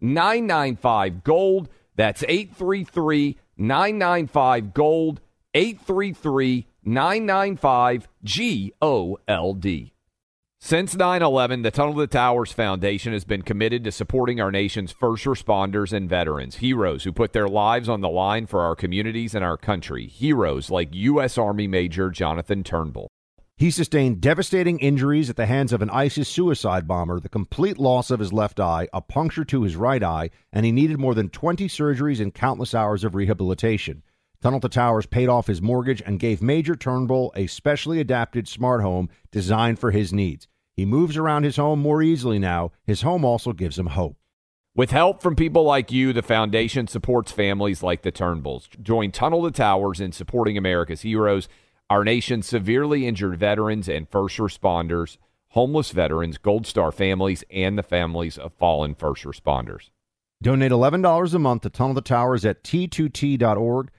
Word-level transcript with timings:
995 0.00 1.24
Gold. 1.24 1.68
That's 1.94 2.22
833 2.24 3.38
995 3.56 4.74
Gold. 4.74 5.20
833 5.54 6.66
995 6.84 8.08
G 8.22 8.72
O 8.82 9.18
L 9.26 9.54
D. 9.54 9.92
Since 10.58 10.96
9 10.96 11.22
11, 11.22 11.62
the 11.62 11.70
Tunnel 11.70 11.94
to 11.94 12.00
the 12.00 12.06
Towers 12.06 12.50
Foundation 12.50 13.12
has 13.12 13.24
been 13.24 13.42
committed 13.42 13.84
to 13.84 13.92
supporting 13.92 14.40
our 14.40 14.50
nation's 14.50 14.90
first 14.90 15.24
responders 15.24 15.92
and 15.92 16.08
veterans, 16.08 16.56
heroes 16.56 17.04
who 17.04 17.12
put 17.12 17.32
their 17.32 17.46
lives 17.46 17.88
on 17.88 18.00
the 18.00 18.08
line 18.08 18.46
for 18.46 18.62
our 18.62 18.74
communities 18.74 19.34
and 19.34 19.44
our 19.44 19.56
country, 19.56 20.06
heroes 20.06 20.70
like 20.70 20.88
U.S. 20.92 21.38
Army 21.38 21.66
Major 21.66 22.10
Jonathan 22.10 22.64
Turnbull. 22.64 23.08
He 23.58 23.70
sustained 23.70 24.20
devastating 24.20 24.78
injuries 24.80 25.30
at 25.30 25.36
the 25.36 25.46
hands 25.46 25.72
of 25.72 25.80
an 25.80 25.88
ISIS 25.88 26.28
suicide 26.28 26.86
bomber, 26.86 27.18
the 27.18 27.30
complete 27.30 27.78
loss 27.78 28.10
of 28.10 28.20
his 28.20 28.30
left 28.30 28.60
eye, 28.60 28.86
a 28.92 29.00
puncture 29.00 29.46
to 29.46 29.62
his 29.62 29.76
right 29.76 30.02
eye, 30.02 30.28
and 30.52 30.66
he 30.66 30.72
needed 30.72 31.00
more 31.00 31.14
than 31.14 31.30
20 31.30 31.66
surgeries 31.66 32.20
and 32.20 32.34
countless 32.34 32.74
hours 32.74 33.02
of 33.02 33.14
rehabilitation. 33.14 34.02
Tunnel 34.42 34.60
to 34.60 34.68
Towers 34.68 35.06
paid 35.06 35.30
off 35.30 35.46
his 35.46 35.62
mortgage 35.62 36.02
and 36.04 36.20
gave 36.20 36.42
Major 36.42 36.76
Turnbull 36.76 37.32
a 37.34 37.46
specially 37.46 37.98
adapted 37.98 38.46
smart 38.46 38.82
home 38.82 39.08
designed 39.30 39.78
for 39.78 39.90
his 39.90 40.12
needs. 40.12 40.46
He 40.74 40.84
moves 40.84 41.16
around 41.16 41.44
his 41.44 41.56
home 41.56 41.80
more 41.80 42.02
easily 42.02 42.38
now. 42.38 42.72
His 42.84 43.00
home 43.00 43.24
also 43.24 43.54
gives 43.54 43.78
him 43.78 43.86
hope. 43.86 44.18
With 44.74 44.90
help 44.90 45.22
from 45.22 45.34
people 45.34 45.62
like 45.64 45.90
you, 45.90 46.12
the 46.12 46.20
foundation 46.20 46.86
supports 46.86 47.32
families 47.32 47.82
like 47.82 48.02
the 48.02 48.12
Turnbulls. 48.12 48.68
Join 48.82 49.10
Tunnel 49.10 49.44
to 49.44 49.50
Towers 49.50 50.02
in 50.02 50.12
supporting 50.12 50.58
America's 50.58 51.00
heroes, 51.00 51.48
our 51.88 52.04
nation's 52.04 52.46
severely 52.46 53.06
injured 53.06 53.38
veterans 53.38 53.88
and 53.88 54.08
first 54.08 54.38
responders, 54.38 55.18
homeless 55.48 55.92
veterans, 55.92 56.38
Gold 56.38 56.66
Star 56.66 56.90
families, 56.90 57.44
and 57.50 57.78
the 57.78 57.82
families 57.82 58.36
of 58.36 58.52
fallen 58.54 58.94
first 58.94 59.24
responders. 59.24 59.90
Donate 60.42 60.72
$11 60.72 61.34
a 61.34 61.38
month 61.38 61.62
to 61.62 61.70
Tunnel 61.70 61.94
to 61.94 62.00
Towers 62.00 62.44
at 62.44 62.62
t2t.org. 62.62 63.90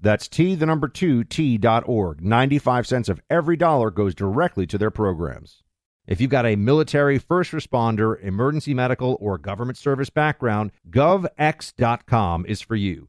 That's 0.00 0.28
T, 0.28 0.54
the 0.54 0.66
number 0.66 0.88
two, 0.88 1.24
T.org. 1.24 2.20
95 2.20 2.86
cents 2.86 3.08
of 3.08 3.20
every 3.30 3.56
dollar 3.56 3.90
goes 3.90 4.14
directly 4.14 4.66
to 4.66 4.78
their 4.78 4.90
programs. 4.90 5.62
If 6.06 6.20
you've 6.20 6.30
got 6.30 6.46
a 6.46 6.56
military, 6.56 7.18
first 7.18 7.52
responder, 7.52 8.20
emergency 8.20 8.74
medical, 8.74 9.16
or 9.20 9.38
government 9.38 9.78
service 9.78 10.10
background, 10.10 10.72
govx.com 10.90 12.46
is 12.46 12.60
for 12.60 12.74
you. 12.74 13.08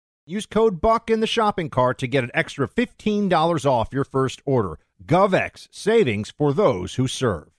Use 0.31 0.45
code 0.45 0.79
BUCK 0.79 1.09
in 1.09 1.19
the 1.19 1.27
shopping 1.27 1.69
cart 1.69 1.97
to 1.97 2.07
get 2.07 2.23
an 2.23 2.31
extra 2.33 2.65
$15 2.65 3.65
off 3.65 3.89
your 3.91 4.05
first 4.05 4.41
order. 4.45 4.79
GovX, 5.05 5.67
savings 5.71 6.31
for 6.31 6.53
those 6.53 6.93
who 6.93 7.05
serve. 7.05 7.49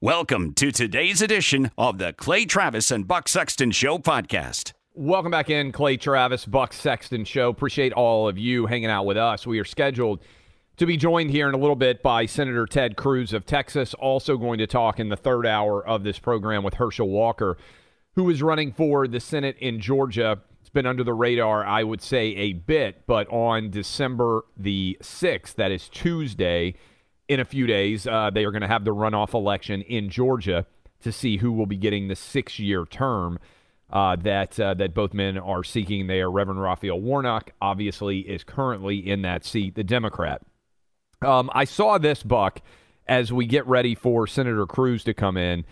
Welcome 0.00 0.52
to 0.54 0.72
today's 0.72 1.22
edition 1.22 1.70
of 1.78 1.98
the 1.98 2.12
Clay 2.14 2.44
Travis 2.44 2.90
and 2.90 3.06
Buck 3.06 3.28
Sexton 3.28 3.70
Show 3.70 3.98
podcast. 3.98 4.72
Welcome 4.92 5.30
back 5.30 5.50
in, 5.50 5.70
Clay 5.70 5.96
Travis, 5.96 6.46
Buck 6.46 6.72
Sexton 6.72 7.24
Show. 7.24 7.48
Appreciate 7.48 7.92
all 7.92 8.28
of 8.28 8.36
you 8.36 8.66
hanging 8.66 8.90
out 8.90 9.06
with 9.06 9.16
us. 9.16 9.46
We 9.46 9.60
are 9.60 9.64
scheduled 9.64 10.18
to 10.78 10.84
be 10.84 10.96
joined 10.96 11.30
here 11.30 11.48
in 11.48 11.54
a 11.54 11.58
little 11.58 11.76
bit 11.76 12.02
by 12.02 12.26
Senator 12.26 12.66
Ted 12.66 12.96
Cruz 12.96 13.32
of 13.32 13.46
Texas. 13.46 13.94
Also 13.94 14.36
going 14.36 14.58
to 14.58 14.66
talk 14.66 14.98
in 14.98 15.10
the 15.10 15.16
third 15.16 15.46
hour 15.46 15.86
of 15.86 16.02
this 16.02 16.18
program 16.18 16.64
with 16.64 16.74
Herschel 16.74 17.08
Walker, 17.08 17.56
who 18.16 18.28
is 18.30 18.42
running 18.42 18.72
for 18.72 19.06
the 19.06 19.20
Senate 19.20 19.56
in 19.60 19.78
Georgia 19.78 20.40
been 20.76 20.86
under 20.86 21.02
the 21.02 21.14
radar, 21.14 21.64
I 21.64 21.82
would 21.82 22.02
say, 22.02 22.26
a 22.36 22.52
bit. 22.52 23.06
But 23.06 23.26
on 23.30 23.70
December 23.70 24.44
the 24.56 24.98
6th, 25.00 25.54
that 25.54 25.72
is 25.72 25.88
Tuesday, 25.88 26.74
in 27.28 27.40
a 27.40 27.44
few 27.44 27.66
days, 27.66 28.06
uh, 28.06 28.30
they 28.32 28.44
are 28.44 28.52
going 28.52 28.62
to 28.62 28.68
have 28.68 28.84
the 28.84 28.94
runoff 28.94 29.32
election 29.34 29.80
in 29.82 30.10
Georgia 30.10 30.66
to 31.00 31.10
see 31.10 31.38
who 31.38 31.50
will 31.50 31.66
be 31.66 31.76
getting 31.76 32.08
the 32.08 32.14
six 32.14 32.58
year 32.58 32.84
term. 32.84 33.38
Uh, 33.88 34.16
that 34.16 34.58
uh, 34.58 34.74
that 34.74 34.92
both 34.94 35.14
men 35.14 35.38
are 35.38 35.62
seeking 35.62 36.08
there. 36.08 36.28
Reverend 36.28 36.60
Raphael 36.60 37.00
Warnock 37.00 37.52
obviously 37.62 38.18
is 38.18 38.42
currently 38.42 38.98
in 38.98 39.22
that 39.22 39.44
seat, 39.44 39.76
the 39.76 39.84
Democrat. 39.84 40.42
Um, 41.22 41.48
I 41.54 41.64
saw 41.64 41.96
this 41.96 42.24
buck 42.24 42.60
as 43.06 43.32
we 43.32 43.46
get 43.46 43.64
ready 43.68 43.94
for 43.94 44.26
Senator 44.26 44.66
Cruz 44.66 45.04
to 45.04 45.14
come 45.14 45.36
in, 45.36 45.64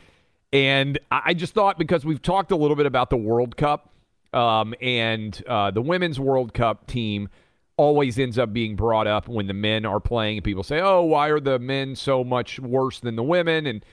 and 0.53 0.97
I 1.11 1.35
just 1.35 1.55
thought 1.55 1.77
because 1.77 2.05
we've 2.05 2.23
talked 2.23 2.53
a 2.53 2.57
little 2.57 2.77
bit 2.77 2.87
about 2.87 3.11
the 3.11 3.17
World 3.17 3.57
Cup 3.57 3.94
um, 4.35 4.75
and 4.81 5.43
uh, 5.47 5.71
the 5.71 5.83
women's 5.83 6.19
World 6.19 6.53
Cup 6.53 6.87
team 6.87 7.29
always 7.77 8.19
ends 8.19 8.39
up 8.39 8.53
being 8.53 8.77
brought 8.77 9.07
up 9.07 9.29
when 9.29 9.47
the 9.47 9.55
men 9.55 9.85
are 9.85 10.01
playing. 10.01 10.39
And 10.39 10.45
people 10.45 10.63
say, 10.63 10.81
oh, 10.81 11.03
why 11.03 11.29
are 11.29 11.41
the 11.41 11.59
men 11.59 11.97
so 11.97 12.23
much 12.23 12.59
worse 12.61 13.01
than 13.01 13.17
the 13.17 13.23
women? 13.23 13.67
And 13.67 13.85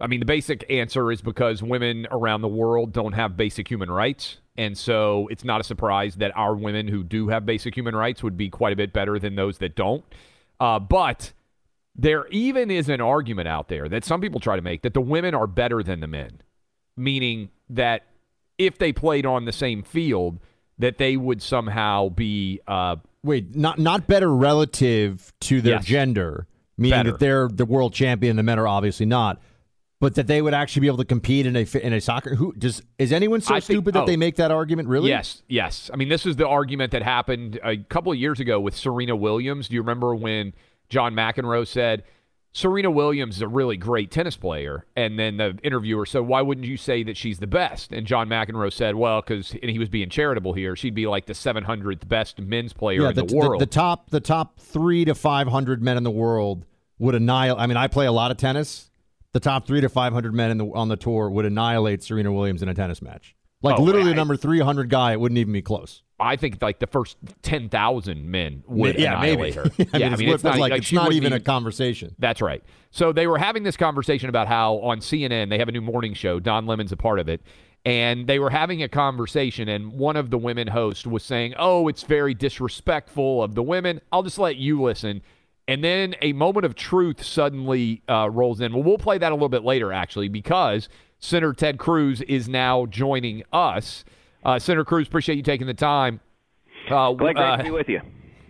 I 0.00 0.06
mean, 0.06 0.20
the 0.20 0.26
basic 0.26 0.64
answer 0.70 1.10
is 1.10 1.22
because 1.22 1.62
women 1.62 2.06
around 2.10 2.42
the 2.42 2.48
world 2.48 2.92
don't 2.92 3.12
have 3.12 3.36
basic 3.36 3.70
human 3.70 3.90
rights. 3.90 4.38
And 4.56 4.76
so 4.76 5.28
it's 5.30 5.44
not 5.44 5.60
a 5.60 5.64
surprise 5.64 6.16
that 6.16 6.36
our 6.36 6.54
women 6.54 6.88
who 6.88 7.02
do 7.02 7.28
have 7.28 7.46
basic 7.46 7.76
human 7.76 7.96
rights 7.96 8.22
would 8.22 8.36
be 8.36 8.50
quite 8.50 8.72
a 8.72 8.76
bit 8.76 8.92
better 8.92 9.18
than 9.18 9.36
those 9.36 9.58
that 9.58 9.74
don't. 9.74 10.04
Uh, 10.60 10.78
but 10.78 11.32
there 11.96 12.26
even 12.28 12.70
is 12.70 12.88
an 12.88 13.00
argument 13.00 13.48
out 13.48 13.68
there 13.68 13.88
that 13.88 14.04
some 14.04 14.20
people 14.20 14.40
try 14.40 14.56
to 14.56 14.62
make 14.62 14.82
that 14.82 14.94
the 14.94 15.00
women 15.00 15.34
are 15.34 15.46
better 15.46 15.82
than 15.82 16.00
the 16.00 16.06
men, 16.06 16.40
meaning 16.96 17.50
that 17.70 18.04
if 18.58 18.78
they 18.78 18.92
played 18.92 19.26
on 19.26 19.44
the 19.44 19.52
same 19.52 19.82
field, 19.82 20.38
that 20.78 20.98
they 20.98 21.16
would 21.16 21.42
somehow 21.42 22.08
be. 22.08 22.60
Uh, 22.66 22.96
Wait, 23.22 23.56
not 23.56 23.78
not 23.78 24.06
better 24.06 24.34
relative 24.34 25.32
to 25.40 25.60
their 25.60 25.76
yes. 25.76 25.84
gender, 25.84 26.46
meaning 26.76 26.98
better. 26.98 27.10
that 27.12 27.20
they're 27.20 27.48
the 27.48 27.64
world 27.64 27.94
champion. 27.94 28.36
The 28.36 28.42
men 28.42 28.58
are 28.58 28.68
obviously 28.68 29.06
not, 29.06 29.40
but 29.98 30.16
that 30.16 30.26
they 30.26 30.42
would 30.42 30.52
actually 30.52 30.80
be 30.80 30.86
able 30.88 30.98
to 30.98 31.06
compete 31.06 31.46
in 31.46 31.56
a 31.56 31.66
in 31.78 31.94
a 31.94 32.00
soccer. 32.00 32.34
Who 32.34 32.52
does 32.52 32.82
is 32.98 33.12
anyone 33.12 33.40
so 33.40 33.54
I 33.54 33.60
stupid 33.60 33.84
think, 33.84 33.94
that 33.94 34.02
oh, 34.02 34.06
they 34.06 34.18
make 34.18 34.36
that 34.36 34.50
argument? 34.50 34.88
Really? 34.88 35.08
Yes, 35.08 35.42
yes. 35.48 35.90
I 35.92 35.96
mean, 35.96 36.10
this 36.10 36.26
is 36.26 36.36
the 36.36 36.46
argument 36.46 36.92
that 36.92 37.02
happened 37.02 37.58
a 37.64 37.78
couple 37.78 38.12
of 38.12 38.18
years 38.18 38.40
ago 38.40 38.60
with 38.60 38.76
Serena 38.76 39.16
Williams. 39.16 39.68
Do 39.68 39.74
you 39.74 39.80
remember 39.80 40.14
when 40.14 40.52
John 40.90 41.14
McEnroe 41.14 41.66
said? 41.66 42.04
Serena 42.56 42.88
Williams 42.88 43.36
is 43.36 43.42
a 43.42 43.48
really 43.48 43.76
great 43.76 44.12
tennis 44.12 44.36
player. 44.36 44.86
And 44.94 45.18
then 45.18 45.38
the 45.38 45.58
interviewer 45.64 46.06
said, 46.06 46.20
Why 46.20 46.40
wouldn't 46.40 46.66
you 46.68 46.76
say 46.76 47.02
that 47.02 47.16
she's 47.16 47.40
the 47.40 47.48
best? 47.48 47.92
And 47.92 48.06
John 48.06 48.28
McEnroe 48.28 48.72
said, 48.72 48.94
Well, 48.94 49.20
because, 49.20 49.52
and 49.60 49.70
he 49.70 49.78
was 49.80 49.88
being 49.88 50.08
charitable 50.08 50.52
here, 50.52 50.76
she'd 50.76 50.94
be 50.94 51.08
like 51.08 51.26
the 51.26 51.32
700th 51.32 52.06
best 52.06 52.38
men's 52.38 52.72
player 52.72 53.02
yeah, 53.02 53.08
in 53.08 53.14
the, 53.16 53.24
the 53.24 53.36
world. 53.36 53.60
The, 53.60 53.66
the, 53.66 53.70
top, 53.70 54.10
the 54.10 54.20
top 54.20 54.60
three 54.60 55.04
to 55.04 55.16
500 55.16 55.82
men 55.82 55.96
in 55.96 56.04
the 56.04 56.12
world 56.12 56.64
would 57.00 57.16
annihilate. 57.16 57.60
I 57.60 57.66
mean, 57.66 57.76
I 57.76 57.88
play 57.88 58.06
a 58.06 58.12
lot 58.12 58.30
of 58.30 58.36
tennis. 58.36 58.88
The 59.32 59.40
top 59.40 59.66
three 59.66 59.80
to 59.80 59.88
500 59.88 60.32
men 60.32 60.56
the, 60.56 60.66
on 60.66 60.86
the 60.86 60.96
tour 60.96 61.28
would 61.28 61.44
annihilate 61.44 62.04
Serena 62.04 62.32
Williams 62.32 62.62
in 62.62 62.68
a 62.68 62.74
tennis 62.74 63.02
match. 63.02 63.33
Like 63.64 63.80
oh, 63.80 63.82
literally, 63.82 64.10
I, 64.10 64.14
number 64.14 64.36
300 64.36 64.90
guy, 64.90 65.12
it 65.12 65.20
wouldn't 65.20 65.38
even 65.38 65.54
be 65.54 65.62
close. 65.62 66.02
I 66.20 66.36
think 66.36 66.60
like 66.60 66.80
the 66.80 66.86
first 66.86 67.16
ten 67.42 67.68
thousand 67.70 68.30
men 68.30 68.62
would 68.66 68.98
yeah, 68.98 69.18
annihilate 69.18 69.56
maybe. 69.56 69.68
her. 69.68 69.86
I 69.94 69.98
yeah, 69.98 70.06
mean, 70.06 70.14
I 70.14 70.16
mean, 70.16 70.28
it's, 70.28 70.44
not 70.44 70.58
like, 70.58 70.70
like 70.70 70.82
it's 70.82 70.92
not 70.92 71.12
even 71.12 71.30
be, 71.30 71.36
a 71.36 71.40
conversation. 71.40 72.14
That's 72.18 72.42
right. 72.42 72.62
So 72.90 73.12
they 73.12 73.26
were 73.26 73.38
having 73.38 73.62
this 73.62 73.76
conversation 73.76 74.28
about 74.28 74.46
how 74.46 74.74
on 74.76 75.00
CNN 75.00 75.48
they 75.48 75.58
have 75.58 75.68
a 75.68 75.72
new 75.72 75.80
morning 75.80 76.14
show. 76.14 76.38
Don 76.38 76.66
Lemon's 76.66 76.92
a 76.92 76.96
part 76.96 77.18
of 77.18 77.28
it, 77.28 77.40
and 77.84 78.26
they 78.26 78.38
were 78.38 78.50
having 78.50 78.82
a 78.82 78.88
conversation, 78.88 79.68
and 79.68 79.92
one 79.92 80.16
of 80.16 80.30
the 80.30 80.38
women 80.38 80.68
hosts 80.68 81.06
was 81.06 81.24
saying, 81.24 81.54
"Oh, 81.58 81.88
it's 81.88 82.02
very 82.02 82.34
disrespectful 82.34 83.42
of 83.42 83.54
the 83.54 83.62
women." 83.62 84.00
I'll 84.12 84.22
just 84.22 84.38
let 84.38 84.56
you 84.56 84.82
listen. 84.82 85.22
And 85.66 85.82
then 85.82 86.14
a 86.20 86.34
moment 86.34 86.66
of 86.66 86.74
truth 86.74 87.24
suddenly 87.24 88.02
uh, 88.08 88.28
rolls 88.30 88.60
in. 88.60 88.74
Well, 88.74 88.82
we'll 88.82 88.98
play 88.98 89.16
that 89.16 89.32
a 89.32 89.34
little 89.34 89.48
bit 89.48 89.64
later, 89.64 89.92
actually, 89.92 90.28
because 90.28 90.90
Senator 91.24 91.54
Ted 91.54 91.78
Cruz 91.78 92.20
is 92.20 92.50
now 92.50 92.84
joining 92.84 93.44
us. 93.50 94.04
Uh, 94.44 94.58
Senator 94.58 94.84
Cruz, 94.84 95.06
appreciate 95.06 95.36
you 95.36 95.42
taking 95.42 95.66
the 95.66 95.72
time. 95.72 96.20
Uh, 96.90 97.12
great 97.14 97.34
uh, 97.38 97.56
to 97.56 97.62
be 97.62 97.70
with 97.70 97.88
you. 97.88 98.02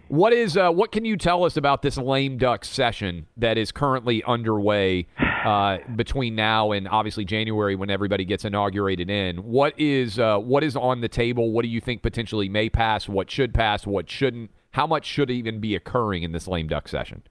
What 0.08 0.32
is 0.32 0.56
uh, 0.56 0.72
what 0.72 0.90
can 0.90 1.04
you 1.04 1.16
tell 1.16 1.44
us 1.44 1.56
about 1.56 1.82
this 1.82 1.96
lame 1.96 2.36
duck 2.36 2.64
session 2.64 3.26
that 3.36 3.56
is 3.58 3.70
currently 3.70 4.24
underway 4.24 5.06
uh, 5.44 5.78
between 5.94 6.34
now 6.34 6.72
and 6.72 6.88
obviously 6.88 7.24
January 7.24 7.76
when 7.76 7.90
everybody 7.90 8.24
gets 8.24 8.44
inaugurated 8.44 9.08
in? 9.08 9.36
What 9.36 9.78
is 9.78 10.18
uh, 10.18 10.38
what 10.38 10.64
is 10.64 10.74
on 10.74 11.00
the 11.00 11.08
table? 11.08 11.52
What 11.52 11.62
do 11.62 11.68
you 11.68 11.80
think 11.80 12.02
potentially 12.02 12.48
may 12.48 12.68
pass? 12.68 13.08
What 13.08 13.30
should 13.30 13.54
pass? 13.54 13.86
What 13.86 14.10
shouldn't? 14.10 14.50
How 14.72 14.88
much 14.88 15.06
should 15.06 15.30
even 15.30 15.60
be 15.60 15.76
occurring 15.76 16.24
in 16.24 16.32
this 16.32 16.48
lame 16.48 16.66
duck 16.66 16.88
session? 16.88 17.22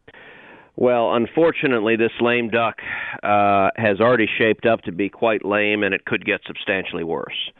Well, 0.75 1.13
unfortunately, 1.13 1.95
this 1.95 2.11
lame 2.19 2.49
duck 2.49 2.75
uh, 3.21 3.69
has 3.75 3.99
already 3.99 4.27
shaped 4.37 4.65
up 4.65 4.81
to 4.83 4.91
be 4.91 5.07
quite 5.09 5.45
lame, 5.45 5.83
and 5.83 5.93
it 5.93 6.05
could 6.05 6.25
get 6.25 6.41
substantially 6.47 7.03
worse. 7.03 7.51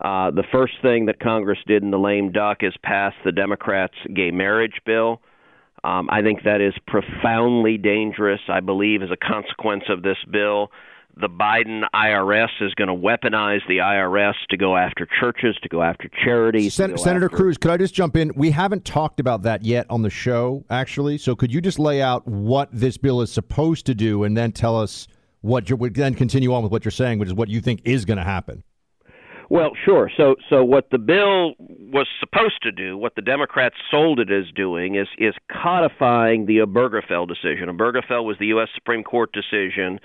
Uh, 0.00 0.30
the 0.30 0.44
first 0.52 0.74
thing 0.82 1.06
that 1.06 1.20
Congress 1.20 1.58
did 1.66 1.82
in 1.82 1.90
the 1.90 1.98
lame 1.98 2.32
duck 2.32 2.58
is 2.62 2.74
pass 2.82 3.12
the 3.24 3.32
Democrats' 3.32 3.94
gay 4.14 4.30
marriage 4.30 4.80
bill. 4.86 5.20
Um, 5.82 6.08
I 6.10 6.22
think 6.22 6.44
that 6.44 6.60
is 6.60 6.74
profoundly 6.86 7.76
dangerous. 7.76 8.40
I 8.48 8.60
believe, 8.60 9.02
as 9.02 9.10
a 9.10 9.16
consequence 9.16 9.84
of 9.88 10.02
this 10.02 10.16
bill, 10.30 10.70
the 11.16 11.28
Biden 11.28 11.82
IRS 11.94 12.48
is 12.60 12.74
going 12.74 12.88
to 12.88 12.94
weaponize 12.94 13.60
the 13.68 13.78
IRS 13.78 14.34
to 14.50 14.56
go 14.56 14.76
after 14.76 15.06
churches, 15.20 15.56
to 15.62 15.68
go 15.68 15.82
after 15.82 16.08
charities. 16.24 16.74
Sen- 16.74 16.90
go 16.90 16.96
Senator 16.96 17.26
after... 17.26 17.36
Cruz, 17.36 17.56
could 17.56 17.70
I 17.70 17.76
just 17.76 17.94
jump 17.94 18.16
in? 18.16 18.32
We 18.34 18.50
haven't 18.50 18.84
talked 18.84 19.20
about 19.20 19.42
that 19.42 19.64
yet 19.64 19.86
on 19.90 20.02
the 20.02 20.10
show, 20.10 20.64
actually. 20.70 21.18
So 21.18 21.36
could 21.36 21.52
you 21.52 21.60
just 21.60 21.78
lay 21.78 22.02
out 22.02 22.26
what 22.26 22.68
this 22.72 22.96
bill 22.96 23.20
is 23.20 23.32
supposed 23.32 23.86
to 23.86 23.94
do, 23.94 24.24
and 24.24 24.36
then 24.36 24.52
tell 24.52 24.78
us 24.78 25.06
what 25.42 25.70
you 25.70 25.76
would 25.76 25.94
then 25.94 26.14
continue 26.14 26.52
on 26.52 26.62
with 26.62 26.72
what 26.72 26.84
you're 26.84 26.92
saying, 26.92 27.18
which 27.18 27.28
is 27.28 27.34
what 27.34 27.48
you 27.48 27.60
think 27.60 27.82
is 27.84 28.04
going 28.04 28.18
to 28.18 28.24
happen? 28.24 28.64
Well, 29.50 29.72
sure. 29.84 30.10
So, 30.16 30.36
so 30.48 30.64
what 30.64 30.88
the 30.90 30.98
bill 30.98 31.54
was 31.58 32.06
supposed 32.18 32.62
to 32.62 32.72
do, 32.72 32.96
what 32.96 33.14
the 33.14 33.22
Democrats 33.22 33.76
sold 33.90 34.18
it 34.18 34.32
as 34.32 34.46
doing, 34.56 34.96
is 34.96 35.06
is 35.18 35.34
codifying 35.52 36.46
the 36.46 36.58
Obergefell 36.58 37.28
decision. 37.28 37.68
Obergefell 37.68 38.24
was 38.24 38.36
the 38.40 38.46
U.S. 38.46 38.68
Supreme 38.74 39.04
Court 39.04 39.30
decision 39.32 40.00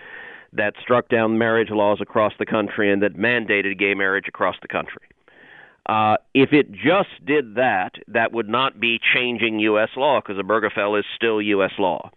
that 0.54 0.74
struck 0.82 1.10
down 1.10 1.38
marriage 1.38 1.70
laws 1.70 2.00
across 2.02 2.34
the 2.40 2.46
country 2.46 2.92
and 2.92 3.02
that 3.04 3.16
mandated 3.16 3.78
gay 3.78 3.94
marriage 3.94 4.26
across 4.28 4.56
the 4.62 4.68
country. 4.68 5.08
Uh, 5.86 6.18
if 6.34 6.54
it 6.54 6.72
just 6.72 7.10
did 7.26 7.56
that, 7.56 7.94
that 8.08 8.32
would 8.32 8.50
not 8.50 8.80
be 8.80 9.00
changing 9.14 9.60
U.S. 9.60 9.90
law 9.98 10.22
because 10.22 10.42
Obergefell 10.42 11.00
is 11.00 11.06
still 11.16 11.42
U.S. 11.42 11.72
law. 11.80 12.12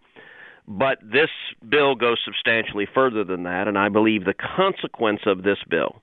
But 0.67 0.99
this 1.01 1.29
bill 1.67 1.95
goes 1.95 2.19
substantially 2.23 2.87
further 2.93 3.23
than 3.23 3.43
that, 3.43 3.67
and 3.67 3.77
I 3.77 3.89
believe 3.89 4.25
the 4.25 4.33
consequence 4.33 5.21
of 5.25 5.43
this 5.43 5.57
bill 5.69 6.01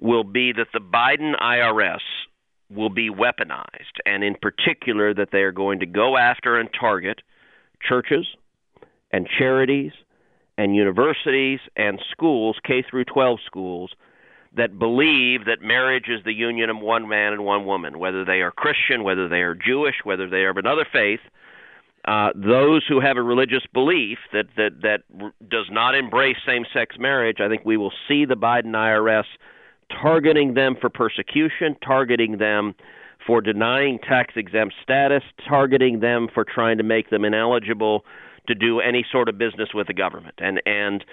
will 0.00 0.24
be 0.24 0.52
that 0.52 0.68
the 0.72 0.80
Biden 0.80 1.38
IRS 1.40 2.00
will 2.70 2.90
be 2.90 3.10
weaponized, 3.10 3.98
and 4.04 4.22
in 4.22 4.34
particular, 4.34 5.14
that 5.14 5.28
they 5.32 5.42
are 5.42 5.52
going 5.52 5.80
to 5.80 5.86
go 5.86 6.16
after 6.16 6.58
and 6.58 6.68
target 6.78 7.20
churches 7.86 8.26
and 9.12 9.28
charities 9.38 9.92
and 10.60 10.76
universities 10.76 11.58
and 11.74 11.98
schools, 12.10 12.58
K 12.62 12.82
through 12.82 13.06
12 13.06 13.38
schools, 13.46 13.92
that 14.54 14.78
believe 14.78 15.46
that 15.46 15.62
marriage 15.62 16.08
is 16.08 16.22
the 16.24 16.34
union 16.34 16.68
of 16.68 16.78
one 16.78 17.08
man 17.08 17.32
and 17.32 17.46
one 17.46 17.64
woman, 17.64 17.98
whether 17.98 18.26
they 18.26 18.42
are 18.42 18.50
Christian, 18.50 19.02
whether 19.02 19.26
they 19.26 19.40
are 19.40 19.54
Jewish, 19.54 19.96
whether 20.04 20.28
they 20.28 20.42
are 20.42 20.50
of 20.50 20.58
another 20.58 20.86
faith. 20.92 21.20
Uh, 22.06 22.30
those 22.34 22.82
who 22.86 23.00
have 23.00 23.16
a 23.16 23.22
religious 23.22 23.62
belief 23.72 24.18
that 24.34 24.46
that 24.56 24.82
that 24.82 25.00
does 25.48 25.66
not 25.70 25.94
embrace 25.94 26.36
same-sex 26.46 26.96
marriage, 26.98 27.38
I 27.40 27.48
think 27.48 27.62
we 27.64 27.78
will 27.78 27.92
see 28.06 28.26
the 28.26 28.36
Biden 28.36 28.72
IRS 28.72 29.24
targeting 29.90 30.54
them 30.54 30.76
for 30.78 30.90
persecution, 30.90 31.74
targeting 31.82 32.36
them 32.36 32.74
for 33.26 33.40
denying 33.40 33.98
tax-exempt 33.98 34.74
status, 34.82 35.22
targeting 35.48 36.00
them 36.00 36.28
for 36.32 36.44
trying 36.44 36.76
to 36.78 36.84
make 36.84 37.08
them 37.08 37.24
ineligible 37.24 38.04
to 38.50 38.54
do 38.54 38.80
any 38.80 39.06
sort 39.10 39.28
of 39.28 39.38
business 39.38 39.70
with 39.74 39.86
the 39.86 39.94
government. 39.94 40.34
And 40.38 40.60
and 40.66 41.04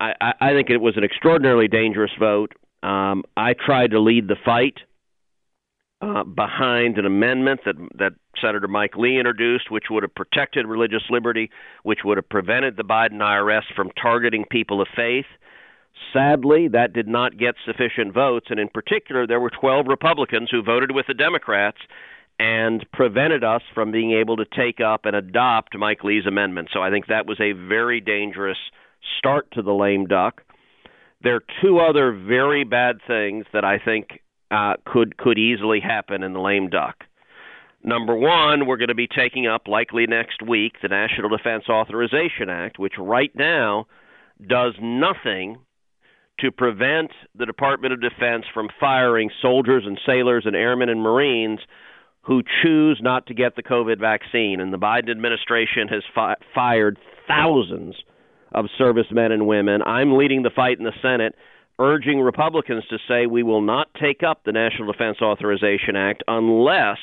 I, 0.00 0.34
I 0.40 0.52
think 0.52 0.70
it 0.70 0.78
was 0.78 0.96
an 0.96 1.04
extraordinarily 1.04 1.68
dangerous 1.68 2.12
vote. 2.18 2.52
Um, 2.82 3.24
I 3.36 3.54
tried 3.54 3.90
to 3.90 4.00
lead 4.00 4.28
the 4.28 4.36
fight 4.44 4.78
uh, 6.00 6.22
behind 6.22 6.98
an 6.98 7.06
amendment 7.06 7.60
that 7.64 7.74
that 7.98 8.12
Senator 8.40 8.68
Mike 8.68 8.96
Lee 8.96 9.18
introduced, 9.18 9.70
which 9.70 9.86
would 9.90 10.04
have 10.04 10.14
protected 10.14 10.66
religious 10.66 11.02
liberty, 11.10 11.50
which 11.82 12.00
would 12.04 12.18
have 12.18 12.28
prevented 12.28 12.76
the 12.76 12.84
Biden 12.84 13.18
IRS 13.18 13.64
from 13.74 13.90
targeting 14.00 14.44
people 14.48 14.80
of 14.80 14.88
faith. 14.94 15.26
Sadly, 16.12 16.68
that 16.68 16.92
did 16.92 17.08
not 17.08 17.36
get 17.36 17.56
sufficient 17.66 18.14
votes, 18.14 18.46
and 18.50 18.60
in 18.60 18.68
particular, 18.68 19.26
there 19.26 19.40
were 19.40 19.50
12 19.50 19.86
Republicans 19.88 20.48
who 20.48 20.62
voted 20.62 20.92
with 20.92 21.06
the 21.08 21.14
Democrats 21.14 21.78
and 22.38 22.86
prevented 22.92 23.42
us 23.42 23.62
from 23.74 23.90
being 23.90 24.12
able 24.12 24.36
to 24.36 24.44
take 24.44 24.80
up 24.80 25.04
and 25.04 25.16
adopt 25.16 25.76
Mike 25.76 26.04
Lee's 26.04 26.26
amendment. 26.26 26.68
So 26.72 26.80
I 26.80 26.90
think 26.90 27.06
that 27.06 27.26
was 27.26 27.40
a 27.40 27.52
very 27.52 28.00
dangerous 28.00 28.58
start 29.18 29.50
to 29.52 29.62
the 29.62 29.72
lame 29.72 30.06
duck. 30.06 30.42
There 31.22 31.34
are 31.34 31.44
two 31.62 31.80
other 31.80 32.12
very 32.12 32.64
bad 32.64 32.98
things 33.06 33.46
that 33.52 33.64
I 33.64 33.78
think 33.78 34.20
uh, 34.50 34.74
could 34.86 35.16
could 35.16 35.38
easily 35.38 35.80
happen 35.80 36.22
in 36.22 36.32
the 36.32 36.40
lame 36.40 36.68
duck. 36.68 37.04
Number 37.82 38.14
one, 38.14 38.66
we're 38.66 38.76
going 38.76 38.88
to 38.88 38.94
be 38.94 39.08
taking 39.08 39.46
up 39.46 39.68
likely 39.68 40.06
next 40.06 40.42
week 40.42 40.74
the 40.82 40.88
National 40.88 41.28
Defense 41.28 41.64
Authorization 41.68 42.50
Act, 42.50 42.78
which 42.78 42.94
right 42.98 43.30
now 43.34 43.86
does 44.46 44.74
nothing 44.80 45.58
to 46.40 46.50
prevent 46.50 47.10
the 47.36 47.46
Department 47.46 47.92
of 47.92 48.00
Defense 48.00 48.44
from 48.52 48.68
firing 48.78 49.30
soldiers 49.42 49.84
and 49.86 49.98
sailors 50.06 50.44
and 50.46 50.54
airmen 50.54 50.88
and 50.88 51.02
Marines 51.02 51.60
who 52.22 52.42
choose 52.62 53.00
not 53.02 53.26
to 53.26 53.34
get 53.34 53.56
the 53.56 53.62
COVID 53.62 53.98
vaccine. 53.98 54.60
And 54.60 54.72
the 54.72 54.78
Biden 54.78 55.10
administration 55.10 55.88
has 55.88 56.02
fi- 56.14 56.36
fired 56.54 56.98
thousands 57.26 57.94
of 58.52 58.66
servicemen 58.76 59.32
and 59.32 59.46
women. 59.46 59.82
I'm 59.82 60.16
leading 60.16 60.42
the 60.42 60.50
fight 60.50 60.78
in 60.78 60.84
the 60.84 60.92
Senate, 61.02 61.34
urging 61.78 62.20
Republicans 62.20 62.84
to 62.90 62.98
say 63.06 63.26
we 63.26 63.42
will 63.42 63.60
not 63.60 63.88
take 64.00 64.22
up 64.22 64.42
the 64.44 64.52
National 64.52 64.90
Defense 64.90 65.18
Authorization 65.22 65.96
Act 65.96 66.22
unless 66.28 66.98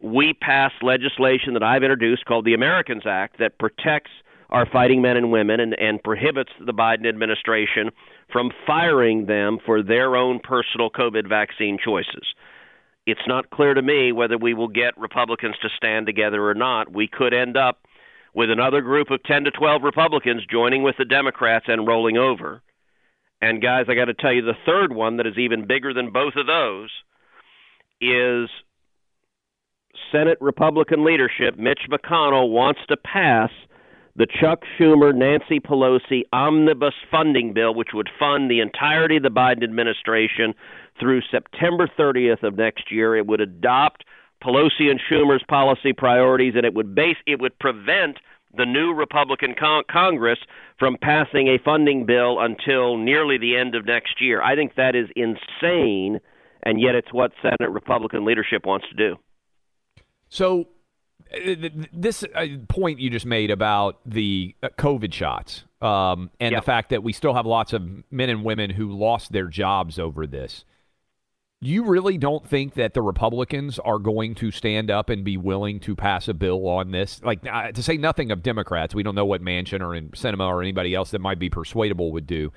we 0.00 0.34
pass 0.34 0.72
legislation 0.82 1.54
that 1.54 1.62
I've 1.62 1.82
introduced 1.82 2.24
called 2.26 2.44
the 2.44 2.54
Americans 2.54 3.04
Act 3.06 3.38
that 3.38 3.58
protects 3.58 4.10
our 4.50 4.66
fighting 4.66 5.02
men 5.02 5.16
and 5.16 5.32
women 5.32 5.58
and, 5.58 5.74
and 5.78 6.02
prohibits 6.02 6.50
the 6.64 6.72
Biden 6.72 7.08
administration 7.08 7.90
from 8.30 8.50
firing 8.66 9.26
them 9.26 9.58
for 9.64 9.82
their 9.82 10.14
own 10.14 10.38
personal 10.40 10.90
COVID 10.90 11.28
vaccine 11.28 11.78
choices 11.82 12.22
it's 13.06 13.26
not 13.26 13.50
clear 13.50 13.72
to 13.74 13.82
me 13.82 14.12
whether 14.12 14.36
we 14.36 14.52
will 14.52 14.68
get 14.68 14.98
Republicans 14.98 15.54
to 15.62 15.68
stand 15.76 16.06
together 16.06 16.44
or 16.44 16.54
not. 16.54 16.92
We 16.92 17.08
could 17.08 17.32
end 17.32 17.56
up 17.56 17.80
with 18.34 18.50
another 18.50 18.80
group 18.82 19.10
of 19.10 19.22
10 19.22 19.44
to 19.44 19.50
12 19.50 19.82
Republicans 19.82 20.42
joining 20.50 20.82
with 20.82 20.96
the 20.98 21.04
Democrats 21.04 21.66
and 21.68 21.86
rolling 21.86 22.18
over. 22.18 22.60
And 23.40 23.62
guys, 23.62 23.86
I 23.88 23.94
got 23.94 24.06
to 24.06 24.14
tell 24.14 24.32
you, 24.32 24.42
the 24.42 24.54
third 24.66 24.92
one 24.92 25.18
that 25.18 25.26
is 25.26 25.38
even 25.38 25.66
bigger 25.66 25.94
than 25.94 26.12
both 26.12 26.34
of 26.36 26.46
those 26.46 26.90
is 28.00 28.50
Senate 30.10 30.38
Republican 30.40 31.04
leadership. 31.04 31.58
Mitch 31.58 31.82
McConnell 31.90 32.50
wants 32.50 32.80
to 32.88 32.96
pass 32.96 33.50
the 34.16 34.26
Chuck 34.40 34.62
Schumer, 34.78 35.14
Nancy 35.14 35.60
Pelosi 35.60 36.22
omnibus 36.32 36.94
funding 37.10 37.52
bill, 37.52 37.74
which 37.74 37.90
would 37.92 38.08
fund 38.18 38.50
the 38.50 38.60
entirety 38.60 39.16
of 39.16 39.22
the 39.22 39.30
Biden 39.30 39.62
administration 39.62 40.54
through 40.98 41.22
September 41.30 41.88
30th 41.98 42.42
of 42.42 42.56
next 42.56 42.90
year. 42.90 43.16
It 43.16 43.26
would 43.26 43.40
adopt 43.40 44.04
Pelosi 44.42 44.90
and 44.90 45.00
Schumer's 45.10 45.42
policy 45.48 45.92
priorities, 45.92 46.54
and 46.56 46.64
it 46.64 46.74
would 46.74 46.94
base 46.94 47.16
it 47.26 47.40
would 47.40 47.58
prevent 47.58 48.18
the 48.56 48.66
new 48.66 48.94
Republican 48.94 49.54
con- 49.58 49.84
Congress 49.90 50.38
from 50.78 50.96
passing 51.00 51.48
a 51.48 51.58
funding 51.64 52.06
bill 52.06 52.40
until 52.40 52.96
nearly 52.96 53.38
the 53.38 53.56
end 53.56 53.74
of 53.74 53.84
next 53.84 54.20
year. 54.20 54.42
I 54.42 54.54
think 54.54 54.74
that 54.76 54.94
is 54.94 55.08
insane, 55.16 56.20
and 56.62 56.80
yet 56.80 56.94
it's 56.94 57.12
what 57.12 57.32
Senate 57.42 57.70
Republican 57.70 58.24
leadership 58.24 58.66
wants 58.66 58.86
to 58.88 58.94
do. 58.94 59.16
So, 60.28 60.68
uh, 61.32 61.68
this 61.92 62.24
uh, 62.34 62.46
point 62.68 62.98
you 62.98 63.10
just 63.10 63.26
made 63.26 63.50
about 63.50 64.00
the 64.06 64.54
uh, 64.62 64.68
COVID 64.78 65.12
shots 65.12 65.64
um, 65.80 66.30
and 66.40 66.52
yep. 66.52 66.62
the 66.62 66.66
fact 66.66 66.90
that 66.90 67.02
we 67.02 67.12
still 67.12 67.34
have 67.34 67.46
lots 67.46 67.72
of 67.72 67.82
men 68.10 68.28
and 68.28 68.44
women 68.44 68.70
who 68.70 68.92
lost 68.92 69.32
their 69.32 69.48
jobs 69.48 69.98
over 69.98 70.26
this 70.26 70.64
you 71.60 71.84
really 71.84 72.18
don't 72.18 72.46
think 72.46 72.74
that 72.74 72.94
the 72.94 73.02
Republicans 73.02 73.78
are 73.78 73.98
going 73.98 74.34
to 74.36 74.50
stand 74.50 74.90
up 74.90 75.08
and 75.08 75.24
be 75.24 75.36
willing 75.36 75.80
to 75.80 75.96
pass 75.96 76.28
a 76.28 76.34
bill 76.34 76.68
on 76.68 76.90
this? 76.90 77.22
Like, 77.22 77.40
uh, 77.50 77.72
to 77.72 77.82
say 77.82 77.96
nothing 77.96 78.30
of 78.30 78.42
Democrats, 78.42 78.94
we 78.94 79.02
don't 79.02 79.14
know 79.14 79.24
what 79.24 79.42
Manchin 79.42 79.80
or 79.80 79.98
Sinema 80.10 80.46
or 80.46 80.60
anybody 80.60 80.94
else 80.94 81.10
that 81.12 81.20
might 81.20 81.38
be 81.38 81.48
persuadable 81.48 82.12
would 82.12 82.26
do. 82.26 82.52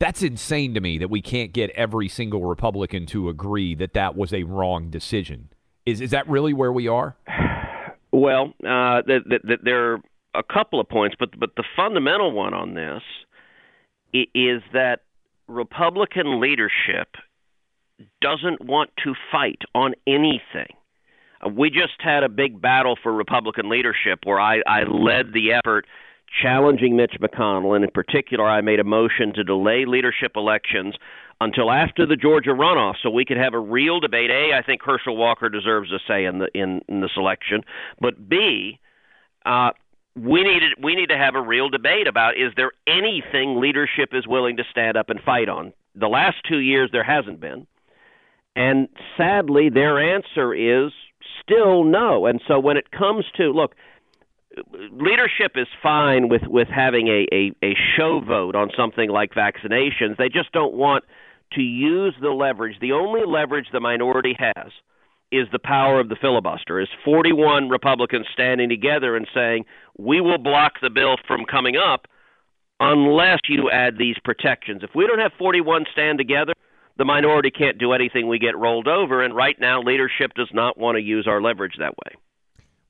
That's 0.00 0.22
insane 0.22 0.74
to 0.74 0.80
me 0.80 0.98
that 0.98 1.10
we 1.10 1.22
can't 1.22 1.52
get 1.52 1.70
every 1.70 2.08
single 2.08 2.44
Republican 2.44 3.06
to 3.06 3.28
agree 3.28 3.74
that 3.76 3.92
that 3.92 4.16
was 4.16 4.32
a 4.32 4.42
wrong 4.44 4.90
decision. 4.90 5.50
Is 5.86 6.00
is 6.00 6.10
that 6.10 6.28
really 6.28 6.54
where 6.54 6.72
we 6.72 6.88
are? 6.88 7.16
Well, 8.12 8.54
uh, 8.66 9.02
th- 9.02 9.22
th- 9.28 9.42
th- 9.46 9.60
there 9.62 9.92
are 9.92 10.00
a 10.34 10.42
couple 10.42 10.80
of 10.80 10.88
points, 10.88 11.16
but 11.18 11.38
but 11.38 11.50
the 11.56 11.64
fundamental 11.76 12.32
one 12.32 12.54
on 12.54 12.74
this 12.74 13.02
is 14.12 14.62
that 14.72 15.00
Republican 15.46 16.40
leadership 16.40 17.08
doesn't 18.20 18.64
want 18.64 18.90
to 19.04 19.14
fight 19.30 19.60
on 19.74 19.94
anything. 20.06 20.74
Uh, 21.44 21.48
we 21.48 21.70
just 21.70 22.00
had 22.00 22.22
a 22.22 22.28
big 22.28 22.60
battle 22.60 22.96
for 23.02 23.12
Republican 23.12 23.68
leadership 23.68 24.20
where 24.24 24.40
I, 24.40 24.60
I 24.66 24.84
led 24.84 25.32
the 25.32 25.52
effort 25.52 25.86
challenging 26.42 26.96
Mitch 26.96 27.16
McConnell, 27.20 27.74
and 27.74 27.84
in 27.84 27.90
particular, 27.90 28.48
I 28.48 28.60
made 28.60 28.80
a 28.80 28.84
motion 28.84 29.32
to 29.34 29.44
delay 29.44 29.84
leadership 29.84 30.32
elections 30.36 30.94
until 31.40 31.70
after 31.70 32.06
the 32.06 32.16
Georgia 32.16 32.50
runoff, 32.50 32.94
so 33.02 33.10
we 33.10 33.24
could 33.24 33.38
have 33.38 33.54
a 33.54 33.58
real 33.58 33.98
debate. 33.98 34.30
A, 34.30 34.52
I 34.54 34.62
think 34.62 34.82
Herschel 34.82 35.16
Walker 35.16 35.48
deserves 35.48 35.90
a 35.90 35.98
say 36.06 36.24
in 36.24 36.38
the 36.38 36.48
in, 36.54 36.82
in 36.88 37.00
this 37.00 37.12
election, 37.16 37.62
but 38.00 38.28
B, 38.28 38.78
uh, 39.46 39.70
we 40.14 40.42
need 40.42 40.62
we 40.82 40.94
need 40.94 41.08
to 41.08 41.16
have 41.16 41.34
a 41.34 41.40
real 41.40 41.68
debate 41.68 42.06
about 42.06 42.36
is 42.36 42.52
there 42.56 42.72
anything 42.86 43.58
leadership 43.60 44.10
is 44.12 44.26
willing 44.26 44.56
to 44.58 44.64
stand 44.70 44.96
up 44.96 45.08
and 45.08 45.20
fight 45.20 45.48
on. 45.48 45.72
The 45.94 46.08
last 46.08 46.36
two 46.48 46.58
years 46.58 46.90
there 46.92 47.04
hasn't 47.04 47.40
been, 47.40 47.66
and 48.56 48.88
sadly, 49.16 49.68
their 49.68 49.98
answer 49.98 50.54
is 50.54 50.92
still 51.42 51.84
no. 51.84 52.26
And 52.26 52.40
so 52.46 52.58
when 52.58 52.76
it 52.76 52.90
comes 52.90 53.24
to 53.36 53.50
look 53.50 53.74
leadership 54.92 55.52
is 55.54 55.68
fine 55.82 56.28
with 56.28 56.42
with 56.46 56.68
having 56.68 57.08
a, 57.08 57.26
a 57.32 57.52
a 57.64 57.74
show 57.96 58.20
vote 58.20 58.56
on 58.56 58.70
something 58.76 59.10
like 59.10 59.32
vaccinations. 59.32 60.16
They 60.18 60.28
just 60.28 60.52
don't 60.52 60.74
want 60.74 61.04
to 61.52 61.62
use 61.62 62.14
the 62.20 62.30
leverage. 62.30 62.76
The 62.80 62.92
only 62.92 63.22
leverage 63.26 63.66
the 63.72 63.80
minority 63.80 64.36
has 64.38 64.72
is 65.32 65.46
the 65.52 65.60
power 65.60 66.00
of 66.00 66.08
the 66.08 66.16
filibuster. 66.20 66.80
Is 66.80 66.88
41 67.04 67.68
Republicans 67.68 68.26
standing 68.32 68.68
together 68.68 69.16
and 69.16 69.28
saying, 69.32 69.64
"We 69.98 70.20
will 70.20 70.38
block 70.38 70.80
the 70.80 70.90
bill 70.90 71.16
from 71.26 71.44
coming 71.44 71.76
up 71.76 72.08
unless 72.80 73.38
you 73.48 73.70
add 73.70 73.98
these 73.98 74.16
protections." 74.24 74.82
If 74.82 74.94
we 74.94 75.06
don't 75.06 75.20
have 75.20 75.32
41 75.34 75.86
stand 75.92 76.18
together, 76.18 76.52
the 77.00 77.04
minority 77.06 77.50
can't 77.50 77.78
do 77.78 77.94
anything. 77.94 78.28
We 78.28 78.38
get 78.38 78.58
rolled 78.58 78.86
over, 78.86 79.24
and 79.24 79.34
right 79.34 79.58
now 79.58 79.80
leadership 79.80 80.34
does 80.34 80.50
not 80.52 80.76
want 80.76 80.96
to 80.96 81.02
use 81.02 81.26
our 81.26 81.40
leverage 81.40 81.76
that 81.78 81.94
way. 81.96 82.12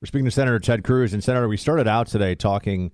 We're 0.02 0.06
speaking 0.06 0.24
to 0.24 0.32
Senator 0.32 0.58
Ted 0.58 0.82
Cruz. 0.82 1.14
And, 1.14 1.22
Senator, 1.22 1.46
we 1.46 1.56
started 1.56 1.86
out 1.86 2.08
today 2.08 2.34
talking 2.34 2.90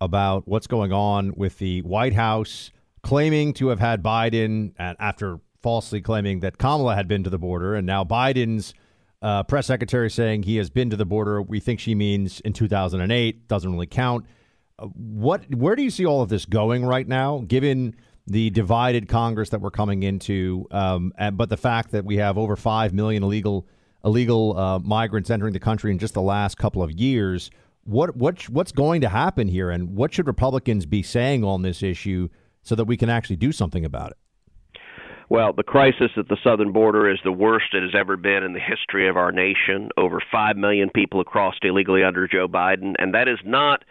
about 0.00 0.46
what's 0.46 0.68
going 0.68 0.92
on 0.92 1.34
with 1.36 1.58
the 1.58 1.82
White 1.82 2.14
House 2.14 2.70
claiming 3.02 3.52
to 3.54 3.68
have 3.68 3.80
had 3.80 4.00
Biden 4.00 4.72
after 4.78 5.40
falsely 5.60 6.00
claiming 6.00 6.38
that 6.40 6.56
Kamala 6.56 6.94
had 6.94 7.08
been 7.08 7.24
to 7.24 7.30
the 7.30 7.38
border. 7.38 7.74
And 7.74 7.84
now 7.84 8.04
Biden's 8.04 8.72
uh, 9.22 9.42
press 9.42 9.66
secretary 9.66 10.08
saying 10.08 10.44
he 10.44 10.56
has 10.58 10.70
been 10.70 10.88
to 10.90 10.96
the 10.96 11.04
border. 11.04 11.42
We 11.42 11.58
think 11.58 11.80
she 11.80 11.96
means 11.96 12.38
in 12.40 12.52
2008. 12.52 13.48
Doesn't 13.48 13.72
really 13.72 13.88
count. 13.88 14.24
Uh, 14.78 14.86
what? 14.86 15.52
Where 15.52 15.74
do 15.74 15.82
you 15.82 15.90
see 15.90 16.06
all 16.06 16.22
of 16.22 16.28
this 16.28 16.44
going 16.44 16.84
right 16.84 17.08
now, 17.08 17.42
given 17.48 17.96
the 18.26 18.50
divided 18.50 19.08
Congress 19.08 19.50
that 19.50 19.60
we're 19.60 19.70
coming 19.70 20.02
into, 20.02 20.66
um, 20.70 21.12
and, 21.18 21.36
but 21.36 21.48
the 21.48 21.56
fact 21.56 21.92
that 21.92 22.04
we 22.04 22.16
have 22.16 22.38
over 22.38 22.56
5 22.56 22.92
million 22.92 23.22
illegal– 23.22 23.66
illegal 24.04 24.56
uh, 24.56 24.78
migrants 24.80 25.30
entering 25.30 25.52
the 25.52 25.60
country 25.60 25.90
in 25.90 25.98
just 25.98 26.14
the 26.14 26.22
last 26.22 26.56
couple 26.56 26.82
of 26.82 26.90
years. 26.90 27.50
What 27.84 28.16
what 28.16 28.48
what's 28.48 28.72
going 28.72 29.00
to 29.00 29.08
happen 29.08 29.48
here, 29.48 29.70
and 29.70 29.96
what 29.96 30.12
should 30.12 30.26
Republicans 30.26 30.86
be 30.86 31.02
saying 31.02 31.44
on 31.44 31.62
this 31.62 31.82
issue 31.82 32.28
so 32.62 32.74
that 32.74 32.84
we 32.84 32.96
can 32.96 33.08
actually 33.08 33.36
do 33.36 33.52
something 33.52 33.84
about 33.84 34.12
it? 34.12 34.16
Well, 35.28 35.52
the 35.52 35.62
crisis 35.62 36.10
at 36.16 36.28
the 36.28 36.36
southern 36.42 36.72
border 36.72 37.08
is 37.08 37.18
the 37.22 37.32
worst 37.32 37.66
it 37.72 37.82
has 37.82 37.94
ever 37.96 38.16
been 38.16 38.42
in 38.42 38.52
the 38.52 38.60
history 38.60 39.08
of 39.08 39.16
our 39.16 39.30
nation. 39.30 39.88
Over 39.96 40.20
5 40.30 40.56
million 40.56 40.90
people 40.92 41.22
crossed 41.22 41.64
illegally 41.64 42.02
under 42.02 42.26
Joe 42.26 42.48
Biden, 42.48 42.94
and 42.98 43.14
that 43.14 43.28
is 43.28 43.38
not 43.44 43.84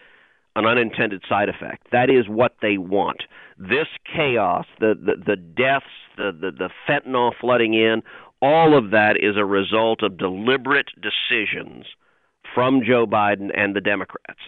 an 0.59 0.65
unintended 0.65 1.23
side 1.27 1.49
effect. 1.49 1.87
That 1.91 2.09
is 2.09 2.27
what 2.27 2.55
they 2.61 2.77
want. 2.77 3.23
This 3.57 3.87
chaos, 4.05 4.65
the 4.79 4.93
the, 4.93 5.15
the 5.25 5.35
deaths, 5.35 5.85
the, 6.17 6.31
the 6.31 6.51
the 6.51 6.69
fentanyl 6.87 7.31
flooding 7.39 7.73
in, 7.73 8.03
all 8.41 8.77
of 8.77 8.91
that 8.91 9.17
is 9.17 9.35
a 9.37 9.45
result 9.45 10.03
of 10.03 10.17
deliberate 10.17 10.89
decisions 11.01 11.85
from 12.53 12.81
Joe 12.85 13.05
Biden 13.05 13.49
and 13.53 13.75
the 13.75 13.81
Democrats. 13.81 14.39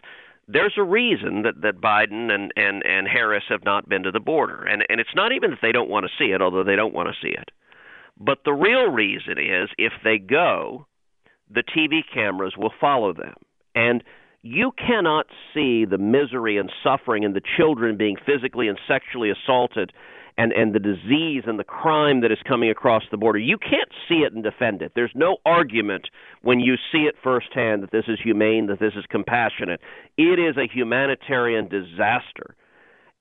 There's 0.48 0.74
a 0.77 0.84
reason 0.84 1.44
that, 1.44 1.62
that 1.62 1.82
Biden 1.82 2.32
and, 2.32 2.51
and, 2.56 2.84
and 2.86 3.08
Harris 3.08 3.44
have 3.50 3.63
not 3.63 3.88
been 3.88 4.03
to 4.03 4.12
the 4.12 4.20
border. 4.20 4.63
And, 4.63 4.84
and 4.89 5.00
it's 5.00 5.15
not 5.15 5.32
even 5.32 5.51
that 5.51 5.60
they 5.62 5.72
don't 5.72 5.89
want 5.89 6.06
to 6.06 6.12
see 6.18 6.32
it, 6.32 6.41
although 6.41 6.63
they 6.63 6.75
don't 6.75 6.94
want 6.94 7.10
to 7.10 7.15
see 7.22 7.34
it. 7.34 7.51
But 8.20 8.39
the 8.44 8.53
real 8.53 8.88
reason 8.88 9.38
is 9.38 9.70
if 9.77 9.94
they 10.03 10.18
go, 10.18 10.88
the 11.50 11.63
TV 11.63 12.01
cameras 12.13 12.56
will 12.58 12.74
follow 12.80 13.13
them. 13.13 13.36
And 13.75 14.03
you 14.44 14.72
cannot 14.78 15.28
see 15.54 15.86
the 15.86 15.98
misery 15.98 16.58
and 16.58 16.72
suffering 16.84 17.24
and 17.24 17.36
the 17.36 17.42
children 17.58 17.98
being 17.98 18.18
physically 18.26 18.68
and 18.68 18.80
sexually 18.88 19.30
assaulted 19.30 19.92
and 20.38 20.52
and 20.54 20.74
the 20.74 20.80
disease 20.80 21.44
and 21.46 21.60
the 21.60 21.64
crime 21.64 22.22
that 22.22 22.32
is 22.32 22.40
coming 22.48 22.70
across 22.70 23.04
the 23.12 23.18
border. 23.18 23.38
You 23.38 23.58
can't 23.58 23.92
see 24.08 24.20
it 24.20 24.34
and 24.34 24.44
defend 24.44 24.82
it. 24.82 24.94
There's 24.96 25.12
no 25.14 25.38
argument 25.46 26.08
when 26.42 26.60
you 26.60 26.76
see 26.92 27.00
it 27.00 27.16
firsthand 27.22 27.84
that 27.84 27.92
this 27.92 28.06
is 28.08 28.20
humane, 28.22 28.68
that 28.68 28.80
this 28.80 28.94
is 28.96 29.06
compassionate. 29.10 29.82
It 30.18 30.40
is 30.40 30.56
a 30.58 30.68
humanitarian 30.74 31.68
disaster. 31.68 32.56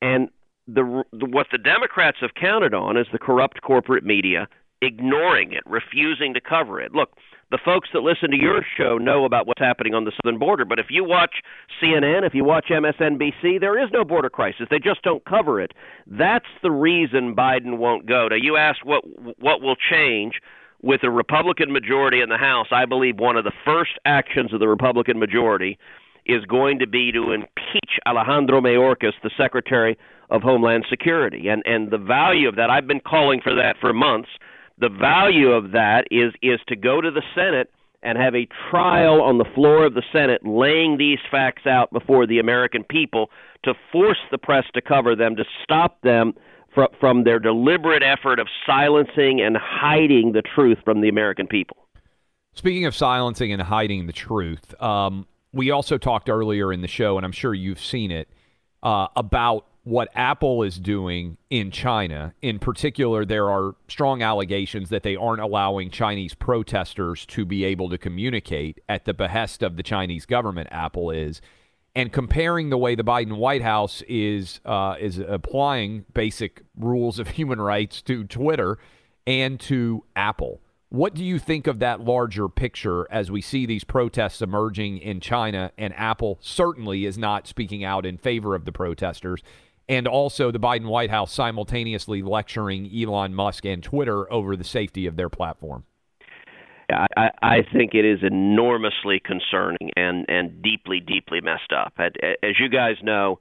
And 0.00 0.29
the, 0.67 1.03
the 1.12 1.27
what 1.27 1.49
the 1.50 1.59
Democrats 1.59 2.19
have 2.21 2.35
counted 2.35 2.75
on 2.75 2.97
is 2.97 3.07
the 3.12 3.19
corrupt 3.19 3.61
corporate 3.62 4.05
media 4.05 4.49
ignoring 4.83 5.53
it, 5.53 5.65
refusing 5.67 6.33
to 6.33 6.41
cover 6.41 6.81
it. 6.81 6.93
Look, 6.95 7.11
the 7.50 7.59
folks 7.64 7.88
that 7.92 8.00
listen 8.00 8.30
to 8.30 8.37
your 8.37 8.64
show 8.76 8.97
know 8.97 9.25
about 9.25 9.47
what's 9.47 9.61
happening 9.61 9.95
on 9.95 10.04
the 10.04 10.12
southern 10.23 10.38
border. 10.38 10.64
But 10.64 10.78
if 10.78 10.87
you 10.88 11.04
watch 11.04 11.42
CNN, 11.83 12.25
if 12.25 12.35
you 12.35 12.45
watch 12.45 12.66
MSNBC, 12.71 13.61
there 13.61 13.83
is 13.83 13.90
no 13.92 14.04
border 14.04 14.30
crisis. 14.30 14.66
They 14.71 14.78
just 14.78 15.02
don't 15.02 15.25
cover 15.25 15.61
it. 15.61 15.73
That's 16.07 16.47
the 16.62 16.71
reason 16.71 17.35
Biden 17.35 17.78
won't 17.78 18.07
go. 18.07 18.28
Now, 18.28 18.37
you 18.37 18.57
asked 18.57 18.85
what 18.85 19.02
what 19.40 19.61
will 19.62 19.76
change 19.76 20.35
with 20.83 21.02
a 21.02 21.11
Republican 21.11 21.73
majority 21.73 22.21
in 22.21 22.28
the 22.28 22.38
House. 22.38 22.69
I 22.71 22.87
believe 22.87 23.19
one 23.19 23.37
of 23.37 23.45
the 23.45 23.52
first 23.64 23.99
actions 24.04 24.52
of 24.52 24.61
the 24.61 24.69
Republican 24.69 25.19
majority 25.19 25.78
is 26.26 26.45
going 26.45 26.78
to 26.78 26.87
be 26.87 27.11
to 27.12 27.33
impeach 27.33 27.99
Alejandro 28.07 28.61
Mayorkas, 28.61 29.12
the 29.23 29.30
Secretary 29.37 29.99
of 30.30 30.42
Homeland 30.42 30.87
Security, 30.88 31.49
and 31.49 31.62
and 31.66 31.90
the 31.90 31.99
value 31.99 32.49
of 32.49 32.54
that. 32.57 32.71
I've 32.71 32.87
been 32.87 33.00
calling 33.00 33.40
for 33.40 33.54
that 33.57 33.76
for 33.80 33.92
months 33.92 34.28
the 34.80 34.88
value 34.88 35.50
of 35.50 35.72
that 35.72 36.06
is 36.10 36.32
is 36.42 36.60
to 36.68 36.76
go 36.76 37.00
to 37.00 37.10
the 37.10 37.22
Senate 37.34 37.70
and 38.02 38.16
have 38.16 38.34
a 38.34 38.49
trial 38.70 39.20
on 39.20 39.38
the 39.38 39.44
floor 39.54 39.84
of 39.84 39.94
the 39.94 40.02
Senate 40.12 40.44
laying 40.44 40.96
these 40.96 41.18
facts 41.30 41.66
out 41.66 41.92
before 41.92 42.26
the 42.26 42.38
American 42.38 42.82
people 42.82 43.30
to 43.62 43.75
force 43.92 44.18
the 44.30 44.38
press 44.38 44.64
to 44.72 44.80
cover 44.80 45.14
them 45.14 45.37
to 45.37 45.44
stop 45.62 46.00
them 46.02 46.32
from 46.75 46.88
from 46.99 47.25
their 47.25 47.38
deliberate 47.38 48.02
effort 48.02 48.38
of 48.38 48.49
silencing 48.66 49.40
and 49.40 49.56
hiding 49.56 50.32
the 50.32 50.42
truth 50.42 50.78
from 50.84 51.00
the 51.02 51.08
American 51.08 51.46
people. 51.46 51.76
Speaking 52.54 52.84
of 52.87 52.96
silencing 52.96 53.52
and 53.52 53.62
hiding 53.62 54.06
the 54.06 54.12
truth, 54.12 54.80
um, 54.82 55.26
we 55.52 55.70
also 55.70 55.99
talked 55.99 56.28
earlier 56.28 56.72
in 56.72 56.80
the 56.80 56.88
show, 56.88 57.16
and 57.16 57.25
I'm 57.25 57.32
sure 57.32 57.54
you've 57.54 57.80
seen 57.80 58.10
it, 58.10 58.28
uh, 58.82 59.06
about 59.14 59.66
what 59.84 60.10
Apple 60.14 60.62
is 60.62 60.78
doing 60.78 61.38
in 61.49 61.70
China. 61.70 62.34
In 62.42 62.58
particular, 62.58 63.25
there 63.25 63.50
are 63.50 63.75
strong 63.88 64.22
allegations 64.22 64.90
that 64.90 65.02
they 65.02 65.16
aren't 65.16 65.40
allowing 65.40 65.90
Chinese 65.90 66.34
protesters 66.34 67.25
to 67.26 67.44
be 67.44 67.64
able 67.64 67.88
to 67.88 67.99
communicate 67.99 68.80
at 68.88 69.04
the 69.04 69.14
behest 69.14 69.62
of 69.62 69.76
the 69.76 69.82
Chinese 69.82 70.26
government. 70.26 70.68
Apple 70.70 71.10
is, 71.10 71.40
and 71.94 72.12
comparing 72.12 72.70
the 72.70 72.78
way 72.78 72.94
the 72.94 73.04
Biden 73.04 73.37
White 73.38 73.62
House 73.62 74.02
is 74.06 74.60
uh, 74.64 74.96
is 75.00 75.18
applying 75.18 76.04
basic 76.12 76.62
rules 76.76 77.18
of 77.18 77.28
human 77.40 77.60
rights 77.60 78.02
to 78.02 78.25
Twitter 78.25 78.78
and 79.26 79.58
to 79.60 80.04
Apple. 80.14 80.60
What 80.90 81.14
do 81.14 81.25
you 81.25 81.38
think 81.38 81.68
of 81.68 81.78
that 81.78 82.00
larger 82.00 82.49
picture 82.49 83.06
as 83.12 83.30
we 83.30 83.40
see 83.40 83.64
these 83.64 83.84
protests 83.84 84.42
emerging 84.42 84.99
in 84.99 85.20
China 85.20 85.70
and 85.78 85.94
Apple 85.96 86.38
certainly 86.40 87.04
is 87.04 87.16
not 87.16 87.46
speaking 87.46 87.84
out 87.84 88.04
in 88.04 88.18
favor 88.18 88.56
of 88.56 88.64
the 88.64 88.72
protesters? 88.72 89.40
And 89.90 90.06
also 90.06 90.52
the 90.52 90.61
Biden 90.61 90.87
White 90.87 91.11
House 91.11 91.32
simultaneously 91.32 92.23
lecturing 92.23 92.88
Elon 92.97 93.35
Musk 93.35 93.66
and 93.66 93.82
Twitter 93.82 94.32
over 94.32 94.54
the 94.54 94.64
safety 94.64 95.04
of 95.06 95.16
their 95.16 95.28
platform? 95.28 95.85
I, 96.88 97.30
I 97.42 97.62
think 97.73 97.94
it 97.94 98.04
is 98.04 98.20
enormously 98.23 99.20
concerning 99.20 99.90
and, 99.97 100.25
and 100.28 100.62
deeply, 100.62 101.00
deeply 101.00 101.40
messed 101.40 101.73
up. 101.76 101.94
As 101.99 102.59
you 102.59 102.68
guys 102.68 102.97
know, 103.02 103.40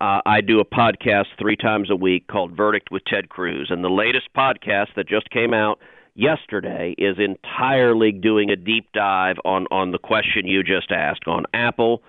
uh, 0.00 0.20
I 0.24 0.40
do 0.40 0.60
a 0.60 0.64
podcast 0.64 1.26
three 1.38 1.56
times 1.56 1.90
a 1.90 1.96
week 1.96 2.28
called 2.28 2.56
Verdict 2.56 2.90
with 2.92 3.02
Ted 3.04 3.28
Cruz, 3.28 3.68
and 3.70 3.82
the 3.82 3.90
latest 3.90 4.28
podcast 4.36 4.94
that 4.94 5.08
just 5.08 5.28
came 5.30 5.52
out 5.52 5.80
yesterday 6.14 6.94
is 6.96 7.16
entirely 7.18 8.12
doing 8.12 8.50
a 8.50 8.56
deep 8.56 8.88
dive 8.92 9.36
on 9.44 9.66
on 9.70 9.90
the 9.90 9.98
question 9.98 10.46
you 10.46 10.62
just 10.62 10.92
asked 10.92 11.26
on 11.26 11.44
Apple 11.54 12.02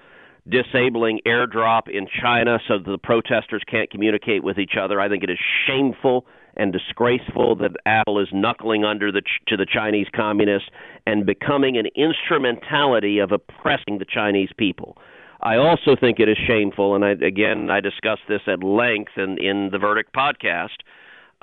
disabling 0.49 1.19
airdrop 1.25 1.89
in 1.89 2.07
China 2.21 2.59
so 2.67 2.77
that 2.77 2.89
the 2.89 2.97
protesters 2.97 3.63
can't 3.69 3.89
communicate 3.89 4.43
with 4.43 4.57
each 4.57 4.73
other. 4.79 4.99
I 4.99 5.09
think 5.09 5.23
it 5.23 5.29
is 5.29 5.39
shameful 5.67 6.25
and 6.57 6.73
disgraceful 6.73 7.55
that 7.57 7.71
Apple 7.85 8.19
is 8.19 8.27
knuckling 8.33 8.83
under 8.83 9.11
the, 9.11 9.21
to 9.47 9.55
the 9.55 9.65
Chinese 9.65 10.07
communists 10.13 10.69
and 11.05 11.25
becoming 11.25 11.77
an 11.77 11.85
instrumentality 11.95 13.19
of 13.19 13.31
oppressing 13.31 13.99
the 13.99 14.05
Chinese 14.05 14.49
people. 14.57 14.97
I 15.41 15.55
also 15.55 15.95
think 15.97 16.19
it 16.19 16.27
is 16.27 16.37
shameful, 16.45 16.95
and 16.95 17.05
I, 17.05 17.11
again, 17.11 17.69
I 17.69 17.79
discussed 17.79 18.23
this 18.27 18.41
at 18.47 18.61
length 18.61 19.13
in, 19.15 19.37
in 19.37 19.69
the 19.71 19.77
Verdict 19.77 20.13
podcast, 20.13 20.79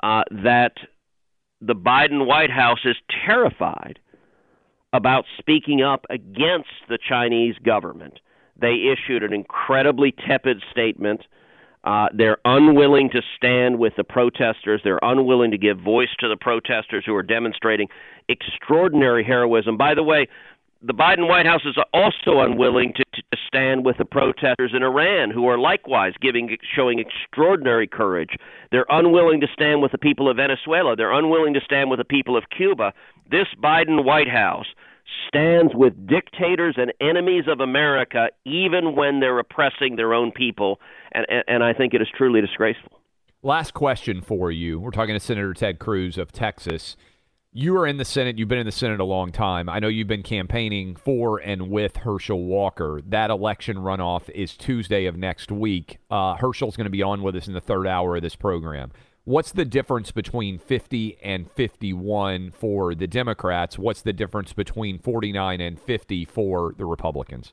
uh, 0.03 0.23
that 0.43 0.73
the 1.61 1.73
Biden 1.73 2.27
White 2.27 2.51
House 2.51 2.85
is 2.85 2.95
terrified 3.25 3.97
about 4.93 5.25
speaking 5.39 5.81
up 5.81 6.05
against 6.11 6.69
the 6.87 6.99
Chinese 7.09 7.55
government. 7.63 8.19
They 8.59 8.91
issued 8.91 9.23
an 9.23 9.33
incredibly 9.33 10.13
tepid 10.27 10.63
statement. 10.71 11.21
Uh, 11.83 12.07
they're 12.13 12.37
unwilling 12.43 13.09
to 13.11 13.21
stand 13.35 13.79
with 13.79 13.93
the 13.95 14.03
protesters. 14.03 14.81
They're 14.83 14.99
unwilling 15.01 15.51
to 15.51 15.57
give 15.57 15.79
voice 15.79 16.09
to 16.19 16.27
the 16.27 16.35
protesters 16.35 17.03
who 17.05 17.15
are 17.15 17.23
demonstrating 17.23 17.87
extraordinary 18.27 19.23
heroism. 19.23 19.77
By 19.77 19.93
the 19.93 20.03
way, 20.03 20.27
the 20.81 20.93
Biden 20.93 21.27
White 21.27 21.45
House 21.45 21.61
is 21.65 21.75
also 21.93 22.39
unwilling 22.41 22.93
to, 22.93 23.03
to 23.13 23.37
stand 23.47 23.85
with 23.85 23.97
the 23.97 24.05
protesters 24.05 24.73
in 24.75 24.83
Iran, 24.83 25.31
who 25.31 25.47
are 25.47 25.57
likewise 25.57 26.13
giving, 26.21 26.55
showing 26.75 26.99
extraordinary 26.99 27.87
courage. 27.87 28.35
They're 28.71 28.85
unwilling 28.89 29.41
to 29.41 29.47
stand 29.53 29.81
with 29.81 29.91
the 29.91 29.97
people 29.97 30.29
of 30.29 30.37
Venezuela. 30.37 30.95
They're 30.95 31.11
unwilling 31.11 31.53
to 31.55 31.61
stand 31.61 31.89
with 31.89 31.99
the 31.99 32.05
people 32.05 32.37
of 32.37 32.43
Cuba. 32.55 32.93
This 33.29 33.47
Biden 33.61 34.03
White 34.03 34.29
House 34.29 34.67
stands 35.27 35.73
with 35.75 36.07
dictators 36.07 36.75
and 36.77 36.93
enemies 37.01 37.45
of 37.47 37.59
America, 37.59 38.29
even 38.45 38.95
when 38.95 39.19
they're 39.19 39.39
oppressing 39.39 39.95
their 39.95 40.13
own 40.13 40.31
people, 40.31 40.79
and, 41.11 41.25
and, 41.29 41.43
and 41.47 41.63
I 41.63 41.73
think 41.73 41.93
it 41.93 42.01
is 42.01 42.07
truly 42.15 42.41
disgraceful. 42.41 42.99
Last 43.43 43.73
question 43.73 44.21
for 44.21 44.51
you. 44.51 44.79
We're 44.79 44.91
talking 44.91 45.15
to 45.15 45.19
Senator 45.19 45.53
Ted 45.53 45.79
Cruz 45.79 46.17
of 46.17 46.31
Texas 46.31 46.97
you 47.57 47.75
are 47.75 47.87
in 47.87 47.97
the 47.97 48.05
Senate. 48.05 48.37
You've 48.37 48.49
been 48.49 48.59
in 48.59 48.67
the 48.67 48.71
Senate 48.71 48.99
a 48.99 49.03
long 49.03 49.31
time. 49.31 49.67
I 49.67 49.79
know 49.79 49.87
you've 49.87 50.07
been 50.07 50.21
campaigning 50.21 50.95
for 50.95 51.39
and 51.39 51.71
with 51.71 51.97
Herschel 51.97 52.43
Walker. 52.43 53.01
That 53.07 53.31
election 53.31 53.77
runoff 53.77 54.29
is 54.29 54.55
Tuesday 54.55 55.07
of 55.07 55.17
next 55.17 55.51
week. 55.51 55.97
Uh, 56.11 56.35
Herschel's 56.35 56.77
going 56.77 56.85
to 56.85 56.91
be 56.91 57.01
on 57.01 57.23
with 57.23 57.35
us 57.35 57.47
in 57.47 57.55
the 57.55 57.61
third 57.61 57.87
hour 57.87 58.17
of 58.17 58.21
this 58.21 58.35
program. 58.35 58.91
What's 59.27 59.51
the 59.51 59.65
difference 59.65 60.11
between 60.11 60.57
50 60.57 61.17
and 61.21 61.51
51 61.51 62.51
for 62.51 62.95
the 62.95 63.07
Democrats? 63.07 63.77
What's 63.77 64.01
the 64.01 64.13
difference 64.13 64.53
between 64.53 64.99
49 64.99 65.59
and 65.59 65.77
50 65.77 66.23
for 66.23 66.73
the 66.77 66.85
Republicans? 66.85 67.51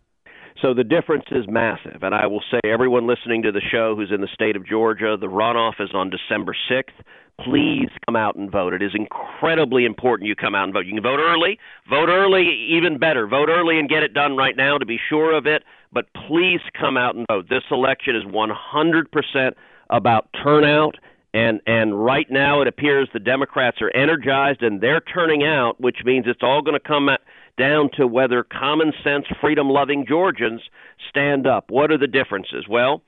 So 0.63 0.73
the 0.73 0.85
difference 0.85 1.25
is 1.33 1.47
massive. 1.49 2.05
And 2.05 2.15
I 2.15 2.29
will 2.29 2.45
say, 2.49 2.61
everyone 2.65 3.09
listening 3.09 3.43
to 3.43 3.51
the 3.51 3.61
show 3.73 3.97
who's 3.97 4.13
in 4.15 4.21
the 4.21 4.29
state 4.33 4.55
of 4.55 4.65
Georgia, 4.65 5.17
the 5.21 5.27
runoff 5.27 5.81
is 5.81 5.91
on 5.95 6.11
December 6.11 6.55
6th 6.71 6.95
please 7.43 7.89
come 8.07 8.15
out 8.15 8.37
and 8.37 8.49
vote. 8.49 8.73
It 8.73 8.81
is 8.81 8.93
incredibly 8.95 9.85
important 9.85 10.29
you 10.29 10.37
come 10.37 10.55
out 10.55 10.65
and 10.65 10.73
vote. 10.73 10.87
You 10.87 10.95
can 10.95 11.03
vote 11.03 11.19
early. 11.19 11.59
Vote 11.91 12.09
early, 12.09 12.69
even 12.71 12.97
better. 12.97 13.27
Vote 13.27 13.49
early 13.49 13.81
and 13.81 13.89
get 13.89 14.05
it 14.05 14.15
done 14.15 14.37
right 14.37 14.57
now 14.57 14.79
to 14.79 14.87
be 14.87 15.01
sure 15.09 15.37
of 15.37 15.45
it. 15.45 15.65
But 15.93 16.07
please 16.29 16.61
come 16.79 16.97
out 16.97 17.17
and 17.17 17.27
vote. 17.29 17.47
This 17.49 17.65
election 17.73 18.15
is 18.15 18.23
100% 18.23 19.53
about 19.91 20.29
turnout. 20.45 20.95
And 21.35 21.61
and 21.67 22.03
right 22.03 22.31
now 22.31 22.63
it 22.63 22.69
appears 22.69 23.09
the 23.13 23.19
Democrats 23.19 23.79
are 23.83 23.91
energized 23.91 24.63
and 24.63 24.81
they're 24.81 25.01
turning 25.01 25.43
out, 25.43 25.81
which 25.81 25.99
means 26.05 26.27
it's 26.29 26.45
all 26.45 26.63
going 26.63 26.81
to 26.81 26.89
come 26.89 27.11
down 27.59 27.91
to 27.97 28.07
whether 28.07 28.45
common 28.45 28.93
sense, 29.03 29.27
freedom 29.41 29.69
loving 29.69 30.07
Georgians 30.07 30.61
stand 31.09 31.47
up. 31.47 31.71
What 31.71 31.91
are 31.91 31.99
the 31.99 32.07
differences? 32.07 32.67
Well, 32.69 33.03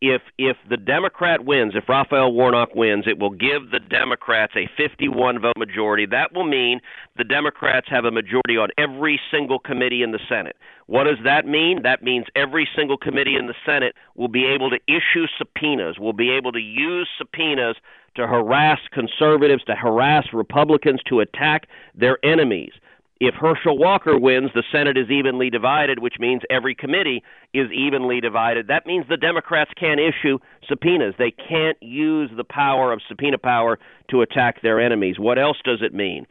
if 0.00 0.22
if 0.38 0.56
the 0.68 0.76
Democrat 0.76 1.44
wins, 1.44 1.74
if 1.74 1.88
Raphael 1.88 2.32
Warnock 2.32 2.74
wins, 2.74 3.04
it 3.06 3.18
will 3.18 3.30
give 3.30 3.70
the 3.70 3.80
Democrats 3.80 4.52
a 4.56 4.68
51 4.76 5.40
vote 5.40 5.56
majority. 5.56 6.06
That 6.06 6.34
will 6.34 6.44
mean 6.44 6.80
the 7.16 7.24
Democrats 7.24 7.86
have 7.88 8.04
a 8.04 8.10
majority 8.10 8.56
on 8.58 8.68
every 8.76 9.18
single 9.30 9.58
committee 9.58 10.02
in 10.02 10.12
the 10.12 10.20
Senate. 10.28 10.56
What 10.86 11.04
does 11.04 11.18
that 11.24 11.46
mean? 11.46 11.82
That 11.82 12.02
means 12.02 12.26
every 12.36 12.68
single 12.76 12.98
committee 12.98 13.36
in 13.36 13.46
the 13.46 13.54
Senate 13.64 13.94
will 14.14 14.28
be 14.28 14.44
able 14.44 14.70
to 14.70 14.78
issue 14.86 15.26
subpoenas, 15.38 15.98
will 15.98 16.12
be 16.12 16.30
able 16.30 16.52
to 16.52 16.60
use 16.60 17.08
subpoenas 17.16 17.76
to 18.16 18.26
harass 18.26 18.80
conservatives, 18.92 19.64
to 19.64 19.74
harass 19.74 20.26
Republicans, 20.32 21.00
to 21.08 21.20
attack 21.20 21.68
their 21.94 22.18
enemies 22.24 22.72
if 23.20 23.34
Herschel 23.34 23.78
Walker 23.78 24.18
wins, 24.18 24.50
the 24.54 24.62
Senate 24.70 24.98
is 24.98 25.10
evenly 25.10 25.48
divided, 25.48 26.00
which 26.00 26.16
means 26.18 26.42
every 26.50 26.74
committee 26.74 27.22
is 27.54 27.70
evenly 27.72 28.20
divided. 28.20 28.68
That 28.68 28.86
means 28.86 29.06
the 29.08 29.16
Democrats 29.16 29.70
can't 29.78 30.00
issue 30.00 30.38
subpoenas. 30.68 31.14
They 31.18 31.30
can't 31.30 31.78
use 31.82 32.30
the 32.36 32.44
power 32.44 32.92
of 32.92 33.00
subpoena 33.08 33.38
power 33.38 33.78
to 34.10 34.20
attack 34.20 34.60
their 34.60 34.80
enemies. 34.80 35.18
What 35.18 35.38
else 35.38 35.56
does 35.64 35.80
it 35.80 35.94
mean? 35.94 36.26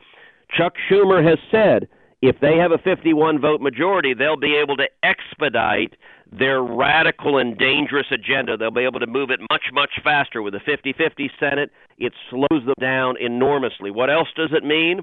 Chuck 0.56 0.76
Schumer 0.90 1.28
has 1.28 1.40
said 1.50 1.88
if 2.22 2.40
they 2.40 2.58
have 2.58 2.72
a 2.72 2.78
51 2.78 3.40
vote 3.40 3.62
majority, 3.62 4.14
they'll 4.14 4.38
be 4.38 4.56
able 4.56 4.78
to 4.78 4.88
expedite 5.04 5.96
their 6.32 6.62
radical 6.62 7.38
and 7.38 7.58
dangerous 7.58 8.08
agenda. 8.12 8.58
They'll 8.58 8.72
be 8.72 8.84
able 8.84 9.00
to 9.00 9.08
move 9.08 9.30
it 9.32 9.40
much, 9.52 9.64
much 9.74 9.92
faster. 10.04 10.42
With 10.42 10.56
a 10.56 10.60
50 10.60 10.94
50 10.94 11.32
Senate, 11.40 11.72
it 11.98 12.14
slows 12.30 12.66
them 12.66 12.76
down 12.80 13.16
enormously. 13.20 13.92
What 13.92 14.10
else 14.10 14.30
does 14.36 14.52
it 14.54 14.64
mean? 14.64 15.02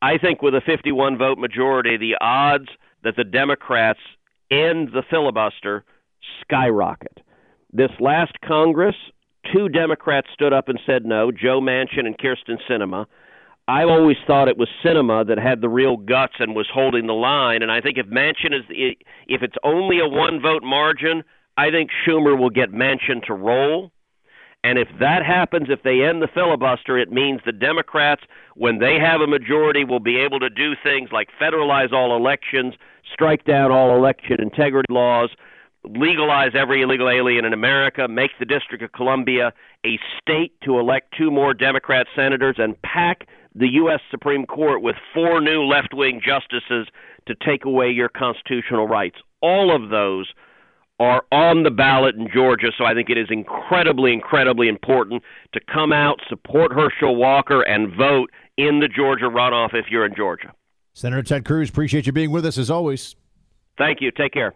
I 0.00 0.18
think 0.18 0.42
with 0.42 0.54
a 0.54 0.60
51 0.60 1.18
vote 1.18 1.38
majority, 1.38 1.96
the 1.96 2.16
odds 2.20 2.68
that 3.02 3.16
the 3.16 3.24
Democrats 3.24 4.00
end 4.50 4.90
the 4.92 5.02
filibuster 5.08 5.84
skyrocket. 6.40 7.18
This 7.72 7.90
last 8.00 8.32
Congress, 8.46 8.94
two 9.52 9.68
Democrats 9.68 10.28
stood 10.32 10.52
up 10.52 10.68
and 10.68 10.80
said 10.86 11.04
no 11.04 11.30
Joe 11.30 11.60
Manchin 11.60 12.06
and 12.06 12.16
Kyrsten 12.18 12.58
Sinema. 12.68 13.06
I 13.66 13.82
always 13.82 14.16
thought 14.26 14.48
it 14.48 14.56
was 14.56 14.68
Sinema 14.82 15.26
that 15.26 15.38
had 15.38 15.60
the 15.60 15.68
real 15.68 15.98
guts 15.98 16.34
and 16.38 16.56
was 16.56 16.68
holding 16.72 17.06
the 17.06 17.12
line. 17.12 17.62
And 17.62 17.70
I 17.70 17.82
think 17.82 17.98
if 17.98 18.06
Manchin 18.06 18.54
is, 18.54 18.64
if 19.26 19.42
it's 19.42 19.56
only 19.62 20.00
a 20.00 20.08
one 20.08 20.40
vote 20.40 20.62
margin, 20.62 21.22
I 21.58 21.70
think 21.70 21.90
Schumer 22.06 22.38
will 22.38 22.48
get 22.50 22.72
Manchin 22.72 23.22
to 23.26 23.34
roll. 23.34 23.92
And 24.68 24.78
if 24.78 24.88
that 25.00 25.24
happens, 25.24 25.68
if 25.70 25.82
they 25.82 26.02
end 26.02 26.20
the 26.20 26.28
filibuster, 26.28 26.98
it 26.98 27.10
means 27.10 27.40
the 27.46 27.52
Democrats, 27.52 28.20
when 28.54 28.80
they 28.80 28.98
have 28.98 29.22
a 29.22 29.26
majority, 29.26 29.82
will 29.82 29.98
be 29.98 30.18
able 30.18 30.38
to 30.40 30.50
do 30.50 30.74
things 30.82 31.08
like 31.10 31.28
federalize 31.40 31.90
all 31.90 32.14
elections, 32.14 32.74
strike 33.10 33.46
down 33.46 33.72
all 33.72 33.96
election 33.96 34.36
integrity 34.42 34.92
laws, 34.92 35.30
legalize 35.84 36.50
every 36.54 36.82
illegal 36.82 37.08
alien 37.08 37.46
in 37.46 37.54
America, 37.54 38.08
make 38.08 38.32
the 38.38 38.44
District 38.44 38.84
of 38.84 38.92
Columbia 38.92 39.54
a 39.86 39.98
state 40.20 40.52
to 40.64 40.78
elect 40.78 41.14
two 41.16 41.30
more 41.30 41.54
Democrat 41.54 42.06
senators, 42.14 42.56
and 42.58 42.80
pack 42.82 43.26
the 43.54 43.68
U.S. 43.68 44.00
Supreme 44.10 44.44
Court 44.44 44.82
with 44.82 44.96
four 45.14 45.40
new 45.40 45.62
left 45.62 45.94
wing 45.94 46.20
justices 46.22 46.88
to 47.26 47.34
take 47.34 47.64
away 47.64 47.88
your 47.88 48.10
constitutional 48.10 48.86
rights. 48.86 49.16
All 49.40 49.74
of 49.74 49.88
those 49.88 50.30
are 51.00 51.22
on 51.30 51.62
the 51.62 51.70
ballot 51.70 52.16
in 52.16 52.28
Georgia, 52.32 52.68
so 52.76 52.84
I 52.84 52.94
think 52.94 53.08
it 53.08 53.18
is 53.18 53.28
incredibly, 53.30 54.12
incredibly 54.12 54.68
important 54.68 55.22
to 55.52 55.60
come 55.72 55.92
out, 55.92 56.20
support 56.28 56.72
Herschel 56.72 57.14
Walker, 57.14 57.62
and 57.62 57.94
vote 57.94 58.30
in 58.56 58.80
the 58.80 58.88
Georgia 58.88 59.26
runoff 59.26 59.74
if 59.74 59.86
you're 59.90 60.04
in 60.04 60.14
Georgia. 60.16 60.52
Senator 60.94 61.22
Ted 61.22 61.44
Cruz, 61.44 61.70
appreciate 61.70 62.06
you 62.06 62.12
being 62.12 62.32
with 62.32 62.44
us 62.44 62.58
as 62.58 62.70
always. 62.70 63.14
Thank 63.76 64.00
you. 64.00 64.10
Take 64.10 64.32
care. 64.32 64.54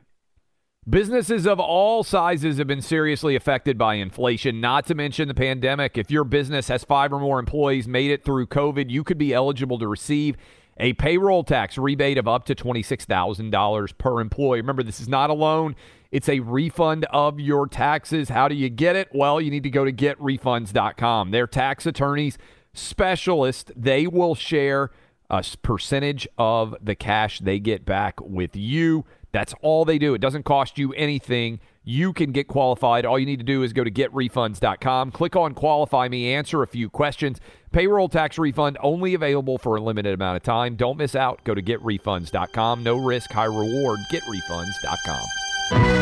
Businesses 0.89 1.47
of 1.47 1.61
all 1.61 2.03
sizes 2.03 2.59
have 2.59 2.67
been 2.67 2.83
seriously 2.83 3.37
affected 3.37 3.79
by 3.79 3.95
inflation, 3.95 4.61
not 4.61 4.85
to 4.87 4.97
mention 4.97 5.29
the 5.29 5.35
pandemic. 5.35 5.97
If 5.97 6.11
your 6.11 6.25
business 6.25 6.67
has 6.67 6.83
five 6.83 7.13
or 7.13 7.21
more 7.21 7.39
employees 7.39 7.87
made 7.87 8.11
it 8.11 8.25
through 8.25 8.49
COVID, 8.49 8.91
you 8.91 9.05
could 9.05 9.19
be 9.19 9.33
eligible 9.33 9.79
to 9.79 9.87
receive 9.87 10.37
a 10.79 10.95
payroll 10.95 11.45
tax 11.45 11.79
rebate 11.79 12.19
of 12.19 12.27
up 12.27 12.47
to 12.47 12.57
$26,000 12.57 13.99
per 13.99 14.21
employee. 14.21 14.61
Remember, 14.61 14.83
this 14.83 14.99
is 14.99 15.09
not 15.09 15.31
a 15.31 15.35
loan, 15.35 15.77
it's 16.13 16.29
a 16.29 16.41
refund 16.41 17.07
of 17.07 17.41
your 17.41 17.67
taxes. 17.67 18.29
How 18.29 18.47
do 18.47 18.55
you 18.55 18.69
get 18.69 18.95
it? 18.95 19.09
Well, 19.13 19.41
you 19.41 19.51
need 19.51 19.63
to 19.65 19.71
go 19.71 19.85
to 19.85 19.93
getrefunds.com. 19.93 21.31
Their 21.31 21.47
tax 21.47 21.87
attorneys, 21.87 22.39
specialists, 22.75 23.73
they 23.75 24.07
will 24.07 24.35
share 24.35 24.91
a 25.31 25.43
percentage 25.63 26.29
of 26.37 26.77
the 26.81 26.95
cash 26.95 27.41
they 27.41 27.59
get 27.59 27.87
back 27.87 28.21
with 28.21 28.55
you. 28.55 29.07
That's 29.33 29.55
all 29.63 29.87
they 29.87 29.99
do. 29.99 30.13
It 30.13 30.21
doesn't 30.21 30.45
cost 30.45 30.77
you 30.77 30.93
anything. 30.93 31.59
You 31.85 32.13
can 32.13 32.33
get 32.33 32.47
qualified. 32.47 33.07
All 33.07 33.19
you 33.19 33.25
need 33.25 33.39
to 33.39 33.45
do 33.45 33.63
is 33.63 33.73
go 33.73 33.83
to 33.83 33.91
getrefunds.com, 33.91 35.11
click 35.11 35.35
on 35.35 35.55
qualify 35.55 36.09
me, 36.09 36.33
answer 36.33 36.63
a 36.63 36.67
few 36.67 36.91
questions. 36.91 37.41
Payroll 37.73 38.11
tax 38.11 38.39
refund 38.39 38.77
only 38.81 39.15
available 39.15 39.57
for 39.57 39.77
a 39.77 39.81
limited 39.81 40.13
amount 40.13 40.37
of 40.37 40.43
time. 40.43 40.77
Don't 40.77 40.99
miss 40.99 41.17
out. 41.17 41.43
Go 41.45 41.55
to 41.55 41.63
getrefunds.com. 41.63 42.83
No 42.83 42.99
risk, 42.99 43.33
high 43.33 43.47
reward. 43.47 43.99
Getrefunds.com. 44.13 46.02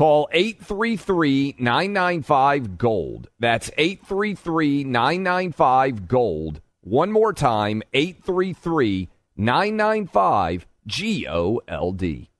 Call 0.00 0.30
833 0.32 1.56
995 1.58 2.78
Gold. 2.78 3.28
That's 3.38 3.70
833 3.76 4.84
995 4.84 6.08
Gold. 6.08 6.62
One 6.80 7.12
more 7.12 7.34
time 7.34 7.82
833 7.92 9.10
995 9.36 10.66
G 10.86 11.28
O 11.28 11.60
L 11.68 11.92
D. 11.92 12.30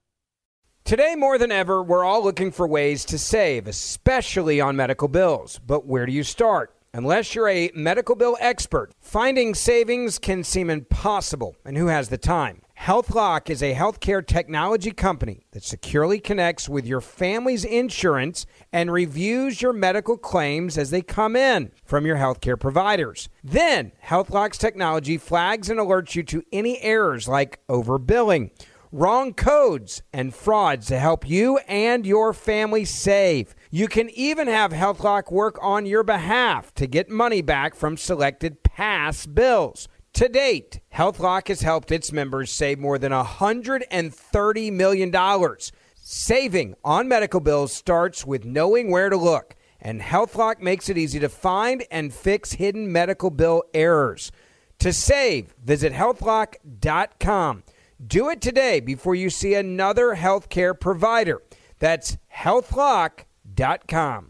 Today, 0.84 1.14
more 1.16 1.36
than 1.36 1.52
ever, 1.52 1.82
we're 1.82 2.02
all 2.02 2.24
looking 2.24 2.50
for 2.50 2.66
ways 2.66 3.04
to 3.04 3.18
save, 3.18 3.66
especially 3.66 4.58
on 4.58 4.74
medical 4.74 5.08
bills. 5.08 5.58
But 5.58 5.84
where 5.84 6.06
do 6.06 6.12
you 6.12 6.22
start? 6.22 6.74
Unless 6.94 7.34
you're 7.34 7.50
a 7.50 7.70
medical 7.74 8.14
bill 8.14 8.38
expert, 8.40 8.94
finding 9.00 9.54
savings 9.54 10.18
can 10.18 10.44
seem 10.44 10.70
impossible, 10.70 11.56
and 11.66 11.76
who 11.76 11.88
has 11.88 12.08
the 12.08 12.16
time? 12.16 12.62
HealthLock 12.84 13.50
is 13.50 13.62
a 13.62 13.74
healthcare 13.74 14.26
technology 14.26 14.90
company 14.90 15.44
that 15.50 15.62
securely 15.62 16.18
connects 16.18 16.66
with 16.66 16.86
your 16.86 17.02
family's 17.02 17.62
insurance 17.62 18.46
and 18.72 18.90
reviews 18.90 19.60
your 19.60 19.74
medical 19.74 20.16
claims 20.16 20.78
as 20.78 20.88
they 20.88 21.02
come 21.02 21.36
in 21.36 21.72
from 21.84 22.06
your 22.06 22.16
healthcare 22.16 22.58
providers. 22.58 23.28
Then, 23.44 23.92
HealthLock's 24.06 24.56
technology 24.56 25.18
flags 25.18 25.68
and 25.68 25.78
alerts 25.78 26.14
you 26.14 26.22
to 26.22 26.42
any 26.50 26.80
errors 26.80 27.28
like 27.28 27.60
overbilling, 27.68 28.50
wrong 28.90 29.34
codes, 29.34 30.00
and 30.10 30.34
frauds 30.34 30.86
to 30.86 30.98
help 30.98 31.28
you 31.28 31.58
and 31.68 32.06
your 32.06 32.32
family 32.32 32.86
save. 32.86 33.54
You 33.70 33.88
can 33.88 34.08
even 34.08 34.48
have 34.48 34.72
HealthLock 34.72 35.30
work 35.30 35.58
on 35.60 35.84
your 35.84 36.02
behalf 36.02 36.72
to 36.76 36.86
get 36.86 37.10
money 37.10 37.42
back 37.42 37.74
from 37.74 37.98
selected 37.98 38.62
past 38.62 39.34
bills. 39.34 39.86
To 40.14 40.28
date, 40.28 40.80
HealthLock 40.94 41.48
has 41.48 41.62
helped 41.62 41.90
its 41.90 42.12
members 42.12 42.50
save 42.50 42.78
more 42.78 42.98
than 42.98 43.12
$130 43.12 44.72
million. 44.72 45.56
Saving 45.94 46.74
on 46.84 47.08
medical 47.08 47.40
bills 47.40 47.72
starts 47.72 48.26
with 48.26 48.44
knowing 48.44 48.90
where 48.90 49.08
to 49.08 49.16
look, 49.16 49.54
and 49.80 50.00
HealthLock 50.00 50.60
makes 50.60 50.88
it 50.88 50.98
easy 50.98 51.20
to 51.20 51.28
find 51.28 51.84
and 51.90 52.12
fix 52.12 52.52
hidden 52.52 52.90
medical 52.90 53.30
bill 53.30 53.62
errors. 53.72 54.32
To 54.80 54.92
save, 54.92 55.54
visit 55.62 55.92
healthlock.com. 55.92 57.62
Do 58.04 58.30
it 58.30 58.40
today 58.40 58.80
before 58.80 59.14
you 59.14 59.30
see 59.30 59.54
another 59.54 60.16
healthcare 60.16 60.78
provider. 60.78 61.42
That's 61.78 62.16
healthlock.com. 62.34 64.29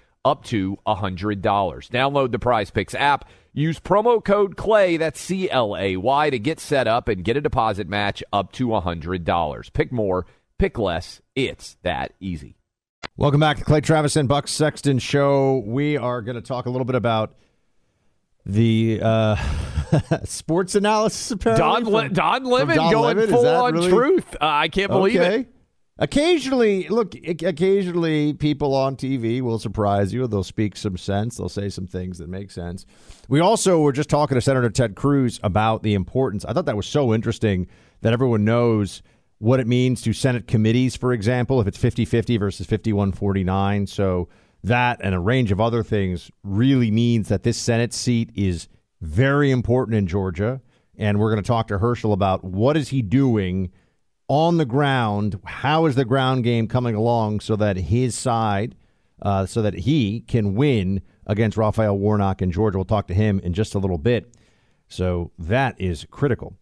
up 0.23 0.43
to 0.45 0.77
$100. 0.87 1.41
Download 1.41 2.31
the 2.31 2.39
Prize 2.39 2.71
Picks 2.71 2.93
app. 2.95 3.27
Use 3.53 3.79
promo 3.79 4.23
code 4.23 4.55
CLAY, 4.55 4.97
that's 4.97 5.19
C 5.19 5.49
L 5.49 5.75
A 5.75 5.97
Y, 5.97 6.29
to 6.29 6.39
get 6.39 6.59
set 6.59 6.87
up 6.87 7.09
and 7.09 7.23
get 7.23 7.35
a 7.35 7.41
deposit 7.41 7.89
match 7.89 8.23
up 8.31 8.51
to 8.53 8.67
$100. 8.67 9.73
Pick 9.73 9.91
more, 9.91 10.25
pick 10.57 10.79
less. 10.79 11.21
It's 11.35 11.75
that 11.83 12.13
easy. 12.21 12.55
Welcome 13.17 13.41
back 13.41 13.57
to 13.57 13.65
Clay 13.65 13.81
Travis 13.81 14.15
and 14.15 14.29
Buck 14.29 14.47
Sexton 14.47 14.99
Show. 14.99 15.63
We 15.65 15.97
are 15.97 16.21
going 16.21 16.35
to 16.35 16.41
talk 16.41 16.65
a 16.65 16.69
little 16.69 16.85
bit 16.85 16.95
about 16.95 17.35
the 18.45 19.01
uh, 19.03 19.35
sports 20.23 20.75
analysis. 20.75 21.31
Apparently, 21.31 21.61
Don, 21.61 21.83
from, 21.83 21.93
Li- 21.93 22.09
Don 22.09 22.43
Lemon 22.45 22.77
Don 22.77 22.91
going 22.91 23.17
Lemon? 23.17 23.29
Full 23.31 23.47
on 23.47 23.73
really- 23.73 23.89
truth. 23.89 24.33
Uh, 24.35 24.37
I 24.41 24.69
can't 24.69 24.89
believe 24.89 25.19
okay. 25.19 25.39
it. 25.41 25.53
Occasionally, 26.01 26.87
look, 26.87 27.13
occasionally 27.27 28.33
people 28.33 28.73
on 28.73 28.95
TV 28.95 29.39
will 29.39 29.59
surprise 29.59 30.11
you. 30.11 30.25
They'll 30.25 30.43
speak 30.43 30.75
some 30.75 30.97
sense. 30.97 31.37
They'll 31.37 31.47
say 31.47 31.69
some 31.69 31.85
things 31.85 32.17
that 32.17 32.27
make 32.27 32.49
sense. 32.49 32.87
We 33.29 33.39
also 33.39 33.79
were 33.81 33.91
just 33.91 34.09
talking 34.09 34.33
to 34.33 34.41
Senator 34.41 34.71
Ted 34.71 34.95
Cruz 34.95 35.39
about 35.43 35.83
the 35.83 35.93
importance. 35.93 36.43
I 36.43 36.53
thought 36.53 36.65
that 36.65 36.75
was 36.75 36.87
so 36.87 37.13
interesting 37.13 37.67
that 38.01 38.13
everyone 38.13 38.43
knows 38.43 39.03
what 39.37 39.59
it 39.59 39.67
means 39.67 40.01
to 40.01 40.11
Senate 40.11 40.47
committees, 40.47 40.95
for 40.95 41.13
example, 41.13 41.61
if 41.61 41.67
it's 41.67 41.77
50 41.77 42.05
50 42.05 42.37
versus 42.37 42.65
51 42.65 43.11
49. 43.11 43.85
So 43.85 44.27
that 44.63 44.99
and 45.03 45.13
a 45.13 45.19
range 45.19 45.51
of 45.51 45.61
other 45.61 45.83
things 45.83 46.31
really 46.43 46.89
means 46.89 47.27
that 47.29 47.43
this 47.43 47.59
Senate 47.59 47.93
seat 47.93 48.31
is 48.33 48.67
very 49.01 49.51
important 49.51 49.97
in 49.97 50.07
Georgia. 50.07 50.61
And 50.97 51.19
we're 51.19 51.31
going 51.31 51.43
to 51.43 51.47
talk 51.47 51.67
to 51.67 51.77
Herschel 51.77 52.11
about 52.11 52.43
what 52.43 52.75
is 52.75 52.89
he 52.89 53.03
doing 53.03 53.71
on 54.31 54.55
the 54.55 54.65
ground. 54.65 55.37
How 55.43 55.87
is 55.87 55.95
the 55.95 56.05
ground 56.05 56.45
game 56.45 56.65
coming 56.65 56.95
along 56.95 57.41
so 57.41 57.57
that 57.57 57.75
his 57.75 58.15
side, 58.17 58.77
uh, 59.21 59.45
so 59.45 59.61
that 59.61 59.73
he 59.73 60.21
can 60.21 60.55
win 60.55 61.01
against 61.27 61.57
Raphael 61.57 61.97
Warnock 61.97 62.41
in 62.41 62.49
Georgia? 62.49 62.77
We'll 62.77 62.85
talk 62.85 63.07
to 63.07 63.13
him 63.13 63.41
in 63.41 63.51
just 63.51 63.75
a 63.75 63.79
little 63.79 63.97
bit. 63.97 64.33
So 64.87 65.31
that 65.37 65.75
is 65.81 66.07
critical. 66.09 66.55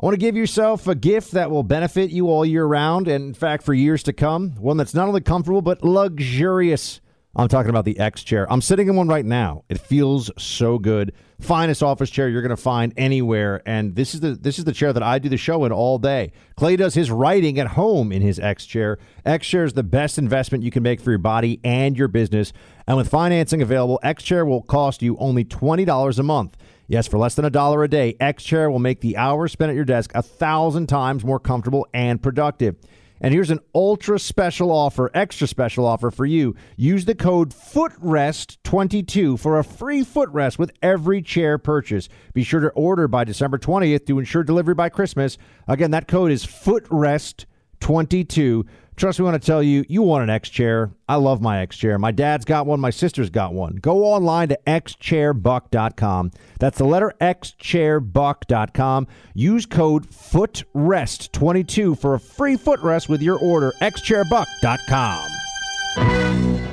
I 0.00 0.06
want 0.06 0.14
to 0.14 0.20
give 0.20 0.36
yourself 0.36 0.86
a 0.86 0.94
gift 0.94 1.32
that 1.32 1.50
will 1.50 1.64
benefit 1.64 2.12
you 2.12 2.28
all 2.28 2.46
year 2.46 2.64
round 2.64 3.08
and, 3.08 3.24
in 3.24 3.34
fact, 3.34 3.64
for 3.64 3.74
years 3.74 4.04
to 4.04 4.12
come. 4.12 4.52
One 4.52 4.76
that's 4.76 4.94
not 4.94 5.08
only 5.08 5.20
comfortable, 5.20 5.62
but 5.62 5.82
luxurious. 5.82 7.00
I'm 7.36 7.46
talking 7.46 7.70
about 7.70 7.84
the 7.84 7.98
X 7.98 8.24
chair. 8.24 8.50
I'm 8.52 8.60
sitting 8.60 8.88
in 8.88 8.96
one 8.96 9.06
right 9.06 9.24
now. 9.24 9.62
It 9.68 9.78
feels 9.78 10.32
so 10.36 10.78
good. 10.78 11.12
Finest 11.40 11.82
office 11.82 12.10
chair 12.10 12.28
you're 12.28 12.42
going 12.42 12.50
to 12.50 12.56
find 12.56 12.92
anywhere, 12.96 13.62
and 13.64 13.94
this 13.94 14.14
is 14.14 14.20
the 14.20 14.32
this 14.32 14.58
is 14.58 14.64
the 14.64 14.72
chair 14.72 14.92
that 14.92 15.02
I 15.02 15.20
do 15.20 15.28
the 15.28 15.36
show 15.36 15.64
in 15.64 15.70
all 15.70 15.98
day. 15.98 16.32
Clay 16.56 16.76
does 16.76 16.94
his 16.94 17.10
writing 17.10 17.58
at 17.60 17.68
home 17.68 18.10
in 18.10 18.20
his 18.20 18.40
X 18.40 18.66
chair. 18.66 18.98
X 19.24 19.46
chair 19.46 19.64
is 19.64 19.74
the 19.74 19.84
best 19.84 20.18
investment 20.18 20.64
you 20.64 20.72
can 20.72 20.82
make 20.82 21.00
for 21.00 21.10
your 21.10 21.18
body 21.18 21.60
and 21.62 21.96
your 21.96 22.08
business. 22.08 22.52
And 22.86 22.96
with 22.96 23.08
financing 23.08 23.62
available, 23.62 24.00
X 24.02 24.24
chair 24.24 24.44
will 24.44 24.62
cost 24.62 25.00
you 25.00 25.16
only 25.18 25.44
twenty 25.44 25.84
dollars 25.84 26.18
a 26.18 26.24
month. 26.24 26.56
Yes, 26.88 27.06
for 27.06 27.18
less 27.18 27.36
than 27.36 27.44
a 27.44 27.50
dollar 27.50 27.84
a 27.84 27.88
day, 27.88 28.16
X 28.18 28.42
Chair 28.42 28.68
will 28.68 28.80
make 28.80 29.00
the 29.00 29.16
hours 29.16 29.52
spent 29.52 29.70
at 29.70 29.76
your 29.76 29.84
desk 29.84 30.10
a 30.12 30.22
thousand 30.22 30.88
times 30.88 31.24
more 31.24 31.38
comfortable 31.38 31.86
and 31.94 32.20
productive. 32.20 32.74
And 33.20 33.34
here's 33.34 33.50
an 33.50 33.58
ultra 33.74 34.18
special 34.18 34.70
offer, 34.70 35.10
extra 35.12 35.46
special 35.46 35.86
offer 35.86 36.10
for 36.10 36.24
you. 36.24 36.56
Use 36.76 37.04
the 37.04 37.14
code 37.14 37.50
FOOTREST22 37.50 39.38
for 39.38 39.58
a 39.58 39.64
free 39.64 40.02
footrest 40.02 40.58
with 40.58 40.72
every 40.82 41.20
chair 41.20 41.58
purchase. 41.58 42.08
Be 42.32 42.42
sure 42.42 42.60
to 42.60 42.70
order 42.70 43.06
by 43.08 43.24
December 43.24 43.58
20th 43.58 44.06
to 44.06 44.18
ensure 44.18 44.42
delivery 44.42 44.74
by 44.74 44.88
Christmas. 44.88 45.36
Again, 45.68 45.90
that 45.90 46.08
code 46.08 46.30
is 46.30 46.46
FOOTREST22. 46.46 48.66
Trust 49.00 49.18
me 49.18 49.24
when 49.24 49.34
I 49.34 49.38
tell 49.38 49.62
you, 49.62 49.86
you 49.88 50.02
want 50.02 50.24
an 50.24 50.28
X 50.28 50.50
chair. 50.50 50.90
I 51.08 51.14
love 51.14 51.40
my 51.40 51.60
X 51.60 51.78
chair. 51.78 51.98
My 51.98 52.10
dad's 52.10 52.44
got 52.44 52.66
one, 52.66 52.80
my 52.80 52.90
sister's 52.90 53.30
got 53.30 53.54
one. 53.54 53.76
Go 53.76 54.04
online 54.04 54.50
to 54.50 54.58
xchairbuck.com. 54.66 56.32
That's 56.58 56.76
the 56.76 56.84
letter 56.84 57.14
xchairbuck.com. 57.18 59.06
Use 59.32 59.64
code 59.64 60.10
FOOTREST22 60.10 61.98
for 61.98 62.12
a 62.12 62.20
free 62.20 62.58
footrest 62.58 63.08
with 63.08 63.22
your 63.22 63.38
order. 63.38 63.72
xchairbuck.com. 63.80 66.69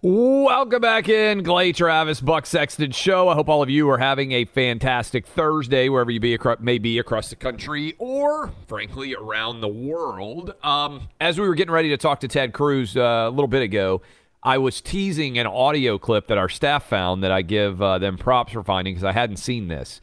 Welcome 0.00 0.80
back 0.80 1.08
in, 1.08 1.42
Clay 1.42 1.72
Travis, 1.72 2.20
Buck 2.20 2.46
Sexton 2.46 2.92
Show. 2.92 3.28
I 3.28 3.34
hope 3.34 3.48
all 3.48 3.64
of 3.64 3.68
you 3.68 3.90
are 3.90 3.98
having 3.98 4.30
a 4.30 4.44
fantastic 4.44 5.26
Thursday, 5.26 5.88
wherever 5.88 6.08
you 6.08 6.20
be 6.20 6.34
across, 6.34 6.60
may 6.60 6.78
be 6.78 7.00
across 7.00 7.30
the 7.30 7.34
country 7.34 7.96
or, 7.98 8.52
frankly, 8.68 9.16
around 9.16 9.60
the 9.60 9.66
world. 9.66 10.54
Um, 10.62 11.08
as 11.20 11.40
we 11.40 11.48
were 11.48 11.56
getting 11.56 11.72
ready 11.72 11.88
to 11.88 11.96
talk 11.96 12.20
to 12.20 12.28
Ted 12.28 12.52
Cruz 12.52 12.96
uh, 12.96 13.26
a 13.26 13.30
little 13.30 13.48
bit 13.48 13.62
ago, 13.62 14.00
I 14.40 14.58
was 14.58 14.80
teasing 14.80 15.36
an 15.36 15.48
audio 15.48 15.98
clip 15.98 16.28
that 16.28 16.38
our 16.38 16.48
staff 16.48 16.86
found 16.86 17.24
that 17.24 17.32
I 17.32 17.42
give 17.42 17.82
uh, 17.82 17.98
them 17.98 18.16
props 18.18 18.52
for 18.52 18.62
finding 18.62 18.94
because 18.94 19.02
I 19.02 19.10
hadn't 19.10 19.38
seen 19.38 19.66
this. 19.66 20.00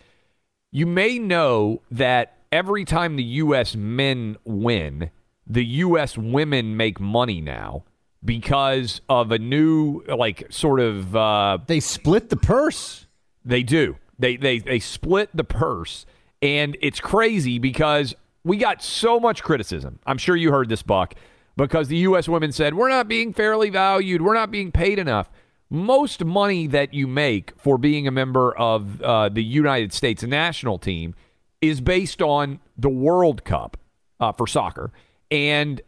You 0.74 0.88
may 0.88 1.20
know 1.20 1.82
that 1.90 2.40
every 2.52 2.84
time 2.84 3.16
the 3.16 3.24
U.S. 3.24 3.78
men 3.78 4.36
win, 4.44 5.12
the 5.48 5.64
U.S. 5.64 6.18
women 6.18 6.76
make 6.76 7.00
money 7.00 7.40
now 7.40 7.86
because 8.26 9.02
of 9.08 9.32
a 9.32 9.40
new 9.40 10.04
like 10.08 10.48
sort 10.52 10.80
of 10.80 11.16
uh, 11.16 11.60
They 11.68 11.80
split 11.80 12.30
the 12.30 12.38
purse. 12.38 13.06
they 13.44 13.64
do. 13.64 13.98
They 14.18 14.36
they 14.38 14.60
they 14.60 14.80
split 14.80 15.30
the 15.34 15.44
purse. 15.44 16.06
And 16.42 16.78
it's 16.82 17.00
crazy 17.00 17.60
because 17.60 18.16
we 18.44 18.58
got 18.58 18.84
so 18.84 19.20
much 19.20 19.42
criticism. 19.44 20.00
I'm 20.06 20.18
sure 20.18 20.36
you 20.36 20.52
heard 20.52 20.70
this 20.70 20.84
buck 20.84 21.16
because 21.58 21.88
the 21.88 21.98
us 21.98 22.28
women 22.28 22.52
said 22.52 22.74
we're 22.74 22.90
not 22.90 23.08
being 23.08 23.34
fairly 23.34 23.70
valued. 23.70 24.22
We're 24.22 24.34
not 24.36 24.52
being 24.52 24.72
paid 24.72 25.00
enough. 25.00 25.30
Most 25.70 26.24
money 26.24 26.68
that 26.68 26.94
you 26.94 27.08
make 27.08 27.52
for 27.58 27.78
being 27.78 28.08
a 28.08 28.12
member 28.12 28.56
of 28.56 29.02
uh, 29.02 29.30
the 29.30 29.44
united 29.44 29.92
states 29.94 30.22
national 30.24 30.78
team 30.78 31.16
is 31.62 31.82
based 31.82 32.22
on 32.22 32.60
the 32.78 32.90
world 32.90 33.44
cup 33.44 33.78
uh, 34.20 34.32
for 34.32 34.46
soccer. 34.46 34.92
And 35.32 35.82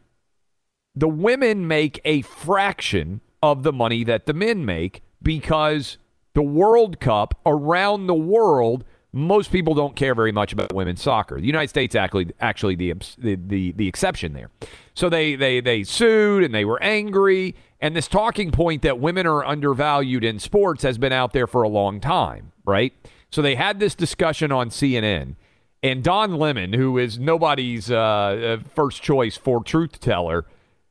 the 0.98 1.08
women 1.08 1.68
make 1.68 2.02
a 2.06 2.24
fraction 2.24 3.22
of 3.44 3.62
the 3.62 3.72
money 3.72 4.04
that 4.04 4.26
the 4.26 4.34
men 4.34 4.66
make 4.66 5.04
because 5.22 6.00
the 6.34 6.42
World 6.42 7.00
Cup 7.00 7.40
around 7.46 8.08
the 8.08 8.16
world, 8.16 8.84
most 9.14 9.52
people 9.52 9.76
don't 9.76 9.96
care 9.96 10.16
very 10.16 10.32
much 10.32 10.54
about 10.54 10.74
women's 10.74 11.04
soccer. 11.04 11.40
The 11.40 11.46
United 11.46 11.68
States 11.68 11.94
actually 11.94 12.32
actually 12.40 12.76
the 12.76 12.94
the 13.20 13.36
the, 13.36 13.72
the 13.74 13.88
exception 13.88 14.34
there. 14.34 14.50
So 14.96 15.08
they 15.08 15.36
they 15.36 15.60
they 15.60 15.84
sued 15.84 16.44
and 16.44 16.54
they 16.54 16.66
were 16.66 16.82
angry. 16.82 17.56
And 17.80 17.96
this 17.96 18.08
talking 18.08 18.50
point 18.50 18.82
that 18.82 19.00
women 19.00 19.28
are 19.28 19.46
undervalued 19.46 20.24
in 20.24 20.40
sports 20.40 20.82
has 20.82 20.98
been 20.98 21.14
out 21.14 21.32
there 21.32 21.46
for 21.46 21.62
a 21.62 21.70
long 21.70 22.00
time, 22.00 22.54
right? 22.66 22.92
So 23.30 23.44
they 23.44 23.54
had 23.54 23.80
this 23.80 23.94
discussion 23.94 24.52
on 24.52 24.72
CNN. 24.72 25.36
And 25.84 26.04
Don 26.04 26.38
Lemon, 26.38 26.74
who 26.74 26.98
is 26.98 27.20
nobody's 27.20 27.92
uh, 27.92 27.98
uh, 27.98 28.58
first 28.74 29.04
choice 29.04 29.38
for 29.38 29.64
truth 29.64 30.00
teller, 30.00 30.48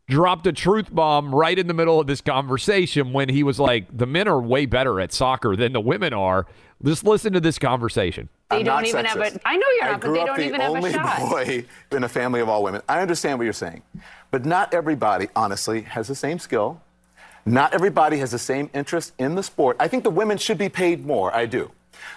dropped 0.09 0.47
a 0.47 0.53
truth 0.53 0.95
bomb 0.95 1.35
right 1.35 1.59
in 1.59 1.67
the 1.67 1.75
middle 1.75 1.99
of 2.01 2.07
this 2.07 2.21
conversation 2.21 3.13
when 3.13 3.29
he 3.29 3.43
was 3.43 3.59
like, 3.59 3.87
the 3.97 4.07
men 4.07 4.29
are 4.29 4.41
way 4.41 4.67
better 4.67 5.01
at 5.01 5.13
soccer 5.13 5.57
than 5.57 5.73
the 5.73 5.81
women 5.81 6.13
are. 6.13 6.47
Just 6.85 7.05
listen 7.05 7.33
to 7.33 7.41
this 7.41 7.59
conversation. 7.59 8.29
They 8.51 8.59
I'm 8.59 8.65
don't 8.65 8.75
not 8.77 8.87
even 8.87 9.05
have 9.07 9.17
sexist. 9.19 9.37
a. 9.37 9.49
I 9.49 9.57
know 9.57 9.67
you're 9.77 9.85
I 9.85 9.91
not, 9.93 10.01
but 10.01 10.07
grew 10.07 10.15
they 10.15 10.21
up 10.21 10.27
don't 10.27 10.37
the 10.39 10.45
even 10.47 10.61
have 10.61 10.73
a 10.73 10.77
only 10.77 10.93
shot. 10.93 11.19
boy 11.31 11.65
in 11.91 12.05
a 12.05 12.09
family 12.09 12.41
of 12.41 12.49
all 12.49 12.63
women. 12.63 12.83
I 12.89 13.01
understand 13.01 13.39
what 13.39 13.45
you're 13.45 13.53
saying, 13.53 13.83
but 14.31 14.45
not 14.45 14.75
everybody, 14.75 15.29
honestly, 15.35 15.83
has 15.83 16.07
the 16.07 16.15
same 16.15 16.39
skill. 16.39 16.81
Not 17.47 17.73
everybody 17.73 18.19
has 18.19 18.31
the 18.33 18.39
same 18.39 18.69
interest 18.75 19.15
in 19.19 19.37
the 19.37 19.43
sport. 19.43 19.77
I 19.81 19.89
think 19.89 20.05
the 20.05 20.11
women 20.11 20.37
should 20.37 20.59
be 20.59 20.69
paid 20.69 21.07
more. 21.07 21.35
I 21.35 21.47
do. 21.47 21.71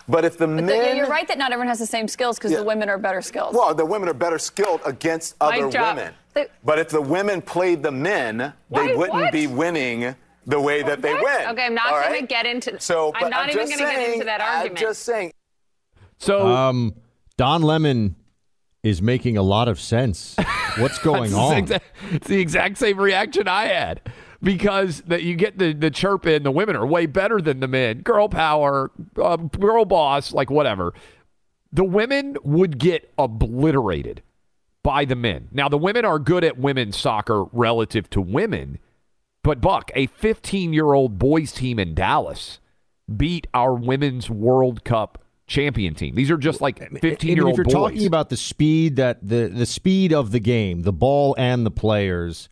But 0.08 0.26
if 0.26 0.38
the 0.38 0.48
But 0.48 0.56
the- 0.58 0.62
men, 0.64 0.98
you're 0.98 1.08
right 1.08 1.28
that 1.28 1.38
not 1.38 1.52
everyone 1.52 1.68
has 1.68 1.80
the 1.80 1.86
same 1.86 2.08
skills 2.08 2.38
because 2.38 2.52
Yeah. 2.52 2.58
the 2.60 2.64
women 2.64 2.90
are 2.90 2.98
better 2.98 3.22
skilled. 3.22 3.54
well, 3.56 3.74
the 3.76 3.86
women 3.86 4.10
are 4.10 4.14
better 4.14 4.40
skilled 4.40 4.82
against 4.86 5.36
other 5.40 5.68
women. 5.68 6.14
The- 6.34 6.50
but 6.64 6.80
if 6.80 6.90
the 6.90 7.02
women 7.02 7.42
played 7.42 7.84
the 7.84 7.92
men, 7.92 8.54
Why- 8.70 8.88
they 8.88 8.96
wouldn't 8.96 9.20
what? 9.20 9.32
be 9.32 9.48
winning 9.48 10.16
the 10.48 10.60
way 10.60 10.82
that 10.82 11.02
they 11.02 11.14
win. 11.14 11.48
Okay, 11.50 11.66
I'm 11.66 11.76
not 11.76 11.92
all 11.94 12.02
gonna 12.02 12.22
get 12.24 12.46
into- 12.46 12.80
So, 12.80 13.12
I'm 13.16 13.22
but 13.24 13.30
not 13.30 13.50
even 13.50 13.68
just 13.68 13.78
gonna 13.80 13.92
get 13.92 13.98
saying- 13.98 14.14
into 14.14 14.26
that 14.26 14.42
argument. 14.42 14.80
I'm 14.80 14.88
just 14.88 15.04
saying. 15.04 15.32
So 16.18 16.48
Um, 16.48 16.96
Don 17.38 17.62
Lemon 17.62 18.16
is 18.84 19.02
making 19.02 19.38
a 19.38 19.42
lot 19.44 19.68
of 19.68 19.80
sense. 19.80 20.36
What's 20.78 20.98
going 21.10 21.34
on? 21.34 21.52
the 21.52 21.58
exact, 21.60 21.86
it's 22.12 22.28
the 22.28 22.40
exact 22.40 22.78
same 22.78 22.98
reaction 23.00 23.48
I 23.48 23.66
had 23.66 24.02
because 24.42 25.02
that 25.02 25.24
you 25.24 25.36
get 25.36 25.58
the, 25.58 25.74
the 25.74 25.92
chirp 25.92 26.26
in 26.26 26.44
the 26.44 26.52
women 26.52 26.76
are 26.76 26.86
way 26.86 27.06
better 27.06 27.42
than 27.42 27.60
the 27.60 27.68
men. 27.68 28.02
Girl 28.02 28.30
power, 28.30 28.92
uh, 29.22 29.38
girl 29.38 29.86
boss, 29.86 30.34
like 30.34 30.50
whatever. 30.50 30.94
The 31.72 31.84
women 31.84 32.38
would 32.44 32.80
get 32.80 33.12
obliterated 33.18 34.24
by 34.82 35.06
the 35.06 35.16
men. 35.16 35.50
Now, 35.52 35.70
the 35.70 35.78
women 35.78 36.06
are 36.06 36.20
good 36.20 36.44
at 36.44 36.58
women's 36.58 36.98
soccer 36.98 37.44
relative 37.46 38.10
to 38.12 38.22
women, 38.22 38.80
but 39.44 39.62
Buck, 39.62 39.92
a 39.96 40.08
15 40.08 40.74
year 40.74 40.94
old 40.94 41.20
boys 41.20 41.52
team 41.52 41.80
in 41.80 41.94
Dallas 41.94 42.60
beat 43.16 43.48
our 43.54 43.74
women's 43.74 44.30
World 44.30 44.84
Cup 44.84 45.24
champion 45.48 45.96
team. 45.96 46.16
These 46.16 46.32
are 46.32 46.38
just 46.38 46.62
like 46.62 46.80
15 47.02 47.36
year 47.36 47.46
old 47.46 47.54
if 47.54 47.58
you're 47.58 47.66
boys. 47.66 47.74
talking 47.74 48.06
about 48.06 48.30
the 48.30 48.38
speed 48.38 48.96
that 48.98 49.28
the 49.28 49.48
the 49.48 49.66
speed 49.66 50.14
of 50.14 50.32
the 50.32 50.40
game, 50.40 50.84
the 50.84 50.94
ball 50.94 51.36
and 51.38 51.66
the 51.66 51.72
players, 51.72 52.50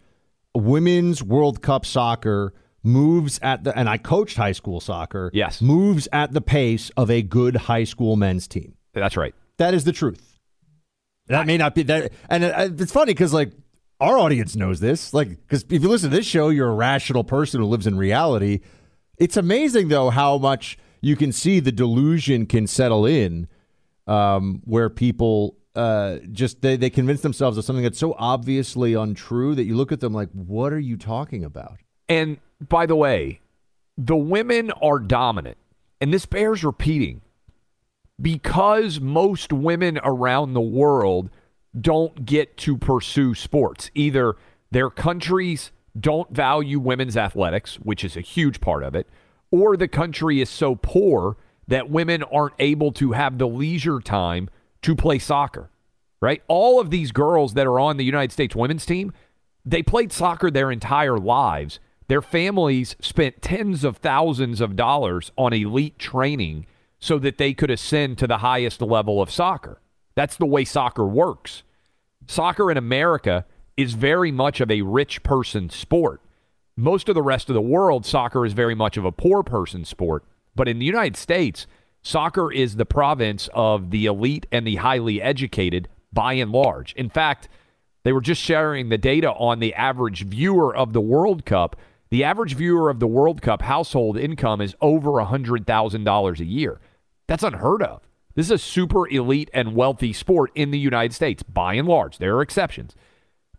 women's 0.58 1.24
World 1.24 1.62
Cup 1.62 1.86
soccer 1.86 2.54
moves 2.84 3.40
at 3.42 3.64
the 3.64 3.78
and 3.78 3.90
I 3.90 3.98
coached 3.98 4.38
high 4.38 4.52
school 4.54 4.80
soccer. 4.80 5.30
Yes. 5.34 5.62
moves 5.62 6.08
at 6.12 6.34
the 6.34 6.42
pace 6.42 6.90
of 6.98 7.12
a 7.12 7.22
good 7.22 7.56
high 7.56 7.84
school 7.84 8.16
men's 8.16 8.48
team. 8.48 8.76
That's 8.94 9.18
right. 9.18 9.36
That 9.58 9.74
is 9.74 9.84
the 9.84 9.92
truth. 9.92 10.40
That 11.28 11.46
may 11.46 11.58
not 11.58 11.76
be 11.76 11.84
that, 11.84 12.14
and 12.30 12.44
it's 12.80 12.92
funny 12.92 13.14
because 13.14 13.34
like 13.34 13.52
our 14.00 14.18
audience 14.18 14.56
knows 14.56 14.80
this. 14.80 15.14
Like, 15.14 15.30
because 15.30 15.64
if 15.70 15.82
you 15.82 15.90
listen 15.90 16.10
to 16.10 16.16
this 16.16 16.26
show, 16.26 16.50
you're 16.50 16.70
a 16.70 16.76
rational 16.76 17.24
person 17.24 17.60
who 17.60 17.68
lives 17.68 17.88
in 17.88 17.98
reality. 17.98 18.62
It's 19.18 19.36
amazing 19.36 19.90
though 19.90 20.10
how 20.10 20.38
much 20.38 20.78
you 21.02 21.16
can 21.16 21.32
see 21.32 21.60
the 21.60 21.72
delusion 21.72 22.46
can 22.46 22.68
settle 22.68 23.06
in, 23.06 23.48
um, 24.06 24.62
where 24.64 24.90
people 24.90 25.57
uh, 25.78 26.20
just 26.32 26.62
they 26.62 26.76
they 26.76 26.90
convince 26.90 27.22
themselves 27.22 27.58
of 27.58 27.64
something 27.64 27.84
that's 27.84 28.00
so 28.00 28.16
obviously 28.18 28.96
untrue 28.96 29.54
that 29.56 29.64
you 29.64 29.76
look 29.76 29.92
at 29.92 30.00
them 30.00 30.14
like, 30.14 30.30
what 30.32 30.74
are 30.74 30.80
you 30.80 30.98
talking 30.98 31.44
about? 31.44 31.78
And 32.10 32.40
by 32.68 32.88
the 32.88 32.96
way, 32.96 33.42
the 33.98 34.16
women 34.16 34.72
are 34.72 35.00
dominant. 35.00 35.58
And 36.02 36.14
this 36.14 36.26
bears 36.26 36.64
repeating 36.64 37.22
because 38.20 39.00
most 39.00 39.54
women 39.54 40.00
around 40.04 40.54
the 40.54 40.62
world 40.62 41.30
don't 41.80 42.26
get 42.26 42.58
to 42.58 42.78
pursue 42.78 43.36
sports. 43.36 43.92
Either 43.94 44.36
their 44.72 44.90
countries 44.90 45.72
don't 46.00 46.32
value 46.32 46.80
women's 46.80 47.18
athletics, 47.18 47.76
which 47.76 48.04
is 48.04 48.18
a 48.18 48.22
huge 48.22 48.62
part 48.62 48.84
of 48.84 48.96
it, 48.96 49.08
or 49.52 49.78
the 49.78 49.88
country 49.88 50.42
is 50.42 50.50
so 50.50 50.76
poor 50.76 51.38
that 51.68 51.90
women 51.90 52.24
aren't 52.24 52.56
able 52.60 52.92
to 52.94 53.12
have 53.12 53.38
the 53.38 53.48
leisure 53.48 54.00
time 54.00 54.50
to 54.82 54.96
play 54.96 55.20
soccer. 55.20 55.70
Right? 56.20 56.42
All 56.48 56.80
of 56.80 56.90
these 56.90 57.12
girls 57.12 57.54
that 57.54 57.68
are 57.68 57.80
on 57.80 57.98
the 57.98 58.06
United 58.06 58.32
States 58.32 58.56
women's 58.56 58.86
team, 58.86 59.14
they 59.64 59.84
played 59.84 60.12
soccer 60.12 60.50
their 60.50 60.72
entire 60.72 61.18
lives. 61.18 61.80
Their 62.08 62.22
families 62.22 62.96
spent 63.00 63.42
tens 63.42 63.84
of 63.84 63.98
thousands 63.98 64.62
of 64.62 64.76
dollars 64.76 65.32
on 65.38 65.54
elite 65.54 66.00
training 66.00 66.66
so 67.00 67.20
that 67.20 67.38
they 67.38 67.54
could 67.54 67.70
ascend 67.70 68.18
to 68.18 68.28
the 68.28 68.40
highest 68.40 68.82
level 68.82 69.22
of 69.22 69.30
soccer. 69.30 69.80
That's 70.16 70.38
the 70.38 70.46
way 70.46 70.66
soccer 70.66 71.06
works. 71.06 71.64
Soccer 72.26 72.72
in 72.72 72.78
America 72.78 73.46
is 73.76 73.94
very 73.94 74.32
much 74.32 74.60
of 74.60 74.72
a 74.72 74.82
rich 74.82 75.22
person 75.22 75.70
sport. 75.70 76.22
Most 76.76 77.10
of 77.10 77.16
the 77.16 77.22
rest 77.22 77.50
of 77.50 77.54
the 77.54 77.62
world, 77.62 78.06
soccer 78.06 78.46
is 78.46 78.54
very 78.54 78.76
much 78.76 78.98
of 78.98 79.06
a 79.06 79.12
poor 79.12 79.44
person 79.44 79.86
sport. 79.86 80.24
But 80.56 80.68
in 80.68 80.80
the 80.80 80.86
United 80.86 81.16
States, 81.16 81.68
soccer 82.08 82.52
is 82.52 82.78
the 82.78 82.86
province 82.86 83.50
of 83.54 83.92
the 83.92 84.06
elite 84.06 84.46
and 84.52 84.66
the 84.66 84.78
highly 84.78 85.22
educated 85.22 85.90
by 86.14 86.34
and 86.34 86.52
large. 86.52 86.94
In 86.94 87.10
fact, 87.10 87.50
they 88.04 88.14
were 88.14 88.22
just 88.22 88.42
sharing 88.42 88.88
the 88.88 88.98
data 88.98 89.32
on 89.34 89.60
the 89.60 89.74
average 89.74 90.24
viewer 90.24 90.76
of 90.76 90.94
the 90.94 91.02
World 91.02 91.46
Cup. 91.46 91.76
The 92.10 92.24
average 92.24 92.56
viewer 92.56 92.90
of 92.90 93.00
the 93.00 93.08
World 93.08 93.42
Cup 93.42 93.62
household 93.62 94.18
income 94.18 94.62
is 94.62 94.76
over 94.80 95.12
$100,000 95.12 96.40
a 96.40 96.46
year. 96.46 96.80
That's 97.28 97.44
unheard 97.44 97.84
of. 97.84 98.02
This 98.36 98.46
is 98.46 98.52
a 98.52 98.58
super 98.58 99.10
elite 99.10 99.50
and 99.54 99.76
wealthy 99.76 100.14
sport 100.14 100.52
in 100.56 100.72
the 100.72 100.80
United 100.80 101.14
States, 101.14 101.44
by 101.44 101.74
and 101.74 101.88
large. 101.88 102.20
There 102.20 102.38
are 102.38 102.42
exceptions. 102.42 102.96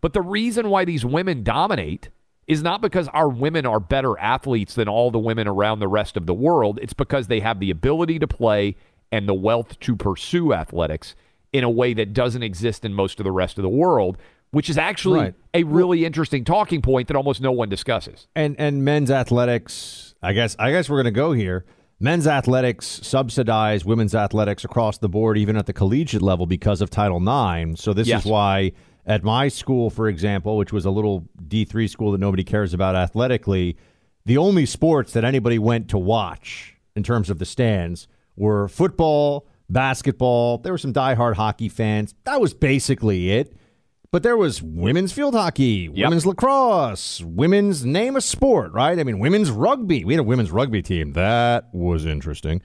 But 0.00 0.14
the 0.14 0.22
reason 0.22 0.70
why 0.70 0.86
these 0.86 1.04
women 1.04 1.42
dominate 1.42 2.08
is 2.48 2.62
not 2.62 2.80
because 2.80 3.06
our 3.08 3.28
women 3.28 3.64
are 3.66 3.78
better 3.78 4.18
athletes 4.18 4.74
than 4.74 4.88
all 4.88 5.10
the 5.12 5.18
women 5.18 5.46
around 5.46 5.78
the 5.80 5.86
rest 5.88 6.16
of 6.16 6.26
the 6.26 6.34
world. 6.34 6.78
It's 6.82 6.94
because 6.94 7.26
they 7.28 7.40
have 7.40 7.60
the 7.60 7.70
ability 7.70 8.18
to 8.18 8.26
play 8.26 8.74
and 9.12 9.28
the 9.28 9.34
wealth 9.34 9.78
to 9.80 9.94
pursue 9.94 10.52
athletics 10.52 11.14
in 11.52 11.62
a 11.62 11.70
way 11.70 11.94
that 11.94 12.12
doesn't 12.12 12.42
exist 12.42 12.84
in 12.84 12.92
most 12.94 13.20
of 13.20 13.24
the 13.24 13.32
rest 13.32 13.58
of 13.58 13.62
the 13.62 13.68
world, 13.68 14.16
which 14.50 14.68
is 14.70 14.78
actually 14.78 15.20
Right. 15.20 15.34
a 15.54 15.62
really 15.64 16.04
interesting 16.06 16.42
talking 16.44 16.80
point 16.82 17.08
that 17.08 17.16
almost 17.16 17.40
no 17.42 17.52
one 17.52 17.68
discusses. 17.68 18.26
and 18.34 18.56
and 18.58 18.82
men's 18.84 19.10
athletics 19.10 20.14
i 20.22 20.32
guess 20.32 20.56
i 20.58 20.70
guess 20.70 20.88
we're 20.90 20.96
going 21.02 21.12
to 21.14 21.20
go 21.20 21.32
here 21.32 21.64
men's 22.00 22.26
athletics 22.26 23.00
subsidize 23.02 23.84
women's 23.84 24.14
athletics 24.14 24.64
across 24.64 24.98
the 24.98 25.08
board 25.08 25.36
even 25.38 25.56
at 25.56 25.66
the 25.66 25.72
collegiate 25.72 26.22
level 26.22 26.46
because 26.46 26.80
of 26.80 26.88
title 26.90 27.18
ix 27.20 27.80
so 27.82 27.92
this 27.92 28.08
Yes. 28.08 28.24
is 28.24 28.30
why 28.30 28.72
at 29.08 29.24
my 29.24 29.48
school 29.48 29.90
for 29.90 30.06
example 30.06 30.56
which 30.56 30.72
was 30.72 30.84
a 30.84 30.90
little 30.90 31.28
d3 31.48 31.90
school 31.90 32.12
that 32.12 32.18
nobody 32.18 32.44
cares 32.44 32.72
about 32.72 32.94
athletically 32.94 33.76
the 34.28 34.36
only 34.36 34.66
sports 34.66 35.14
that 35.14 35.24
anybody 35.24 35.58
went 35.58 35.88
to 35.88 35.98
watch 35.98 36.76
in 36.94 37.02
terms 37.02 37.30
of 37.30 37.38
the 37.38 37.46
stands 37.46 38.08
were 38.36 38.68
football, 38.68 39.46
basketball. 39.70 40.58
There 40.58 40.72
were 40.72 40.78
some 40.78 40.92
diehard 40.92 41.34
hockey 41.34 41.70
fans. 41.70 42.14
That 42.24 42.38
was 42.38 42.52
basically 42.52 43.30
it. 43.30 43.54
But 44.10 44.22
there 44.22 44.36
was 44.36 44.62
women's 44.62 45.12
field 45.12 45.34
hockey, 45.34 45.88
women's 45.88 46.24
lacrosse, 46.24 47.20
women's 47.22 47.84
name 47.84 48.16
a 48.16 48.22
sport, 48.22 48.72
right? 48.72 48.98
I 48.98 49.04
mean, 49.04 49.18
women's 49.18 49.50
rugby. 49.50 50.02
We 50.04 50.14
had 50.14 50.20
a 50.20 50.24
women's 50.24 50.50
rugby 50.50 50.80
team. 50.80 51.12
That 51.12 51.68
was 51.74 52.06
interesting. 52.06 52.62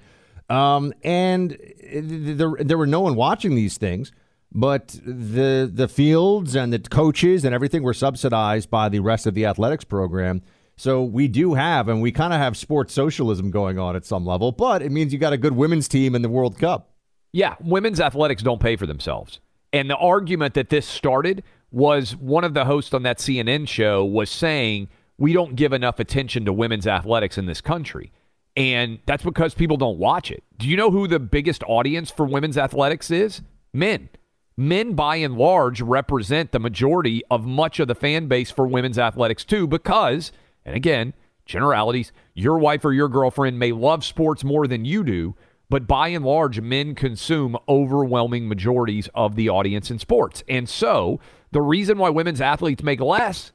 Um, 0.49 0.93
and 1.03 1.57
there, 1.93 2.53
there 2.59 2.77
were 2.77 2.87
no 2.87 3.01
one 3.01 3.15
watching 3.15 3.55
these 3.55 3.77
things, 3.77 4.13
but 4.53 4.99
the 5.05 5.69
the 5.71 5.87
fields 5.87 6.55
and 6.55 6.71
the 6.71 6.79
coaches 6.79 7.43
and 7.43 7.53
everything 7.53 7.83
were 7.83 7.93
subsidized 7.93 8.69
by 8.69 8.89
the 8.89 8.99
rest 8.99 9.25
of 9.25 9.33
the 9.33 9.45
athletics 9.45 9.83
program. 9.83 10.41
So 10.75 11.03
we 11.03 11.27
do 11.27 11.53
have, 11.53 11.87
and 11.87 12.01
we 12.01 12.11
kind 12.11 12.33
of 12.33 12.39
have 12.39 12.57
sports 12.57 12.93
socialism 12.93 13.51
going 13.51 13.77
on 13.77 13.95
at 13.95 14.05
some 14.05 14.25
level, 14.25 14.51
but 14.51 14.81
it 14.81 14.91
means 14.91 15.13
you 15.13 15.19
got 15.19 15.33
a 15.33 15.37
good 15.37 15.55
women's 15.55 15.87
team 15.87 16.15
in 16.15 16.23
the 16.23 16.29
World 16.29 16.57
Cup. 16.57 16.89
Yeah, 17.31 17.55
women's 17.61 17.99
athletics 17.99 18.41
don't 18.41 18.59
pay 18.59 18.75
for 18.75 18.87
themselves. 18.87 19.39
And 19.71 19.89
the 19.89 19.97
argument 19.97 20.53
that 20.55 20.69
this 20.69 20.87
started 20.87 21.43
was 21.71 22.15
one 22.15 22.43
of 22.43 22.53
the 22.53 22.65
hosts 22.65 22.93
on 22.93 23.03
that 23.03 23.17
CNN 23.17 23.67
show 23.67 24.05
was 24.05 24.29
saying 24.29 24.89
we 25.17 25.33
don't 25.33 25.55
give 25.55 25.73
enough 25.73 25.99
attention 25.99 26.45
to 26.45 26.53
women's 26.53 26.85
athletics 26.85 27.37
in 27.37 27.45
this 27.45 27.61
country. 27.61 28.11
And 28.55 28.99
that's 29.07 29.23
because 29.23 29.55
people 29.55 29.77
don't 29.77 29.97
watch 29.97 30.29
it. 30.29 30.43
Do 30.57 30.67
you 30.67 30.77
know 30.77 30.91
who 30.91 31.07
the 31.07 31.19
biggest 31.19 31.63
audience 31.67 32.11
for 32.11 32.25
women's 32.25 32.57
athletics 32.57 33.09
is? 33.09 33.41
Men. 33.73 34.09
Men, 34.55 34.93
by 34.93 35.17
and 35.17 35.35
large, 35.35 35.81
represent 35.81 36.51
the 36.51 36.59
majority 36.59 37.23
of 37.31 37.45
much 37.45 37.79
of 37.79 37.87
the 37.87 37.95
fan 37.95 38.27
base 38.27 38.51
for 38.51 38.67
women's 38.67 38.99
athletics, 38.99 39.43
too, 39.43 39.65
because, 39.65 40.31
and 40.63 40.75
again, 40.75 41.13
generalities, 41.45 42.11
your 42.33 42.59
wife 42.59 42.85
or 42.85 42.93
your 42.93 43.09
girlfriend 43.09 43.57
may 43.57 43.71
love 43.71 44.03
sports 44.03 44.43
more 44.43 44.67
than 44.67 44.85
you 44.85 45.03
do, 45.03 45.35
but 45.69 45.87
by 45.87 46.09
and 46.09 46.23
large, 46.23 46.61
men 46.61 46.93
consume 46.93 47.57
overwhelming 47.67 48.47
majorities 48.47 49.09
of 49.15 49.35
the 49.35 49.49
audience 49.49 49.89
in 49.89 49.97
sports. 49.97 50.43
And 50.47 50.69
so 50.69 51.19
the 51.51 51.61
reason 51.61 51.97
why 51.97 52.09
women's 52.09 52.41
athletes 52.41 52.83
make 52.83 52.99
less 52.99 53.51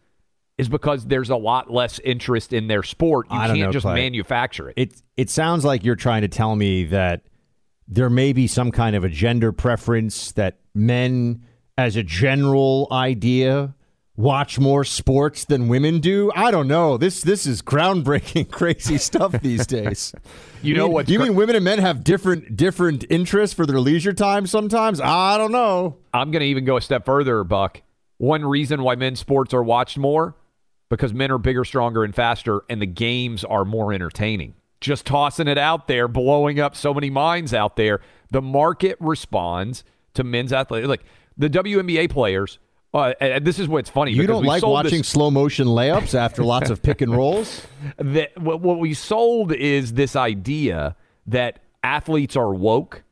is 0.57 0.69
because 0.69 1.07
there's 1.07 1.31
a 1.31 1.37
lot 1.37 1.71
less 1.71 2.01
interest 2.01 2.53
in 2.53 2.67
their 2.67 2.83
sport. 2.83 3.29
You 3.31 3.39
can't 3.39 3.59
know, 3.59 3.71
just 3.71 3.85
Clay. 3.85 3.95
manufacture 3.95 4.71
it. 4.71 4.75
It 4.77 5.03
it 5.17 5.31
sounds 5.31 5.65
like 5.65 5.85
you're 5.85 5.95
trying 5.95 6.23
to 6.23 6.29
tell 6.29 6.57
me 6.57 6.85
that 6.87 7.23
there 7.87 8.11
may 8.11 8.33
be 8.33 8.49
some 8.49 8.73
kind 8.73 8.97
of 8.97 9.05
a 9.05 9.09
gender 9.09 9.53
preference 9.53 10.33
that 10.33 10.59
men, 10.79 11.43
as 11.77 11.97
a 11.97 12.03
general 12.03 12.89
idea, 12.91 13.75
watch 14.17 14.59
more 14.59 14.85
sports 14.85 15.45
than 15.45 15.69
women 15.69 16.01
do. 16.01 16.31
I 16.35 16.51
don't 16.51 16.69
know. 16.69 16.97
This 16.97 17.23
this 17.23 17.47
is 17.47 17.63
groundbreaking, 17.63 18.51
crazy 18.53 18.99
stuff 18.99 19.33
these 19.43 19.67
days. 19.67 20.15
You 20.61 20.75
know 20.75 20.87
mean, 20.87 20.93
what's 20.93 21.09
You 21.09 21.19
cra- 21.19 21.29
mean 21.29 21.37
women 21.37 21.55
and 21.55 21.65
men 21.65 21.79
have 21.79 22.03
different 22.03 22.57
different 22.57 23.05
interests 23.09 23.55
for 23.55 23.65
their 23.65 23.79
leisure 23.79 24.13
time? 24.13 24.45
Sometimes 24.45 25.01
I 25.01 25.39
don't 25.39 25.53
know. 25.53 25.99
I'm 26.13 26.33
going 26.33 26.41
to 26.41 26.47
even 26.47 26.65
go 26.65 26.77
a 26.77 26.81
step 26.81 27.05
further, 27.05 27.45
Buck. 27.45 27.81
One 28.17 28.45
reason 28.45 28.83
why 28.83 28.97
men's 28.97 29.21
sports 29.21 29.55
are 29.55 29.63
watched 29.63 29.97
more 29.99 30.35
because 30.89 31.15
men 31.15 31.31
are 31.31 31.39
bigger, 31.39 31.65
stronger, 31.65 32.03
and 32.03 32.13
faster, 32.13 32.63
and 32.69 32.83
the 32.83 32.87
games 32.87 33.45
are 33.45 33.65
more 33.65 33.93
entertaining. 33.93 34.55
Just 34.81 35.07
tossing 35.07 35.47
it 35.47 35.59
out 35.59 35.87
there, 35.87 36.09
blowing 36.09 36.59
up 36.59 36.75
so 36.75 36.93
many 36.93 37.09
minds 37.09 37.55
out 37.55 37.77
there. 37.77 38.01
The 38.33 38.43
market 38.43 38.97
responds 38.99 39.85
to 40.19 40.25
men's 40.25 40.53
athletics. 40.53 40.89
Like 40.89 41.05
the 41.37 41.49
WNBA 41.49 42.11
players. 42.11 42.59
Uh, 42.95 43.13
and 43.21 43.45
this 43.45 43.59
is 43.59 43.69
what's 43.69 43.91
funny. 43.91 44.13
You 44.13 44.27
don't 44.27 44.45
like 44.45 44.65
watching 44.65 45.01
this- 45.01 45.09
slow 45.09 45.31
motion 45.31 45.67
layups 45.67 46.15
after 46.15 46.43
lots 46.43 46.71
of 46.71 46.83
pick 46.83 47.01
and 47.01 47.15
rolls? 47.15 47.67
that 47.99 48.39
what, 48.41 48.61
what 48.61 48.79
we 48.79 48.95
sold 48.95 49.53
is 49.53 49.93
this 49.93 50.17
idea 50.17 50.97
that 51.27 51.61
athletes 51.83 52.37
are 52.37 52.53
woke. 52.53 53.05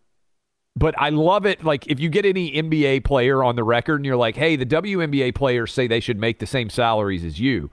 But 0.78 0.94
I 0.98 1.08
love 1.08 1.46
it. 1.46 1.64
Like, 1.64 1.86
if 1.86 1.98
you 2.00 2.10
get 2.10 2.26
any 2.26 2.52
NBA 2.52 3.04
player 3.04 3.42
on 3.42 3.56
the 3.56 3.64
record 3.64 3.96
and 3.96 4.04
you're 4.04 4.16
like, 4.16 4.36
hey, 4.36 4.56
the 4.56 4.66
WNBA 4.66 5.34
players 5.34 5.72
say 5.72 5.86
they 5.86 6.00
should 6.00 6.18
make 6.18 6.38
the 6.38 6.46
same 6.46 6.68
salaries 6.68 7.24
as 7.24 7.40
you, 7.40 7.70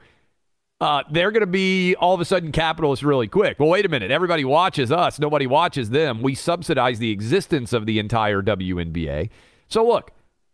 uh, 0.84 1.02
they're 1.10 1.32
going 1.32 1.40
to 1.40 1.48
be 1.48 1.96
all 1.96 2.14
of 2.14 2.20
a 2.20 2.26
sudden 2.26 2.52
capitalists 2.52 3.04
really 3.04 3.30
quick. 3.30 3.58
Well, 3.58 3.70
wait 3.70 3.86
a 3.86 3.90
minute. 3.90 4.12
Everybody 4.12 4.44
watches 4.44 4.92
us, 4.92 5.18
nobody 5.18 5.48
watches 5.48 5.92
them. 5.92 6.22
We 6.22 6.36
subsidize 6.36 7.00
the 7.00 7.10
existence 7.10 7.72
of 7.72 7.86
the 7.86 8.00
entire 8.00 8.42
WNBA. 8.42 9.30
So, 9.70 9.88
look, 9.88 10.12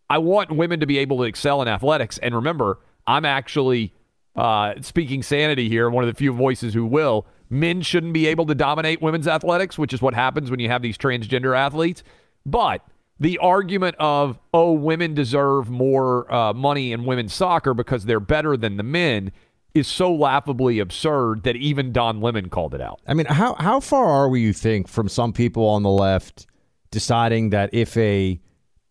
I 0.07 0.19
want 0.19 0.51
women 0.51 0.81
to 0.81 0.85
be 0.85 0.99
able 0.99 1.17
to 1.17 1.23
excel 1.23 1.63
in 1.63 1.67
athletics. 1.67 2.19
And 2.19 2.35
remember, 2.35 2.77
I'm 3.07 3.25
actually 3.25 3.91
uh, 4.35 4.75
speaking 4.81 5.23
sanity 5.23 5.67
here, 5.67 5.89
one 5.89 6.03
of 6.03 6.07
the 6.07 6.15
few 6.15 6.31
voices 6.31 6.75
who 6.75 6.85
will. 6.85 7.25
Men 7.49 7.81
shouldn't 7.81 8.13
be 8.13 8.27
able 8.27 8.45
to 8.45 8.53
dominate 8.53 9.01
women's 9.01 9.27
athletics, 9.27 9.79
which 9.79 9.93
is 9.93 10.01
what 10.03 10.13
happens 10.13 10.51
when 10.51 10.59
you 10.59 10.69
have 10.69 10.83
these 10.83 10.95
transgender 10.99 11.57
athletes. 11.57 12.03
But 12.45 12.85
the 13.19 13.39
argument 13.39 13.95
of, 13.97 14.37
oh, 14.53 14.73
women 14.73 15.15
deserve 15.15 15.71
more 15.71 16.31
uh, 16.31 16.53
money 16.53 16.91
in 16.91 17.05
women's 17.05 17.33
soccer 17.33 17.73
because 17.73 18.05
they're 18.05 18.19
better 18.19 18.55
than 18.55 18.77
the 18.77 18.83
men 18.83 19.31
is 19.73 19.87
so 19.87 20.13
laughably 20.13 20.79
absurd 20.79 21.43
that 21.43 21.55
even 21.55 21.91
Don 21.91 22.21
Lemon 22.21 22.49
called 22.49 22.73
it 22.73 22.81
out. 22.81 22.99
I 23.07 23.13
mean, 23.13 23.27
how 23.27 23.55
how 23.55 23.79
far 23.79 24.05
are 24.05 24.29
we? 24.29 24.41
You 24.41 24.53
think 24.53 24.87
from 24.87 25.07
some 25.07 25.33
people 25.33 25.67
on 25.67 25.83
the 25.83 25.89
left 25.89 26.47
deciding 26.91 27.51
that 27.51 27.69
if 27.73 27.95
a 27.97 28.39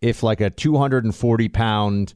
if 0.01 0.23
like 0.23 0.41
a 0.41 0.51
two 0.51 0.77
hundred 0.77 1.05
and 1.05 1.15
forty 1.15 1.49
pound, 1.49 2.15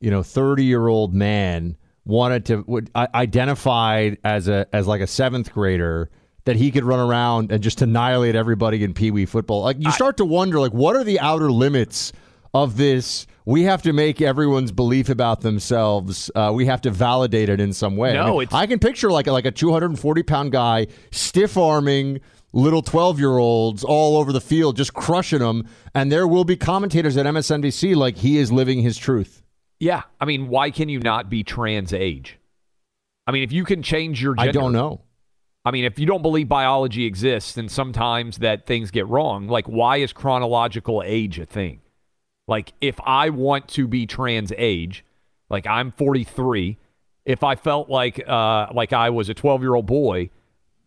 you 0.00 0.10
know, 0.10 0.22
thirty 0.22 0.64
year 0.64 0.86
old 0.86 1.14
man 1.14 1.76
wanted 2.04 2.46
to 2.46 2.64
would 2.66 2.90
identified 2.94 4.18
as 4.24 4.48
a 4.48 4.66
as 4.72 4.86
like 4.86 5.00
a 5.00 5.06
seventh 5.06 5.52
grader 5.52 6.10
that 6.44 6.56
he 6.56 6.70
could 6.70 6.84
run 6.84 7.00
around 7.00 7.50
and 7.50 7.62
just 7.62 7.80
annihilate 7.80 8.34
everybody 8.34 8.84
in 8.84 8.92
pee 8.94 9.10
wee 9.10 9.26
football. 9.26 9.62
Like 9.62 9.78
you 9.80 9.90
start 9.90 10.18
to 10.18 10.24
wonder, 10.24 10.60
like 10.60 10.72
what 10.72 10.94
are 10.94 11.04
the 11.04 11.18
outer 11.20 11.50
limits 11.50 12.12
of 12.52 12.76
this? 12.76 13.26
We 13.46 13.64
have 13.64 13.82
to 13.82 13.92
make 13.92 14.22
everyone's 14.22 14.72
belief 14.72 15.10
about 15.10 15.42
themselves. 15.42 16.30
Uh, 16.34 16.50
we 16.54 16.64
have 16.66 16.80
to 16.82 16.90
validate 16.90 17.50
it 17.50 17.60
in 17.60 17.72
some 17.74 17.96
way. 17.96 18.10
I 18.10 18.24
No, 18.24 18.32
mean, 18.34 18.42
it's- 18.44 18.54
I 18.58 18.66
can 18.66 18.78
picture 18.78 19.10
like 19.10 19.26
a, 19.26 19.32
like 19.32 19.44
a 19.44 19.50
240 19.50 20.22
pound 20.22 20.50
guy 20.52 20.86
stiff 21.10 21.58
arming 21.58 22.20
little 22.54 22.80
12 22.82 23.18
year 23.18 23.36
olds 23.36 23.84
all 23.84 24.16
over 24.16 24.32
the 24.32 24.40
field, 24.40 24.76
just 24.76 24.94
crushing 24.94 25.40
them. 25.40 25.66
And 25.94 26.10
there 26.10 26.26
will 26.26 26.44
be 26.44 26.56
commentators 26.56 27.16
at 27.18 27.26
MSNBC 27.26 27.94
like 27.94 28.16
he 28.18 28.38
is 28.38 28.50
living 28.50 28.80
his 28.80 28.96
truth. 28.96 29.42
Yeah. 29.78 30.02
I 30.20 30.24
mean, 30.24 30.48
why 30.48 30.70
can 30.70 30.88
you 30.88 31.00
not 31.00 31.28
be 31.28 31.42
trans 31.42 31.92
age? 31.92 32.38
I 33.26 33.32
mean, 33.32 33.42
if 33.42 33.52
you 33.52 33.64
can 33.64 33.82
change 33.82 34.22
your 34.22 34.34
gender. 34.36 34.48
I 34.48 34.52
don't 34.52 34.72
know. 34.72 35.02
I 35.66 35.70
mean, 35.70 35.84
if 35.84 35.98
you 35.98 36.06
don't 36.06 36.22
believe 36.22 36.48
biology 36.48 37.04
exists, 37.06 37.54
then 37.54 37.68
sometimes 37.68 38.38
that 38.38 38.66
things 38.66 38.90
get 38.90 39.06
wrong. 39.08 39.48
Like, 39.48 39.66
why 39.66 39.96
is 39.98 40.12
chronological 40.12 41.02
age 41.04 41.38
a 41.38 41.46
thing? 41.46 41.80
Like, 42.46 42.72
if 42.80 43.00
I 43.04 43.30
want 43.30 43.68
to 43.68 43.88
be 43.88 44.06
trans 44.06 44.52
age, 44.56 45.04
like 45.48 45.66
I'm 45.66 45.90
43, 45.92 46.76
if 47.24 47.42
I 47.42 47.56
felt 47.56 47.88
like 47.88 48.26
uh, 48.28 48.68
like 48.72 48.92
I 48.92 49.10
was 49.10 49.28
a 49.28 49.34
12 49.34 49.62
year 49.62 49.74
old 49.74 49.86
boy, 49.86 50.30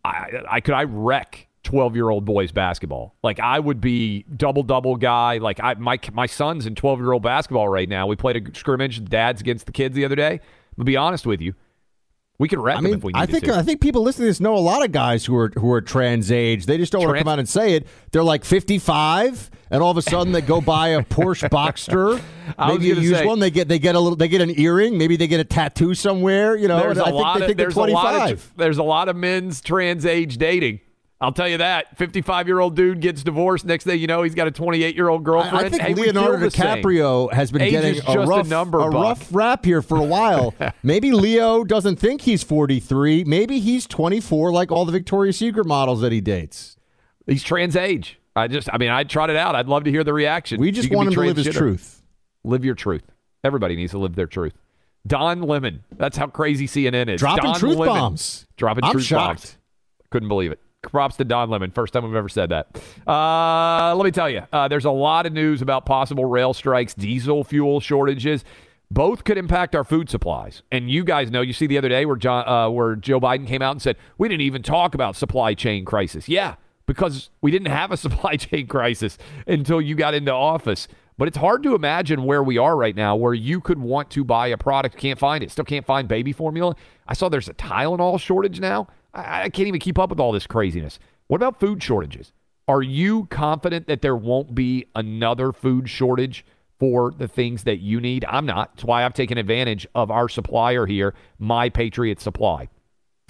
I, 0.04 0.44
I 0.50 0.60
could 0.62 0.74
I 0.74 0.84
wreck 0.84 1.48
12 1.64 1.96
year 1.96 2.10
old 2.10 2.26
boys 2.26 2.52
basketball. 2.52 3.16
Like 3.24 3.40
I 3.40 3.60
would 3.60 3.82
be 3.82 4.24
double 4.36 4.64
double 4.64 4.96
guy. 4.96 5.38
Like 5.38 5.60
I 5.62 5.74
my 5.76 6.00
my 6.14 6.26
son's 6.26 6.66
in 6.66 6.76
12 6.76 7.00
year 7.00 7.12
old 7.12 7.24
basketball 7.24 7.68
right 7.68 7.90
now. 7.90 8.08
We 8.08 8.16
played 8.16 8.48
a 8.48 8.56
scrimmage, 8.56 9.04
dads 9.06 9.42
against 9.42 9.66
the 9.66 9.72
kids 9.72 9.96
the 9.96 10.06
other 10.06 10.16
day. 10.16 10.40
To 10.78 10.84
be 10.84 10.96
honest 10.96 11.26
with 11.26 11.42
you, 11.42 11.56
we 12.40 12.48
could 12.48 12.60
wreck 12.60 12.76
I 12.78 12.82
them 12.82 12.86
mean, 12.86 12.94
if 12.96 13.04
we 13.04 13.14
needed 13.14 13.22
I 13.22 13.26
think 13.32 13.44
to. 13.46 13.56
I 13.56 13.64
think 13.64 13.82
people 13.82 14.04
listening 14.04 14.26
to 14.26 14.30
this 14.30 14.40
know 14.40 14.56
a 14.56 14.60
lot 14.60 14.84
of 14.86 14.92
guys 14.92 15.26
who 15.26 15.36
are 15.36 15.52
who 15.56 15.72
are 15.74 15.82
trans 15.82 16.32
age. 16.32 16.66
They 16.68 16.78
just 16.78 16.92
don't 16.92 17.04
want 17.04 17.16
to 17.18 17.24
come 17.24 17.28
out 17.32 17.40
and 17.40 17.50
say 17.50 17.74
it. 17.74 17.88
They're 18.12 18.24
like 18.24 18.46
55, 18.46 19.50
and 19.72 19.82
all 19.82 19.92
of 19.92 19.98
a 19.98 20.02
sudden 20.02 20.34
they 20.34 20.42
go 20.42 20.62
buy 20.62 20.90
a 20.90 21.02
Porsche 21.04 21.50
Boxster. 21.52 22.22
Maybe 22.60 22.92
a 22.92 22.96
used 22.96 23.16
say- 23.16 23.26
one. 23.26 23.40
They 23.40 23.50
get 23.50 23.68
they 23.68 23.80
get 23.80 23.96
a 23.96 24.00
little 24.00 24.16
they 24.16 24.28
get 24.28 24.42
an 24.42 24.58
earring. 24.60 24.98
Maybe 24.98 25.16
they 25.18 25.28
get 25.28 25.40
a 25.40 25.44
tattoo 25.46 25.96
somewhere. 25.96 26.56
You 26.56 26.68
know, 26.68 26.80
there's 26.80 26.98
a 26.98 27.02
I 27.02 27.06
think 27.06 27.16
lot 27.16 27.34
they 27.40 27.42
of 27.44 27.48
think 27.48 27.58
they're 27.58 27.66
there's 27.68 27.76
a 27.76 27.80
lot 27.94 28.12
25. 28.12 28.32
of 28.32 28.54
there's 28.58 28.78
a 28.78 28.84
lot 28.84 29.10
of 29.10 29.16
men's 29.16 29.62
trans 29.62 30.06
age 30.06 30.38
dating. 30.38 30.80
I'll 31.20 31.32
tell 31.32 31.48
you 31.48 31.58
that. 31.58 31.98
55 31.98 32.48
year 32.48 32.60
old 32.60 32.76
dude 32.76 33.00
gets 33.02 33.24
divorced. 33.24 33.66
Next 33.66 33.86
thing 33.86 34.00
you 34.00 34.06
know, 34.06 34.22
he's 34.22 34.36
got 34.36 34.48
a 34.48 34.52
28 34.52 34.96
year 34.96 35.10
old 35.10 35.24
girlfriend. 35.24 35.58
I, 35.58 35.62
I 35.68 35.70
think 35.70 35.82
Hey, 35.82 35.94
Leonardo. 35.96 36.48
DiCaprio 36.48 37.34
has 37.34 37.52
been 37.52 37.64
Age 37.64 37.72
getting 37.72 38.02
a 38.08 38.22
a 38.22 38.26
rough, 38.28 38.48
number, 38.48 38.78
Buck. 38.78 38.94
rough 38.94 39.28
rap 39.34 39.66
here 39.66 39.82
for 39.82 39.98
a 39.98 40.04
while. 40.04 40.54
Maybe 40.84 41.12
Leo 41.12 41.64
doesn't 41.64 41.96
think 41.98 42.22
he's 42.22 42.44
43. 42.44 43.24
Maybe 43.24 43.60
he's 43.60 43.88
24, 43.88 44.52
like 44.52 44.72
all 44.72 44.86
the 44.86 44.92
Victoria's 44.92 45.38
Secret 45.38 45.66
models 45.66 46.02
that 46.02 46.12
he 46.12 46.22
dates. 46.22 46.78
He's 47.26 47.42
trans 47.42 47.76
age. 47.76 48.20
I 48.36 48.48
just, 48.48 48.70
I 48.72 48.78
mean, 48.78 48.90
I'd 48.90 49.10
trot 49.10 49.32
it 49.32 49.36
out. 49.36 49.56
I'd 49.56 49.68
love 49.68 49.86
to 49.86 49.92
hear 49.92 50.04
the 50.04 50.14
reaction. 50.14 50.62
We 50.62 50.72
just 50.72 50.92
want 50.92 51.08
him 51.08 51.16
to 51.16 51.20
live 51.22 51.38
his 51.38 51.56
truth. 51.56 52.04
Live 52.44 52.64
your 52.64 52.76
truth. 52.76 53.04
Everybody 53.44 53.76
needs 53.76 53.92
to 53.94 53.98
live 53.98 54.14
their 54.16 54.28
truth. 54.28 54.54
Don 55.08 55.42
Lemon. 55.42 55.84
That's 55.96 56.16
how 56.18 56.28
crazy 56.28 56.68
CNN 56.68 57.10
is. 57.10 57.20
Dropping 57.20 57.46
Don 57.46 57.56
truth 57.60 57.78
Lemon. 57.78 57.96
bombs. 57.96 58.46
Dropping 58.58 58.84
I'm 58.84 58.92
truth 58.92 59.06
shocked. 59.06 59.40
bombs. 59.42 59.58
Couldn't 60.12 60.28
believe 60.30 60.52
it. 60.52 60.60
Props 60.84 61.18
to 61.18 61.26
Don 61.26 61.50
Lemon. 61.50 61.72
First 61.72 61.94
time 61.94 62.04
we've 62.04 62.16
ever 62.16 62.30
said 62.30 62.50
that. 62.50 62.68
Uh, 63.08 63.96
let 63.96 64.06
me 64.06 64.12
tell 64.12 64.30
you, 64.30 64.44
uh, 64.54 64.68
there's 64.68 64.86
a 64.86 64.92
lot 64.92 65.26
of 65.26 65.34
news 65.34 65.62
about 65.62 65.86
possible 65.86 66.26
rail 66.26 66.54
strikes, 66.54 66.94
diesel 66.94 67.44
fuel 67.44 67.80
shortages. 67.80 68.46
both 68.90 69.24
could 69.26 69.38
impact 69.38 69.76
our 69.76 69.84
food 69.84 70.10
supplies. 70.10 70.62
And 70.72 70.90
you 70.90 71.04
guys 71.04 71.30
know, 71.30 71.42
you 71.42 71.52
see 71.52 71.68
the 71.68 71.78
other 71.78 71.90
day 71.90 72.06
where 72.06 72.16
John, 72.16 72.48
uh, 72.48 72.70
where 72.70 72.96
Joe 72.96 73.20
Biden 73.20 73.46
came 73.46 73.62
out 73.62 73.72
and 73.72 73.82
said 73.82 73.98
we 74.18 74.30
didn't 74.30 74.42
even 74.42 74.64
talk 74.64 74.94
about 74.96 75.16
supply 75.16 75.54
chain 75.56 75.84
crisis. 75.84 76.30
Yeah, 76.30 76.56
because 76.86 77.30
we 77.42 77.52
didn't 77.52 77.68
have 77.68 77.92
a 77.92 77.98
supply 78.06 78.38
chain 78.38 78.68
crisis 78.68 79.18
until 79.46 79.82
you 79.82 79.96
got 79.96 80.14
into 80.14 80.32
office. 80.32 80.88
But 81.18 81.28
it's 81.28 81.38
hard 81.38 81.64
to 81.64 81.74
imagine 81.74 82.24
where 82.24 82.44
we 82.44 82.60
are 82.60 82.78
right 82.78 82.96
now, 82.96 83.16
where 83.16 83.34
you 83.34 83.60
could 83.60 83.80
want 83.80 84.12
to 84.12 84.24
buy 84.24 84.48
a 84.48 84.58
product, 84.58 84.96
can't 84.98 85.18
find 85.18 85.44
it, 85.44 85.50
still 85.50 85.66
can't 85.66 85.86
find 85.86 86.08
baby 86.08 86.32
formula. 86.32 86.76
I 87.08 87.16
saw 87.16 87.28
there's 87.28 87.50
a 87.50 87.56
Tylenol 87.56 88.20
shortage 88.20 88.60
now. 88.60 88.88
I, 89.18 89.44
I 89.44 89.50
can't 89.50 89.68
even 89.68 89.80
keep 89.80 90.00
up 90.00 90.10
with 90.10 90.20
all 90.20 90.32
this 90.32 90.48
craziness. 90.48 91.00
What 91.28 91.38
about 91.38 91.60
food 91.60 91.84
shortages? 91.84 92.32
Are 92.68 92.82
you 92.82 93.26
confident 93.26 93.88
that 93.88 94.02
there 94.02 94.16
won't 94.16 94.54
be 94.54 94.86
another 94.96 95.52
food 95.52 95.90
shortage 95.90 96.46
for 96.80 97.12
the 97.12 97.28
things 97.28 97.64
that 97.64 97.80
you 97.80 98.00
need? 98.00 98.26
I'm 98.26 98.46
not. 98.46 98.76
That's 98.76 98.86
why 98.86 99.04
I've 99.04 99.14
taken 99.14 99.38
advantage 99.38 99.88
of 99.96 100.12
our 100.12 100.30
supplier 100.30 100.86
here, 100.86 101.14
My 101.40 101.70
Patriot 101.70 102.20
Supply. 102.20 102.70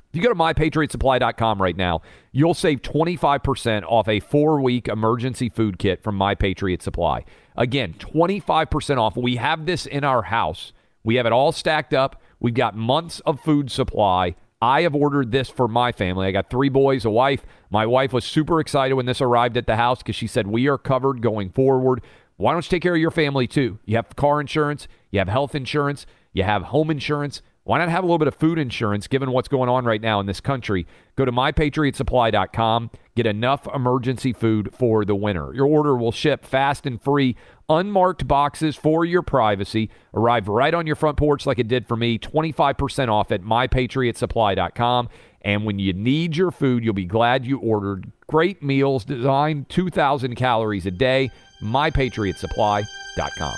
If 0.09 0.15
you 0.15 0.21
go 0.21 0.29
to 0.29 0.35
mypatriotsupply.com 0.35 1.61
right 1.61 1.75
now, 1.75 2.01
you'll 2.31 2.53
save 2.53 2.81
25% 2.81 3.83
off 3.83 4.07
a 4.07 4.19
four 4.19 4.61
week 4.61 4.87
emergency 4.87 5.49
food 5.49 5.77
kit 5.77 6.01
from 6.01 6.15
My 6.15 6.33
Patriot 6.33 6.81
Supply. 6.81 7.23
Again, 7.55 7.93
25% 7.99 8.97
off. 8.97 9.17
We 9.17 9.35
have 9.35 9.65
this 9.65 9.85
in 9.85 10.03
our 10.03 10.23
house. 10.23 10.73
We 11.03 11.15
have 11.15 11.25
it 11.25 11.31
all 11.31 11.51
stacked 11.51 11.93
up. 11.93 12.21
We've 12.39 12.53
got 12.53 12.75
months 12.75 13.19
of 13.21 13.39
food 13.41 13.69
supply. 13.71 14.35
I 14.61 14.81
have 14.81 14.95
ordered 14.95 15.31
this 15.31 15.49
for 15.49 15.67
my 15.67 15.91
family. 15.91 16.27
I 16.27 16.31
got 16.31 16.49
three 16.49 16.69
boys, 16.69 17.05
a 17.05 17.09
wife. 17.09 17.45
My 17.69 17.85
wife 17.85 18.11
was 18.11 18.25
super 18.25 18.59
excited 18.59 18.95
when 18.95 19.05
this 19.05 19.21
arrived 19.21 19.55
at 19.55 19.67
the 19.67 19.75
house 19.75 19.99
because 19.99 20.15
she 20.15 20.27
said, 20.27 20.47
We 20.47 20.67
are 20.67 20.77
covered 20.77 21.21
going 21.21 21.51
forward. 21.51 22.01
Why 22.37 22.53
don't 22.53 22.65
you 22.65 22.69
take 22.69 22.83
care 22.83 22.95
of 22.95 23.01
your 23.01 23.11
family 23.11 23.47
too? 23.47 23.79
You 23.85 23.97
have 23.97 24.15
car 24.15 24.41
insurance, 24.41 24.87
you 25.11 25.19
have 25.19 25.27
health 25.27 25.53
insurance, 25.53 26.05
you 26.33 26.43
have 26.43 26.63
home 26.63 26.89
insurance. 26.89 27.41
Why 27.67 27.79
not 27.79 27.89
have 27.89 28.05
a 28.05 28.07
little 28.07 28.17
bit 28.17 28.29
of 28.29 28.35
food 28.35 28.57
insurance 28.59 29.07
given 29.07 29.31
what's 29.31 29.49
going 29.49 29.67
on 29.67 29.83
right 29.83 29.99
now 29.99 30.21
in 30.21 30.25
this 30.25 30.39
country? 30.39 30.87
Go 31.17 31.25
to 31.25 31.33
mypatriotsupply.com, 31.33 32.91
get 33.13 33.25
enough 33.25 33.67
emergency 33.75 34.31
food 34.31 34.69
for 34.73 35.03
the 35.03 35.15
winter. 35.15 35.51
Your 35.53 35.67
order 35.67 35.97
will 35.97 36.13
ship 36.13 36.45
fast 36.45 36.85
and 36.85 37.01
free, 37.01 37.35
unmarked 37.67 38.25
boxes 38.25 38.77
for 38.77 39.03
your 39.03 39.21
privacy, 39.21 39.89
arrive 40.13 40.47
right 40.47 40.73
on 40.73 40.87
your 40.87 40.95
front 40.95 41.17
porch 41.17 41.45
like 41.45 41.59
it 41.59 41.67
did 41.67 41.85
for 41.85 41.97
me, 41.97 42.17
25% 42.17 43.09
off 43.09 43.33
at 43.33 43.41
mypatriotsupply.com. 43.41 45.09
And 45.41 45.65
when 45.65 45.77
you 45.77 45.91
need 45.91 46.37
your 46.37 46.51
food, 46.51 46.85
you'll 46.85 46.93
be 46.93 47.03
glad 47.03 47.45
you 47.45 47.59
ordered. 47.59 48.09
Great 48.27 48.63
meals 48.63 49.03
designed 49.03 49.67
2,000 49.67 50.35
calories 50.35 50.85
a 50.85 50.91
day, 50.91 51.31
mypatriotsupply.com. 51.61 53.57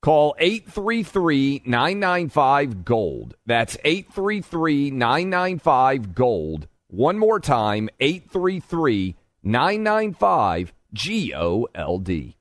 Call 0.00 0.36
833 0.38 1.62
995 1.64 2.84
Gold. 2.84 3.34
That's 3.46 3.76
833 3.84 4.92
995 4.92 6.14
Gold. 6.14 6.68
One 6.86 7.18
more 7.18 7.40
time 7.40 7.88
833 7.98 9.16
995 9.42 10.72
G 10.92 11.34
O 11.34 11.66
L 11.74 11.98
D. 11.98 12.36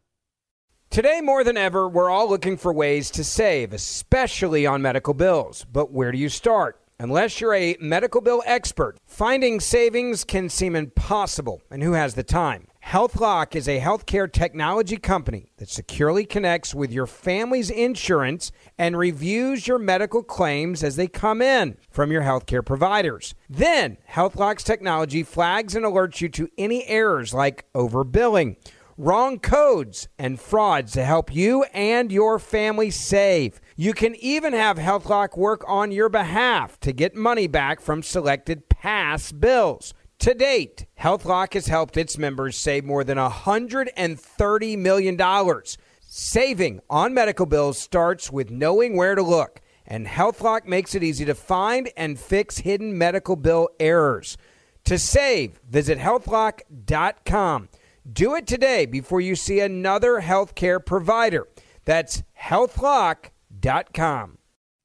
Today, 0.89 1.19
more 1.19 1.43
than 1.43 1.57
ever, 1.57 1.89
we're 1.89 2.09
all 2.09 2.29
looking 2.29 2.57
for 2.57 2.71
ways 2.71 3.11
to 3.11 3.23
save, 3.23 3.73
especially 3.73 4.65
on 4.65 4.81
medical 4.81 5.13
bills. 5.13 5.65
But 5.65 5.91
where 5.91 6.11
do 6.11 6.17
you 6.17 6.29
start? 6.29 6.79
Unless 6.99 7.41
you're 7.41 7.53
a 7.53 7.75
medical 7.79 8.21
bill 8.21 8.41
expert, 8.45 8.97
finding 9.05 9.59
savings 9.59 10.23
can 10.23 10.47
seem 10.47 10.75
impossible. 10.75 11.61
And 11.69 11.83
who 11.83 11.93
has 11.93 12.13
the 12.13 12.23
time? 12.23 12.67
HealthLock 12.87 13.53
is 13.53 13.67
a 13.67 13.81
healthcare 13.81 14.31
technology 14.31 14.95
company 14.95 15.51
that 15.57 15.67
securely 15.67 16.23
connects 16.23 16.73
with 16.73 16.89
your 16.89 17.05
family's 17.05 17.69
insurance 17.69 18.49
and 18.77 18.97
reviews 18.97 19.67
your 19.67 19.77
medical 19.77 20.23
claims 20.23 20.85
as 20.85 20.95
they 20.95 21.07
come 21.07 21.41
in 21.41 21.75
from 21.91 22.13
your 22.13 22.21
healthcare 22.21 22.65
providers. 22.65 23.35
Then, 23.49 23.97
HealthLock's 24.11 24.63
technology 24.63 25.23
flags 25.23 25.75
and 25.75 25.83
alerts 25.83 26.21
you 26.21 26.29
to 26.29 26.47
any 26.57 26.87
errors 26.87 27.33
like 27.33 27.65
overbilling, 27.73 28.55
wrong 28.95 29.37
codes, 29.39 30.07
and 30.17 30.39
frauds 30.39 30.93
to 30.93 31.03
help 31.03 31.35
you 31.35 31.65
and 31.73 32.09
your 32.09 32.39
family 32.39 32.89
save. 32.89 33.59
You 33.75 33.91
can 33.91 34.15
even 34.15 34.53
have 34.53 34.77
HealthLock 34.77 35.37
work 35.37 35.65
on 35.67 35.91
your 35.91 36.07
behalf 36.07 36.79
to 36.79 36.93
get 36.93 37.15
money 37.15 37.47
back 37.47 37.81
from 37.81 38.01
selected 38.01 38.69
past 38.69 39.41
bills. 39.41 39.93
To 40.19 40.33
date, 40.33 40.87
HealthLock 40.99 41.53
has 41.53 41.67
helped 41.67 41.95
its 41.95 42.17
members 42.17 42.57
save 42.57 42.83
more 42.83 43.03
than 43.03 43.17
$130 43.17 44.77
million. 44.77 45.61
Saving 46.01 46.79
on 46.89 47.13
medical 47.13 47.45
bills 47.45 47.77
starts 47.77 48.31
with 48.31 48.49
knowing 48.49 48.97
where 48.97 49.13
to 49.13 49.21
look, 49.21 49.61
and 49.85 50.07
HealthLock 50.07 50.65
makes 50.65 50.95
it 50.95 51.03
easy 51.03 51.23
to 51.25 51.35
find 51.35 51.91
and 51.95 52.19
fix 52.19 52.57
hidden 52.59 52.97
medical 52.97 53.35
bill 53.35 53.69
errors. 53.79 54.37
To 54.85 54.97
save, 54.97 55.59
visit 55.69 55.99
healthlock.com. 55.99 57.69
Do 58.11 58.35
it 58.35 58.47
today 58.47 58.85
before 58.85 59.21
you 59.21 59.35
see 59.35 59.59
another 59.59 60.21
healthcare 60.21 60.83
provider. 60.83 61.47
That's 61.85 62.23
healthlock.com. 62.41 64.36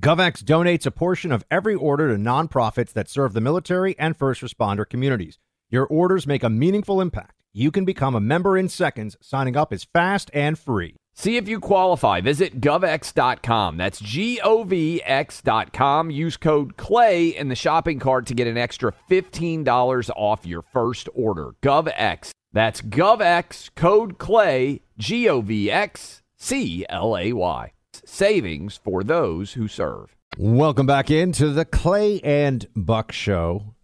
GovX 0.00 0.44
donates 0.44 0.86
a 0.86 0.92
portion 0.92 1.32
of 1.32 1.44
every 1.50 1.74
order 1.74 2.08
to 2.08 2.22
nonprofits 2.22 2.92
that 2.92 3.10
serve 3.10 3.32
the 3.32 3.40
military 3.40 3.98
and 3.98 4.16
first 4.16 4.42
responder 4.42 4.88
communities. 4.88 5.40
Your 5.70 5.86
orders 5.86 6.24
make 6.24 6.44
a 6.44 6.48
meaningful 6.48 7.00
impact. 7.00 7.42
You 7.52 7.72
can 7.72 7.84
become 7.84 8.14
a 8.14 8.20
member 8.20 8.56
in 8.56 8.68
seconds. 8.68 9.16
Signing 9.20 9.56
up 9.56 9.72
is 9.72 9.88
fast 9.92 10.30
and 10.32 10.56
free. 10.56 10.94
See 11.14 11.36
if 11.36 11.48
you 11.48 11.58
qualify. 11.58 12.20
Visit 12.20 12.60
govx.com. 12.60 13.76
That's 13.76 13.98
G 13.98 14.40
O 14.40 14.62
V 14.62 15.02
X.com. 15.04 16.12
Use 16.12 16.36
code 16.36 16.76
CLAY 16.76 17.36
in 17.36 17.48
the 17.48 17.56
shopping 17.56 17.98
cart 17.98 18.26
to 18.26 18.34
get 18.34 18.46
an 18.46 18.56
extra 18.56 18.94
$15 19.10 20.10
off 20.14 20.46
your 20.46 20.62
first 20.62 21.08
order. 21.12 21.56
GovX. 21.60 22.30
That's 22.52 22.82
GovX, 22.82 23.74
code 23.74 24.18
CLAY, 24.18 24.82
G 24.96 25.28
O 25.28 25.40
V 25.40 25.72
X 25.72 26.22
C 26.36 26.86
L 26.88 27.18
A 27.18 27.32
Y 27.32 27.72
savings 28.08 28.76
for 28.76 29.02
those 29.02 29.52
who 29.52 29.68
serve. 29.68 30.16
Welcome 30.36 30.86
back 30.86 31.10
into 31.10 31.50
the 31.50 31.64
Clay 31.64 32.20
and 32.20 32.66
Buck 32.74 33.12
Show. 33.12 33.74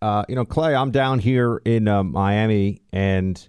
Uh, 0.00 0.24
you 0.28 0.34
know, 0.34 0.44
Clay, 0.44 0.74
I'm 0.74 0.90
down 0.90 1.18
here 1.18 1.60
in 1.64 1.88
uh, 1.88 2.04
Miami, 2.04 2.82
and 2.92 3.48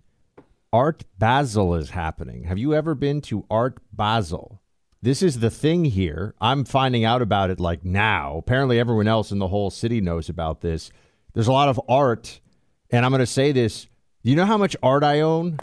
Art 0.72 1.04
Basel 1.20 1.76
is 1.76 1.90
happening. 1.90 2.46
Have 2.46 2.58
you 2.58 2.74
ever 2.74 2.96
been 2.96 3.22
to 3.22 3.46
Art 3.50 3.80
Basel? 3.92 4.62
this 5.06 5.22
is 5.22 5.40
the 5.40 5.52
thing 5.52 5.86
here. 5.86 6.34
I'm 6.42 6.66
finding 6.66 7.06
out 7.06 7.22
about 7.22 7.52
it 7.52 7.60
like 7.60 7.86
now. 7.86 8.38
Apparently, 8.38 8.80
everyone 8.80 9.08
else 9.08 9.32
in 9.32 9.38
the 9.38 9.48
whole 9.48 9.70
city 9.70 10.02
knows 10.02 10.30
about 10.30 10.62
this. 10.62 10.92
There's 11.34 11.48
a 11.48 11.52
lot 11.52 11.70
of 11.70 11.80
art, 11.88 12.40
and 12.90 13.06
I'm 13.06 13.12
going 13.12 13.20
to 13.20 13.28
say 13.28 13.52
this. 13.52 13.84
Do 14.24 14.32
you 14.32 14.36
know 14.36 14.46
how 14.46 14.58
much 14.58 14.76
art 14.82 15.04
I 15.04 15.22
own? 15.22 15.60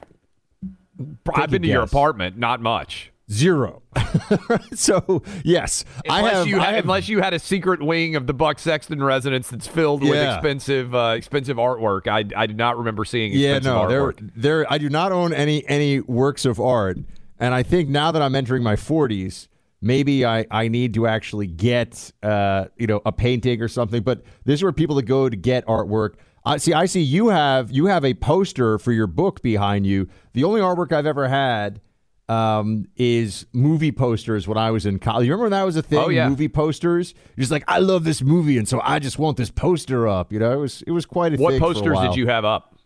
I've 1.34 1.50
been 1.50 1.62
to 1.62 1.68
your 1.68 1.82
apartment, 1.82 2.38
not 2.38 2.60
much. 2.60 3.11
Zero. 3.32 3.82
so 4.74 5.22
yes, 5.42 5.84
I 6.08 6.18
Unless 6.18 6.34
have. 6.34 6.46
you 6.46 6.60
I 6.60 6.64
had, 6.66 6.74
have- 6.74 6.84
unless 6.84 7.08
you 7.08 7.20
had 7.22 7.32
a 7.34 7.38
secret 7.38 7.82
wing 7.82 8.14
of 8.14 8.26
the 8.26 8.34
Buck 8.34 8.58
Sexton 8.58 9.02
residence 9.02 9.48
that's 9.48 9.66
filled 9.66 10.02
with 10.02 10.12
expensive 10.22 10.94
uh, 10.94 11.14
expensive 11.16 11.56
artwork. 11.56 12.06
I, 12.06 12.24
I 12.38 12.46
do 12.46 12.54
not 12.54 12.76
remember 12.76 13.04
seeing 13.04 13.32
yeah, 13.32 13.58
no, 13.58 13.88
there, 13.88 14.14
there. 14.36 14.72
I 14.72 14.78
do 14.78 14.88
not 14.90 15.12
own 15.12 15.32
any 15.32 15.66
any 15.68 16.00
works 16.00 16.44
of 16.44 16.60
art, 16.60 16.98
and 17.38 17.54
I 17.54 17.62
think 17.62 17.88
now 17.88 18.12
that 18.12 18.20
I'm 18.20 18.34
entering 18.34 18.62
my 18.62 18.76
40s, 18.76 19.48
maybe 19.80 20.26
I 20.26 20.46
I 20.50 20.68
need 20.68 20.94
to 20.94 21.06
actually 21.06 21.46
get 21.46 22.12
uh 22.22 22.66
you 22.76 22.86
know 22.86 23.00
a 23.06 23.12
painting 23.12 23.62
or 23.62 23.68
something. 23.68 24.02
But 24.02 24.22
this 24.44 24.60
is 24.60 24.62
where 24.62 24.72
people 24.72 24.96
that 24.96 25.04
go 25.04 25.28
to 25.28 25.36
get 25.36 25.66
artwork. 25.66 26.14
I 26.44 26.56
see. 26.56 26.72
I 26.72 26.86
see. 26.86 27.00
You 27.02 27.28
have 27.28 27.70
you 27.70 27.86
have 27.86 28.04
a 28.04 28.14
poster 28.14 28.78
for 28.78 28.92
your 28.92 29.06
book 29.06 29.42
behind 29.42 29.86
you. 29.86 30.08
The 30.32 30.44
only 30.44 30.60
artwork 30.60 30.92
I've 30.92 31.06
ever 31.06 31.28
had. 31.28 31.80
Um, 32.28 32.86
is 32.96 33.44
movie 33.52 33.92
posters 33.92 34.46
when 34.48 34.56
I 34.56 34.70
was 34.70 34.86
in 34.86 34.98
college. 35.00 35.26
You 35.26 35.32
remember 35.32 35.44
when 35.46 35.50
that 35.52 35.64
was 35.64 35.76
a 35.76 35.82
thing? 35.82 35.98
Oh, 35.98 36.08
yeah. 36.08 36.28
movie 36.28 36.48
posters. 36.48 37.12
You're 37.36 37.42
just 37.42 37.50
like, 37.52 37.64
I 37.68 37.78
love 37.80 38.04
this 38.04 38.22
movie, 38.22 38.56
and 38.56 38.66
so 38.66 38.80
I 38.82 39.00
just 39.00 39.18
want 39.18 39.36
this 39.36 39.50
poster 39.50 40.06
up. 40.08 40.32
You 40.32 40.38
know, 40.38 40.52
it 40.52 40.56
was 40.56 40.82
it 40.86 40.92
was 40.92 41.04
quite 41.04 41.34
a 41.34 41.36
What 41.36 41.54
a 41.54 41.58
posters 41.58 41.94
while. 41.96 42.08
did 42.10 42.16
you 42.16 42.28
have 42.28 42.44
up? 42.44 42.78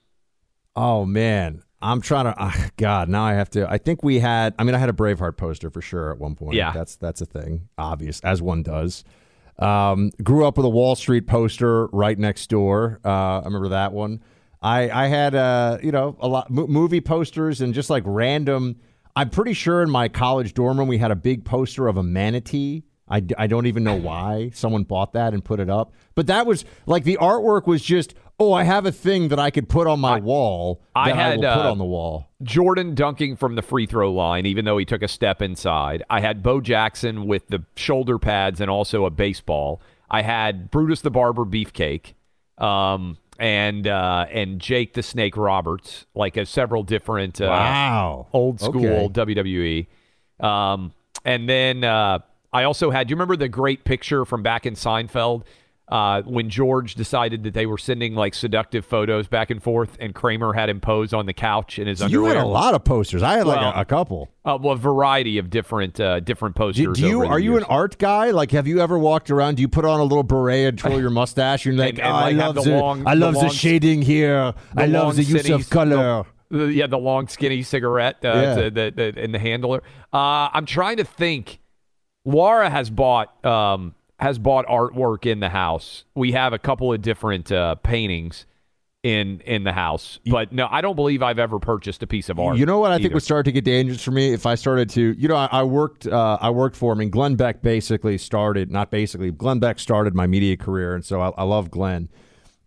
Oh 0.75 1.05
man, 1.05 1.63
I'm 1.81 2.01
trying 2.01 2.25
to. 2.25 2.35
ah, 2.37 2.71
God, 2.77 3.09
now 3.09 3.25
I 3.25 3.35
have 3.35 3.51
to. 3.51 3.71
I 3.71 3.79
think 3.79 4.03
we 4.03 4.19
had. 4.19 4.55
I 4.59 4.65
mean, 4.65 4.75
I 4.75 4.79
had 4.79 4.89
a 4.89 4.93
Braveheart 4.95 5.37
poster 5.37 5.71
for 5.71 5.81
sure 5.83 6.11
at 6.13 6.19
one 6.19 6.35
point. 6.35 6.55
Yeah. 6.55 6.73
that's 6.73 6.97
that's 6.97 7.21
a 7.21 7.27
thing. 7.27 7.69
Obvious, 7.79 8.21
as 8.21 8.43
one 8.43 8.63
does. 8.63 9.05
Um, 9.59 10.11
grew 10.23 10.45
up 10.47 10.57
with 10.57 10.67
a 10.67 10.71
Wall 10.71 10.97
Street 10.97 11.27
poster 11.27 11.87
right 11.89 12.19
next 12.19 12.49
door. 12.51 13.01
Uh, 13.05 13.41
I 13.41 13.43
remember 13.45 13.69
that 13.69 13.93
one. 13.93 14.23
I 14.61 14.91
I 14.91 15.07
had 15.07 15.35
uh 15.35 15.79
you 15.83 15.93
know 15.93 16.17
a 16.21 16.27
lot 16.29 16.51
mo- 16.51 16.67
movie 16.67 17.01
posters 17.03 17.61
and 17.61 17.75
just 17.75 17.91
like 17.91 18.03
random. 18.07 18.77
I'm 19.17 19.31
pretty 19.31 19.55
sure 19.55 19.83
in 19.83 19.91
my 19.91 20.09
college 20.09 20.53
dorm 20.53 20.79
room 20.79 20.89
we 20.89 20.99
had 20.99 21.11
a 21.11 21.17
big 21.17 21.45
poster 21.45 21.89
of 21.89 21.97
a 21.97 22.03
manatee. 22.03 22.85
I, 23.09 23.23
I 23.39 23.47
don't 23.47 23.67
even 23.67 23.83
know 23.83 23.95
why 23.95 24.51
someone 24.53 24.83
bought 24.83 25.15
that 25.15 25.33
and 25.33 25.45
put 25.45 25.59
it 25.59 25.71
up. 25.71 25.95
But 26.15 26.27
that 26.27 26.45
was 26.45 26.65
like 26.87 27.05
the 27.05 27.17
artwork 27.19 27.67
was 27.67 27.83
just, 27.83 28.15
oh, 28.39 28.53
I 28.53 28.65
have 28.65 28.85
a 28.85 28.93
thing 28.93 29.29
that 29.29 29.39
I 29.39 29.51
could 29.51 29.69
put 29.69 29.87
on 29.87 30.01
my 30.01 30.19
wall 30.21 30.83
I 30.95 31.11
that 31.11 31.19
I, 31.19 31.23
had, 31.23 31.37
put 31.37 31.45
uh, 31.47 31.71
on 31.71 31.79
the 31.79 31.85
wall. 31.85 32.29
Jordan 32.43 32.95
dunking 32.95 33.37
from 33.37 33.55
the 33.55 33.63
free 33.63 33.87
throw 33.87 34.13
line, 34.13 34.45
even 34.45 34.65
though 34.65 34.77
he 34.77 34.85
took 34.85 35.03
a 35.03 35.09
step 35.09 35.41
inside. 35.41 36.03
I 36.11 36.21
had 36.21 36.43
Bo 36.43 36.61
Jackson 36.61 37.27
with 37.27 37.47
the 37.49 37.65
shoulder 37.77 38.19
pads 38.19 38.61
and 38.61 38.71
also 38.71 39.07
a 39.07 39.11
baseball. 39.11 39.81
I 40.11 40.23
had 40.23 40.71
Brutus 40.71 41.01
the 41.01 41.11
Barber 41.11 41.45
beefcake, 41.45 42.15
um, 42.59 43.19
and 43.39 43.87
uh, 43.87 44.27
and 44.31 44.61
Jake 44.61 44.95
the 44.95 45.03
Snake 45.03 45.37
Roberts, 45.37 46.07
like 46.15 46.37
uh, 46.39 46.45
several 46.45 46.83
different 46.83 47.41
uh, 47.41 47.47
Wow. 47.47 48.27
old 48.33 48.61
school 48.61 49.07
Okay. 49.17 49.35
WWE. 49.35 49.87
Um, 50.45 50.93
and 51.25 51.49
then 51.49 51.85
uh, 51.85 52.21
I 52.53 52.65
also 52.65 52.91
had. 52.91 53.07
Do 53.09 53.13
you 53.13 53.17
remember 53.17 53.37
the 53.37 53.49
great 53.49 53.85
picture 53.85 54.25
from 54.25 54.43
back 54.43 54.67
in 54.67 54.75
Seinfeld 54.75 55.43
uh, 55.89 56.21
when 56.23 56.51
George 56.51 56.97
decided 56.97 57.45
that 57.45 57.55
they 57.55 57.65
were 57.65 57.79
sending 57.79 58.15
like 58.17 58.35
seductive 58.35 58.85
photos 58.85 59.29
back 59.29 59.51
and 59.51 59.63
forth, 59.63 59.97
and 60.01 60.15
Kramer 60.15 60.53
had 60.53 60.69
him 60.69 60.81
pose 60.81 61.13
on 61.13 61.27
the 61.27 61.33
couch 61.33 61.79
in 61.79 61.87
his 61.87 62.03
underwear. 62.03 62.31
You 62.33 62.37
had 62.37 62.45
a 62.45 62.49
lot 62.49 62.75
of 62.75 62.83
posters. 62.85 63.23
I 63.23 63.35
had 63.39 63.47
like 63.47 63.61
Well, 63.61 63.73
a, 63.77 63.81
a 63.83 63.85
couple. 63.85 64.29
Uh, 64.45 64.59
well, 64.61 64.75
a 64.75 64.77
variety 64.77 65.39
of 65.39 65.49
different 65.49 66.01
uh, 66.01 66.19
different 66.21 66.57
posters. 66.57 66.87
Do, 66.97 67.03
do 67.03 67.09
you 67.09 67.23
are 67.25 67.39
you 67.39 67.53
years. 67.53 67.63
an 67.63 67.69
art 67.71 67.99
guy? 67.99 68.33
Like, 68.33 68.51
have 68.51 68.67
you 68.67 68.81
ever 68.81 68.99
walked 68.99 69.31
around? 69.31 69.57
Do 69.57 69.63
you 69.63 69.69
put 69.69 69.85
on 69.85 70.01
a 70.01 70.05
little 70.05 70.25
beret 70.25 70.67
and 70.71 70.79
twirl 70.79 71.01
your 71.01 71.11
mustache? 71.11 71.65
You're 71.65 71.75
like, 71.75 71.91
And- 71.99 72.01
and, 72.01 72.09
"Oh, 72.09 72.13
like, 72.17 72.35
I 72.35 72.39
love 72.47 72.55
the 72.57 72.63
the, 72.63 72.79
long- 72.79 73.07
I 73.07 73.15
love 73.15 73.35
the, 73.35 73.41
long- 73.43 73.51
shading 73.51 74.03
here. 74.03 74.55
I 74.77 74.87
love 74.87 75.15
the 75.17 75.23
use 75.23 75.49
of 75.51 75.71
color. 75.71 76.25
The, 76.51 76.59
the- 76.59 76.73
yeah, 76.73 76.87
the 76.89 76.99
long 76.99 77.29
skinny 77.29 77.63
cigarette 77.63 78.17
uh, 78.25 78.29
Yeah. 78.29 78.55
to 78.57 78.71
the, 78.71 78.93
the, 78.95 79.21
and 79.23 79.33
the 79.35 79.39
handler. 79.39 79.83
Uh, 80.13 80.49
I'm 80.53 80.67
trying 80.67 80.97
to 80.97 81.05
think. 81.05 81.61
Laura 82.25 82.69
has 82.69 82.91
bought 82.91 83.45
um, 83.47 83.95
has 84.19 84.39
bought 84.39 84.67
artwork 84.67 85.27
in 85.27 85.41
the 85.41 85.49
house. 85.51 86.05
We 86.15 86.33
have 86.33 86.53
a 86.53 86.59
couple 86.59 86.93
of 86.93 87.03
different 87.03 87.53
uh, 87.53 87.75
paintings 87.77 88.47
in 89.03 89.41
in 89.41 89.63
the 89.63 89.73
house, 89.73 90.19
but 90.27 90.53
no, 90.53 90.67
I 90.69 90.81
don't 90.81 90.97
believe 90.97 91.23
I've 91.23 91.39
ever 91.39 91.61
purchased 91.61 92.03
a 92.03 92.09
piece 92.09 92.29
of 92.29 92.41
art. 92.41 92.57
You 92.57 92.67
know 92.67 92.81
what 92.81 92.91
I 92.91 92.99
think 92.99 93.15
would 93.15 93.23
start 93.23 93.45
to 93.45 93.53
get 93.53 93.65
dangerous 93.65 94.03
for 94.03 94.11
me 94.11 94.33
if 94.33 94.47
I 94.47 94.57
started 94.57 94.91
to, 94.91 95.15
you 95.17 95.29
know, 95.29 95.37
I, 95.37 95.49
I 95.53 95.63
worked, 95.63 96.09
uh, 96.09 96.39
I 96.41 96.51
worked 96.51 96.75
for 96.75 96.93
him, 96.93 97.01
and 97.01 97.13
Glenn 97.13 97.37
Beck 97.37 97.63
basically 97.63 98.19
started, 98.19 98.73
not 98.73 98.91
basically, 98.91 99.31
Glenn 99.31 99.61
Beck 99.61 99.79
started 99.79 100.15
my 100.17 100.27
media 100.27 100.57
career, 100.57 100.95
and 100.95 101.05
so 101.05 101.21
I, 101.21 101.29
I 101.37 101.45
love 101.45 101.71
Glenn, 101.71 102.09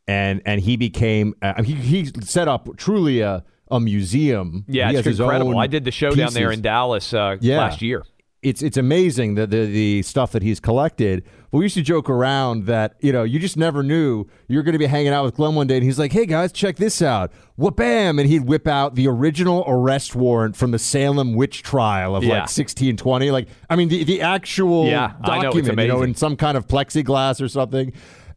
and 0.07 0.41
and 0.45 0.61
he 0.61 0.77
became, 0.77 1.33
uh, 1.41 1.61
he 1.61 1.73
he 1.73 2.05
set 2.21 2.47
up 2.47 2.69
truly 2.77 3.19
a 3.19 3.43
a 3.69 3.79
museum. 3.81 4.63
Yeah, 4.67 4.91
he 4.91 4.97
it's 4.97 5.07
his 5.07 5.19
incredible. 5.19 5.57
I 5.59 5.67
did 5.67 5.83
the 5.83 5.91
show 5.91 6.11
down 6.11 6.33
there 6.33 6.51
in 6.51 6.61
Dallas 6.61 7.13
uh, 7.13 7.35
Yeah. 7.41 7.57
last 7.57 7.81
year. 7.81 8.05
It's 8.41 8.61
it's 8.61 8.77
amazing 8.77 9.35
the, 9.35 9.45
the 9.45 9.65
the 9.65 10.01
stuff 10.03 10.31
that 10.31 10.41
he's 10.43 10.59
collected. 10.59 11.23
But 11.51 11.57
we 11.57 11.65
used 11.65 11.75
to 11.75 11.81
joke 11.81 12.09
around 12.09 12.67
that 12.67 12.95
you 13.01 13.11
know 13.11 13.23
you 13.23 13.37
just 13.39 13.57
never 13.57 13.83
knew 13.83 14.25
you're 14.47 14.63
going 14.63 14.73
to 14.73 14.79
be 14.79 14.85
hanging 14.85 15.11
out 15.11 15.25
with 15.25 15.35
Glenn 15.35 15.55
one 15.55 15.67
day, 15.67 15.75
and 15.75 15.83
he's 15.83 15.99
like, 15.99 16.11
"Hey 16.13 16.25
guys, 16.25 16.51
check 16.51 16.77
this 16.77 17.01
out!" 17.01 17.31
Whoop 17.57 17.75
bam, 17.75 18.17
and 18.19 18.29
he'd 18.29 18.45
whip 18.45 18.67
out 18.67 18.95
the 18.95 19.07
original 19.07 19.63
arrest 19.67 20.15
warrant 20.15 20.55
from 20.55 20.71
the 20.71 20.79
Salem 20.79 21.33
witch 21.33 21.63
trial 21.63 22.15
of 22.15 22.23
Yeah. 22.23 22.29
like 22.29 22.39
1620. 22.43 23.31
Like, 23.31 23.47
I 23.69 23.75
mean, 23.75 23.89
the 23.89 24.03
the 24.05 24.21
actual 24.21 24.85
Yeah, 24.85 25.13
I 25.21 25.37
know, 25.37 25.43
document, 25.51 25.79
you 25.79 25.87
know, 25.87 26.01
in 26.03 26.15
some 26.15 26.35
kind 26.37 26.55
of 26.55 26.67
plexiglass 26.67 27.41
or 27.41 27.49
something. 27.49 27.91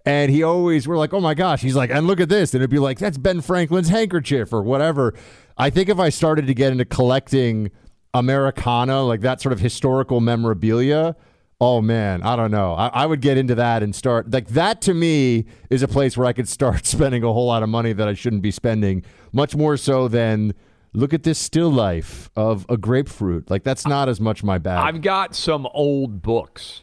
And 0.04 0.32
he 0.32 0.42
always, 0.42 0.88
we're 0.88 0.98
like, 0.98 1.12
oh 1.14 1.20
my 1.20 1.34
gosh. 1.34 1.60
He's 1.62 1.76
like, 1.76 1.90
and 1.90 2.08
look 2.08 2.18
at 2.18 2.28
this. 2.28 2.54
And 2.54 2.60
it'd 2.60 2.70
be 2.70 2.80
like, 2.80 2.98
that's 2.98 3.16
Ben 3.16 3.40
Franklin's 3.40 3.88
handkerchief 3.88 4.52
or 4.52 4.60
whatever. 4.60 5.14
I 5.56 5.70
think 5.70 5.88
if 5.88 6.00
I 6.00 6.08
started 6.08 6.48
to 6.48 6.54
get 6.54 6.72
into 6.72 6.84
collecting 6.84 7.70
Americana, 8.14 9.02
like 9.02 9.20
that 9.22 9.40
sort 9.40 9.52
of 9.52 9.60
historical 9.60 10.20
memorabilia, 10.20 11.16
oh 11.60 11.80
man, 11.80 12.22
I 12.22 12.34
don't 12.36 12.50
know. 12.50 12.74
I, 12.74 12.88
I 12.88 13.06
would 13.06 13.20
get 13.20 13.38
into 13.38 13.54
that 13.54 13.82
and 13.82 13.94
start, 13.94 14.30
like, 14.30 14.48
that 14.48 14.80
to 14.82 14.94
me 14.94 15.46
is 15.70 15.82
a 15.82 15.88
place 15.88 16.16
where 16.16 16.26
I 16.26 16.32
could 16.32 16.48
start 16.48 16.86
spending 16.96 17.22
a 17.22 17.32
whole 17.32 17.46
lot 17.46 17.62
of 17.62 17.68
money 17.68 17.92
that 17.92 18.08
I 18.08 18.14
shouldn't 18.14 18.42
be 18.42 18.50
spending, 18.50 19.04
much 19.32 19.54
more 19.54 19.76
so 19.76 20.08
than. 20.08 20.54
Look 20.94 21.14
at 21.14 21.22
this 21.22 21.38
still 21.38 21.70
life 21.70 22.28
of 22.36 22.66
a 22.68 22.76
grapefruit. 22.76 23.48
Like 23.50 23.62
that's 23.64 23.86
not 23.86 24.10
as 24.10 24.20
much 24.20 24.44
my 24.44 24.58
bag. 24.58 24.78
I've 24.78 25.00
got 25.00 25.34
some 25.34 25.66
old 25.72 26.20
books, 26.20 26.82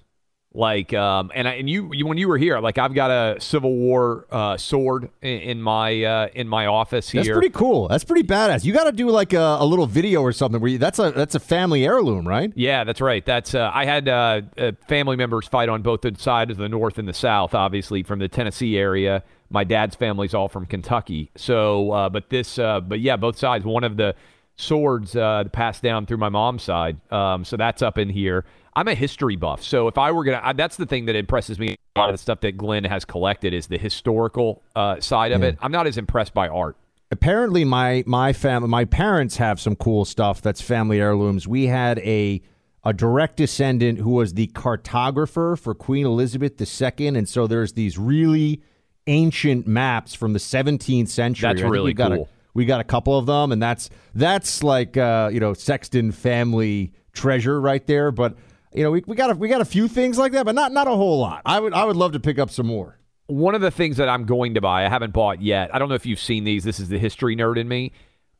like, 0.51 0.95
um, 0.95 1.31
and 1.35 1.47
I, 1.47 1.53
and 1.53 1.69
you, 1.69 1.93
you 1.93 2.07
when 2.07 2.17
you 2.17 2.27
were 2.27 2.37
here, 2.37 2.59
like 2.59 2.79
I've 2.79 2.95
got 2.95 3.11
a 3.11 3.39
Civil 3.39 3.75
War 3.75 4.25
uh, 4.31 4.57
sword 4.57 5.09
in, 5.21 5.39
in 5.41 5.61
my 5.61 6.03
uh, 6.03 6.27
in 6.33 6.47
my 6.47 6.65
office 6.65 7.07
here. 7.09 7.23
That's 7.23 7.33
pretty 7.33 7.49
cool. 7.51 7.87
That's 7.87 8.03
pretty 8.03 8.27
badass. 8.27 8.65
You 8.65 8.73
got 8.73 8.85
to 8.85 8.91
do 8.91 9.11
like 9.11 9.33
a, 9.33 9.57
a 9.59 9.65
little 9.65 9.85
video 9.85 10.21
or 10.21 10.31
something 10.31 10.59
where 10.59 10.71
you, 10.71 10.77
that's 10.79 10.97
a 10.97 11.11
that's 11.11 11.35
a 11.35 11.39
family 11.39 11.85
heirloom, 11.85 12.27
right? 12.27 12.51
Yeah, 12.55 12.83
that's 12.83 12.99
right. 12.99 13.23
That's 13.23 13.53
uh, 13.53 13.69
I 13.71 13.85
had 13.85 14.07
uh, 14.07 14.41
uh, 14.57 14.71
family 14.87 15.15
members 15.15 15.47
fight 15.47 15.69
on 15.69 15.83
both 15.83 16.01
the 16.01 16.15
sides 16.17 16.49
of 16.49 16.57
the 16.57 16.69
North 16.69 16.97
and 16.97 17.07
the 17.07 17.13
South, 17.13 17.53
obviously 17.53 18.01
from 18.01 18.17
the 18.17 18.27
Tennessee 18.27 18.75
area. 18.75 19.23
My 19.51 19.63
dad's 19.63 19.95
family's 19.95 20.33
all 20.33 20.47
from 20.47 20.65
Kentucky, 20.65 21.29
so 21.35 21.91
uh, 21.91 22.09
but 22.09 22.29
this, 22.31 22.57
uh, 22.57 22.79
but 22.81 22.99
yeah, 22.99 23.17
both 23.17 23.37
sides. 23.37 23.65
One 23.65 23.83
of 23.83 23.97
the 23.97 24.15
swords 24.59 25.15
uh, 25.15 25.45
passed 25.51 25.81
down 25.81 26.05
through 26.05 26.17
my 26.17 26.29
mom's 26.29 26.63
side, 26.63 26.97
um, 27.11 27.45
so 27.45 27.57
that's 27.57 27.81
up 27.81 27.97
in 27.97 28.09
here. 28.09 28.45
I'm 28.75 28.87
a 28.87 28.93
history 28.93 29.35
buff, 29.35 29.63
so 29.63 29.87
if 29.87 29.97
I 29.97 30.11
were 30.11 30.23
gonna, 30.23 30.41
I, 30.43 30.53
that's 30.53 30.77
the 30.77 30.85
thing 30.85 31.05
that 31.05 31.15
impresses 31.15 31.57
me. 31.59 31.75
A 31.95 31.99
lot 31.99 32.09
of 32.09 32.13
the 32.13 32.19
stuff 32.21 32.41
that 32.41 32.57
Glenn 32.57 32.83
has 32.83 33.03
collected 33.03 33.53
is 33.53 33.67
the 33.67 33.77
historical 33.77 34.61
uh, 34.75 34.99
side 34.99 35.31
of 35.31 35.43
it. 35.43 35.57
I'm 35.61 35.71
not 35.71 35.87
as 35.87 35.97
impressed 35.97 36.33
by 36.33 36.47
art. 36.47 36.77
Apparently, 37.11 37.65
my 37.65 38.03
my 38.05 38.33
family, 38.33 38.69
my 38.69 38.85
parents 38.85 39.37
have 39.37 39.59
some 39.59 39.75
cool 39.75 40.05
stuff 40.05 40.41
that's 40.41 40.61
family 40.61 40.99
heirlooms. 40.99 41.47
We 41.47 41.67
had 41.67 41.99
a 41.99 42.41
a 42.83 42.93
direct 42.93 43.37
descendant 43.37 43.99
who 43.99 44.11
was 44.11 44.33
the 44.33 44.47
cartographer 44.47 45.57
for 45.59 45.73
Queen 45.73 46.05
Elizabeth 46.05 46.61
II, 46.61 47.07
and 47.07 47.27
so 47.27 47.47
there's 47.47 47.73
these 47.73 47.97
really 47.97 48.61
ancient 49.07 49.67
maps 49.67 50.13
from 50.13 50.33
the 50.33 50.39
17th 50.39 51.09
century. 51.09 51.49
That's 51.49 51.61
really 51.61 51.93
cool. 51.93 52.23
A, 52.23 52.38
we 52.53 52.65
got 52.65 52.79
a 52.81 52.83
couple 52.83 53.17
of 53.17 53.25
them, 53.25 53.51
and 53.51 53.61
that's 53.61 53.89
that's 54.15 54.63
like 54.63 54.97
uh, 54.97 55.29
you 55.31 55.39
know 55.39 55.53
Sexton 55.53 56.11
family 56.11 56.93
treasure 57.13 57.59
right 57.61 57.85
there. 57.87 58.11
But 58.11 58.35
you 58.73 58.83
know 58.83 58.91
we, 58.91 59.03
we 59.05 59.15
got 59.15 59.31
a, 59.31 59.35
we 59.35 59.47
got 59.47 59.61
a 59.61 59.65
few 59.65 59.87
things 59.87 60.17
like 60.17 60.31
that, 60.33 60.45
but 60.45 60.55
not 60.55 60.71
not 60.71 60.87
a 60.87 60.91
whole 60.91 61.19
lot. 61.19 61.41
I 61.45 61.59
would 61.59 61.73
I 61.73 61.85
would 61.85 61.95
love 61.95 62.13
to 62.13 62.19
pick 62.19 62.39
up 62.39 62.49
some 62.49 62.67
more. 62.67 62.97
one 63.27 63.55
of 63.55 63.61
the 63.61 63.71
things 63.71 63.97
that 63.97 64.09
I'm 64.09 64.25
going 64.25 64.55
to 64.55 64.61
buy, 64.61 64.85
I 64.85 64.89
haven't 64.89 65.13
bought 65.13 65.41
yet. 65.41 65.73
I 65.73 65.79
don't 65.79 65.89
know 65.89 65.95
if 65.95 66.05
you've 66.05 66.19
seen 66.19 66.43
these. 66.43 66.63
This 66.63 66.79
is 66.79 66.89
the 66.89 66.97
history 66.97 67.35
nerd 67.35 67.57
in 67.57 67.67
me. 67.67 67.91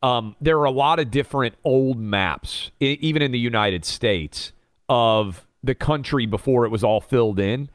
Um, 0.02 0.34
there 0.40 0.58
are 0.58 0.64
a 0.64 0.70
lot 0.70 0.98
of 0.98 1.10
different 1.10 1.54
old 1.62 1.98
maps, 1.98 2.70
e- 2.80 2.96
even 3.00 3.22
in 3.22 3.32
the 3.32 3.38
United 3.38 3.84
States, 3.84 4.52
of 4.88 5.46
the 5.62 5.74
country 5.74 6.24
before 6.26 6.64
it 6.64 6.70
was 6.70 6.82
all 6.82 7.00
filled 7.00 7.38
in. 7.38 7.68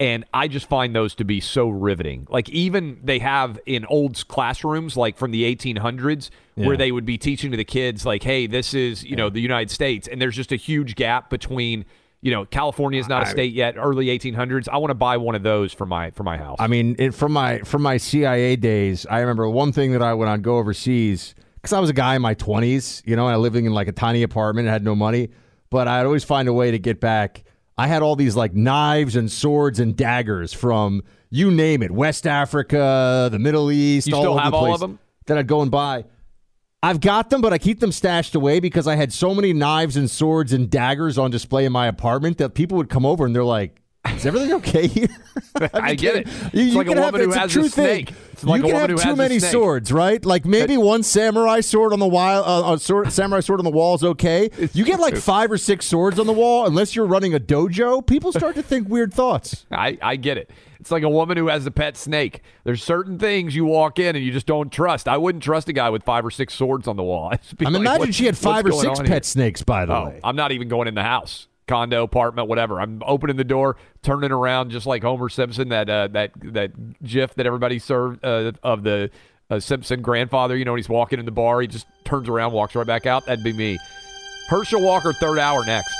And 0.00 0.24
I 0.32 0.46
just 0.46 0.68
find 0.68 0.94
those 0.94 1.14
to 1.16 1.24
be 1.24 1.40
so 1.40 1.68
riveting. 1.68 2.28
Like 2.30 2.48
even 2.50 3.00
they 3.02 3.18
have 3.18 3.58
in 3.66 3.84
old 3.86 4.26
classrooms, 4.28 4.96
like 4.96 5.16
from 5.16 5.32
the 5.32 5.42
1800s, 5.44 6.30
Yeah. 6.54 6.66
where 6.68 6.76
they 6.76 6.92
would 6.92 7.04
be 7.04 7.18
teaching 7.18 7.50
to 7.50 7.56
the 7.56 7.64
kids, 7.64 8.06
like, 8.06 8.22
"Hey, 8.22 8.46
this 8.46 8.74
is 8.74 9.04
you 9.04 9.16
know 9.16 9.28
the 9.28 9.40
United 9.40 9.70
States," 9.70 10.06
and 10.06 10.22
there's 10.22 10.36
just 10.36 10.52
a 10.52 10.56
huge 10.56 10.94
gap 10.94 11.30
between. 11.30 11.84
You 12.20 12.32
know, 12.32 12.44
California 12.46 12.98
is 12.98 13.06
not 13.08 13.22
a 13.22 13.26
state 13.26 13.52
yet. 13.52 13.76
Early 13.78 14.06
1800s. 14.10 14.68
I 14.68 14.78
want 14.78 14.90
to 14.90 14.94
buy 14.96 15.16
one 15.18 15.36
of 15.36 15.44
those 15.44 15.72
for 15.72 15.86
my 15.86 16.10
for 16.10 16.24
my 16.24 16.36
house. 16.36 16.56
I 16.58 16.66
mean, 16.66 16.96
it, 16.98 17.14
from 17.14 17.30
my 17.32 17.58
from 17.60 17.82
my 17.82 17.96
CIA 17.96 18.56
days, 18.56 19.06
I 19.08 19.20
remember 19.20 19.48
one 19.48 19.70
thing 19.70 19.92
that 19.92 20.02
I 20.02 20.14
when 20.14 20.28
I'd 20.28 20.42
go 20.42 20.58
overseas 20.58 21.36
because 21.54 21.72
I 21.72 21.78
was 21.78 21.90
a 21.90 21.92
guy 21.92 22.16
in 22.16 22.22
my 22.22 22.34
twenties, 22.34 23.04
you 23.06 23.14
know, 23.14 23.26
and 23.28 23.34
I 23.34 23.36
living 23.36 23.66
in 23.66 23.72
like 23.72 23.86
a 23.86 23.92
tiny 23.92 24.24
apartment, 24.24 24.66
and 24.66 24.72
had 24.72 24.82
no 24.84 24.96
money, 24.96 25.28
but 25.70 25.86
I'd 25.86 26.06
always 26.06 26.24
find 26.24 26.48
a 26.48 26.52
way 26.52 26.72
to 26.72 26.78
get 26.80 27.00
back. 27.00 27.44
I 27.78 27.86
had 27.86 28.02
all 28.02 28.16
these 28.16 28.34
like 28.34 28.54
knives 28.54 29.14
and 29.14 29.30
swords 29.30 29.78
and 29.78 29.96
daggers 29.96 30.52
from 30.52 31.04
you 31.30 31.50
name 31.50 31.82
it, 31.82 31.92
West 31.92 32.26
Africa, 32.26 33.28
the 33.30 33.38
Middle 33.38 33.70
East. 33.70 34.08
You 34.08 34.16
all 34.16 34.26
over 34.26 34.40
have 34.40 34.50
the 34.50 34.58
all 34.58 34.74
of 34.74 34.80
them? 34.80 34.98
that 35.26 35.38
I'd 35.38 35.46
go 35.46 35.62
and 35.62 35.70
buy. 35.70 36.04
I've 36.82 37.00
got 37.00 37.30
them, 37.30 37.40
but 37.40 37.52
I 37.52 37.58
keep 37.58 37.80
them 37.80 37.92
stashed 37.92 38.34
away 38.34 38.60
because 38.60 38.86
I 38.86 38.96
had 38.96 39.12
so 39.12 39.34
many 39.34 39.52
knives 39.52 39.96
and 39.96 40.10
swords 40.10 40.52
and 40.52 40.68
daggers 40.68 41.18
on 41.18 41.30
display 41.30 41.64
in 41.64 41.72
my 41.72 41.86
apartment 41.86 42.38
that 42.38 42.54
people 42.54 42.76
would 42.76 42.88
come 42.88 43.06
over 43.06 43.24
and 43.24 43.34
they're 43.34 43.44
like, 43.44 43.80
"Is 44.16 44.26
everything 44.26 44.52
okay 44.54 44.86
here?" 44.86 45.08
I 45.74 45.94
get 45.94 46.16
it. 46.16 46.26
You, 46.26 46.32
It's 46.46 46.54
you 46.54 46.72
like 46.76 46.86
a 46.86 46.90
can 46.90 46.98
have, 46.98 47.12
woman 47.12 47.28
who 47.30 47.36
has 47.36 47.54
a 47.56 47.60
a 47.60 47.62
thing. 47.64 47.70
snake. 48.06 48.12
Like 48.42 48.58
you 48.58 48.66
can 48.68 48.74
woman 48.74 48.90
have 48.98 49.02
too 49.02 49.16
many 49.16 49.38
swords, 49.40 49.90
right? 49.92 50.24
Like 50.24 50.44
maybe 50.44 50.76
one 50.76 51.02
samurai 51.02 51.60
sword 51.60 51.92
on 51.92 51.98
the 51.98 52.06
wall, 52.06 52.44
uh, 52.44 52.74
a 52.74 52.78
sword, 52.78 53.10
samurai 53.12 53.40
sword 53.40 53.58
on 53.60 53.64
the 53.64 53.70
wall 53.70 53.94
is 53.96 54.04
okay. 54.04 54.50
You 54.72 54.84
get 54.84 55.00
like 55.00 55.16
five 55.16 55.50
or 55.50 55.58
six 55.58 55.86
swords 55.86 56.18
on 56.20 56.26
the 56.26 56.32
wall, 56.32 56.66
unless 56.66 56.94
you're 56.94 57.06
running 57.06 57.34
a 57.34 57.40
dojo. 57.40 58.06
People 58.06 58.30
start 58.32 58.54
to 58.54 58.62
think 58.62 58.88
weird 58.88 59.12
thoughts. 59.12 59.66
I, 59.72 59.98
I 60.00 60.14
get 60.16 60.36
it. 60.38 60.50
It's 60.78 60.92
like 60.92 61.02
a 61.02 61.08
woman 61.08 61.36
who 61.36 61.48
has 61.48 61.66
a 61.66 61.72
pet 61.72 61.96
snake. 61.96 62.42
There's 62.62 62.84
certain 62.84 63.18
things 63.18 63.56
you 63.56 63.64
walk 63.64 63.98
in 63.98 64.14
and 64.14 64.24
you 64.24 64.30
just 64.30 64.46
don't 64.46 64.70
trust. 64.70 65.08
I 65.08 65.16
wouldn't 65.16 65.42
trust 65.42 65.68
a 65.68 65.72
guy 65.72 65.90
with 65.90 66.04
five 66.04 66.24
or 66.24 66.30
six 66.30 66.54
swords 66.54 66.86
on 66.86 66.94
the 66.96 67.02
wall. 67.02 67.32
Mean, 67.58 67.72
like, 67.72 67.80
imagine 67.80 68.12
she 68.12 68.26
had 68.26 68.38
five 68.38 68.64
or 68.64 68.70
six 68.72 69.00
pet 69.00 69.08
here? 69.08 69.22
snakes. 69.24 69.62
By 69.62 69.84
the 69.86 69.96
Oh, 69.96 70.04
way, 70.06 70.20
I'm 70.22 70.36
not 70.36 70.52
even 70.52 70.68
going 70.68 70.86
in 70.86 70.94
the 70.94 71.02
house, 71.02 71.47
condo, 71.68 72.02
apartment, 72.02 72.48
whatever. 72.48 72.80
I'm 72.80 73.02
opening 73.06 73.36
the 73.36 73.44
door, 73.44 73.76
turning 74.02 74.32
around, 74.32 74.70
just 74.70 74.86
like 74.86 75.02
Homer 75.02 75.28
Simpson. 75.28 75.68
That 75.68 75.88
uh, 75.88 76.08
that 76.08 76.32
that 76.42 77.02
GIF 77.04 77.34
that 77.34 77.46
everybody 77.46 77.78
served 77.78 78.24
uh, 78.24 78.52
of 78.62 78.82
the 78.82 79.10
uh, 79.50 79.60
Simpson 79.60 80.02
grandfather. 80.02 80.56
You 80.56 80.64
know, 80.64 80.72
when 80.72 80.78
he's 80.78 80.88
walking 80.88 81.18
in 81.20 81.24
the 81.24 81.30
bar, 81.30 81.60
he 81.60 81.68
just 81.68 81.86
turns 82.04 82.28
around, 82.28 82.52
walks 82.52 82.74
right 82.74 82.86
back 82.86 83.06
out. 83.06 83.26
That'd 83.26 83.44
be 83.44 83.52
me. 83.52 83.78
Herschel 84.48 84.82
Walker, 84.82 85.12
third 85.12 85.38
hour 85.38 85.64
next. 85.64 85.94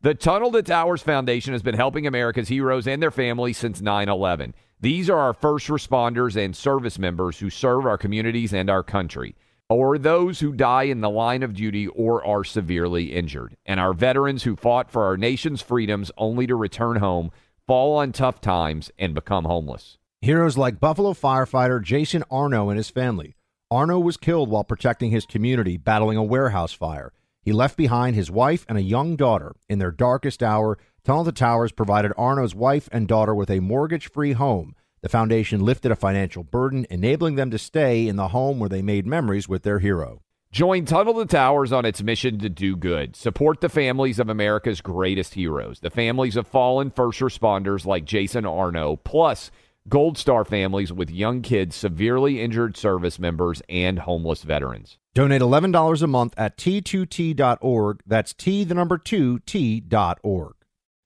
The 0.00 0.14
Tunnel 0.14 0.52
to 0.52 0.62
Towers 0.62 1.02
Foundation 1.02 1.54
has 1.54 1.62
been 1.62 1.74
helping 1.74 2.06
America's 2.06 2.46
heroes 2.46 2.86
and 2.86 3.02
their 3.02 3.10
families 3.10 3.58
since 3.58 3.80
9 3.80 4.08
11. 4.08 4.54
These 4.80 5.10
are 5.10 5.18
our 5.18 5.34
first 5.34 5.66
responders 5.66 6.36
and 6.36 6.54
service 6.54 7.00
members 7.00 7.40
who 7.40 7.50
serve 7.50 7.84
our 7.84 7.98
communities 7.98 8.54
and 8.54 8.70
our 8.70 8.84
country, 8.84 9.34
or 9.68 9.98
those 9.98 10.40
who 10.40 10.52
die 10.52 10.84
in 10.84 11.00
the 11.00 11.10
line 11.10 11.42
of 11.42 11.54
duty 11.54 11.86
or 11.88 12.24
are 12.24 12.44
severely 12.44 13.12
injured, 13.12 13.56
and 13.66 13.78
our 13.78 13.92
veterans 13.92 14.44
who 14.44 14.56
fought 14.56 14.90
for 14.90 15.04
our 15.04 15.16
nation's 15.16 15.60
freedoms 15.60 16.10
only 16.16 16.46
to 16.46 16.56
return 16.56 16.96
home, 16.96 17.30
fall 17.66 17.96
on 17.96 18.12
tough 18.12 18.40
times, 18.40 18.90
and 18.98 19.14
become 19.14 19.44
homeless. 19.44 19.98
Heroes 20.20 20.56
like 20.56 20.80
Buffalo 20.80 21.12
firefighter 21.12 21.82
Jason 21.82 22.24
Arno 22.30 22.70
and 22.70 22.78
his 22.78 22.90
family. 22.90 23.36
Arno 23.70 23.98
was 23.98 24.16
killed 24.16 24.48
while 24.48 24.64
protecting 24.64 25.10
his 25.10 25.26
community 25.26 25.76
battling 25.76 26.16
a 26.16 26.24
warehouse 26.24 26.72
fire. 26.72 27.12
He 27.42 27.52
left 27.52 27.76
behind 27.76 28.16
his 28.16 28.30
wife 28.30 28.64
and 28.68 28.78
a 28.78 28.82
young 28.82 29.14
daughter. 29.14 29.54
In 29.68 29.78
their 29.78 29.90
darkest 29.90 30.42
hour, 30.42 30.78
Tunnel 31.04 31.24
to 31.26 31.32
Towers 31.32 31.72
provided 31.72 32.12
Arno's 32.16 32.54
wife 32.54 32.88
and 32.90 33.06
daughter 33.06 33.34
with 33.34 33.50
a 33.50 33.60
mortgage 33.60 34.10
free 34.10 34.32
home. 34.32 34.74
The 35.00 35.08
foundation 35.08 35.60
lifted 35.60 35.92
a 35.92 35.96
financial 35.96 36.42
burden, 36.42 36.86
enabling 36.90 37.36
them 37.36 37.50
to 37.50 37.58
stay 37.58 38.08
in 38.08 38.16
the 38.16 38.28
home 38.28 38.58
where 38.58 38.68
they 38.68 38.82
made 38.82 39.06
memories 39.06 39.48
with 39.48 39.62
their 39.62 39.78
hero. 39.78 40.22
Join 40.50 40.86
Tunnel 40.86 41.14
to 41.14 41.26
Towers 41.26 41.72
on 41.72 41.84
its 41.84 42.02
mission 42.02 42.38
to 42.38 42.48
do 42.48 42.74
good. 42.74 43.14
Support 43.14 43.60
the 43.60 43.68
families 43.68 44.18
of 44.18 44.28
America's 44.28 44.80
greatest 44.80 45.34
heroes, 45.34 45.80
the 45.80 45.90
families 45.90 46.36
of 46.36 46.46
fallen 46.46 46.90
first 46.90 47.20
responders 47.20 47.84
like 47.84 48.06
Jason 48.06 48.46
Arno, 48.46 48.96
plus 48.96 49.50
Gold 49.88 50.18
Star 50.18 50.44
families 50.44 50.92
with 50.92 51.10
young 51.10 51.42
kids, 51.42 51.76
severely 51.76 52.40
injured 52.40 52.76
service 52.76 53.18
members, 53.18 53.62
and 53.68 54.00
homeless 54.00 54.42
veterans. 54.42 54.98
Donate 55.14 55.42
$11 55.42 56.02
a 56.02 56.06
month 56.06 56.34
at 56.36 56.56
t2t.org. 56.56 58.00
That's 58.06 58.34
T, 58.34 58.64
the 58.64 58.74
number 58.74 58.98
2, 58.98 59.40
T.org. 59.40 60.54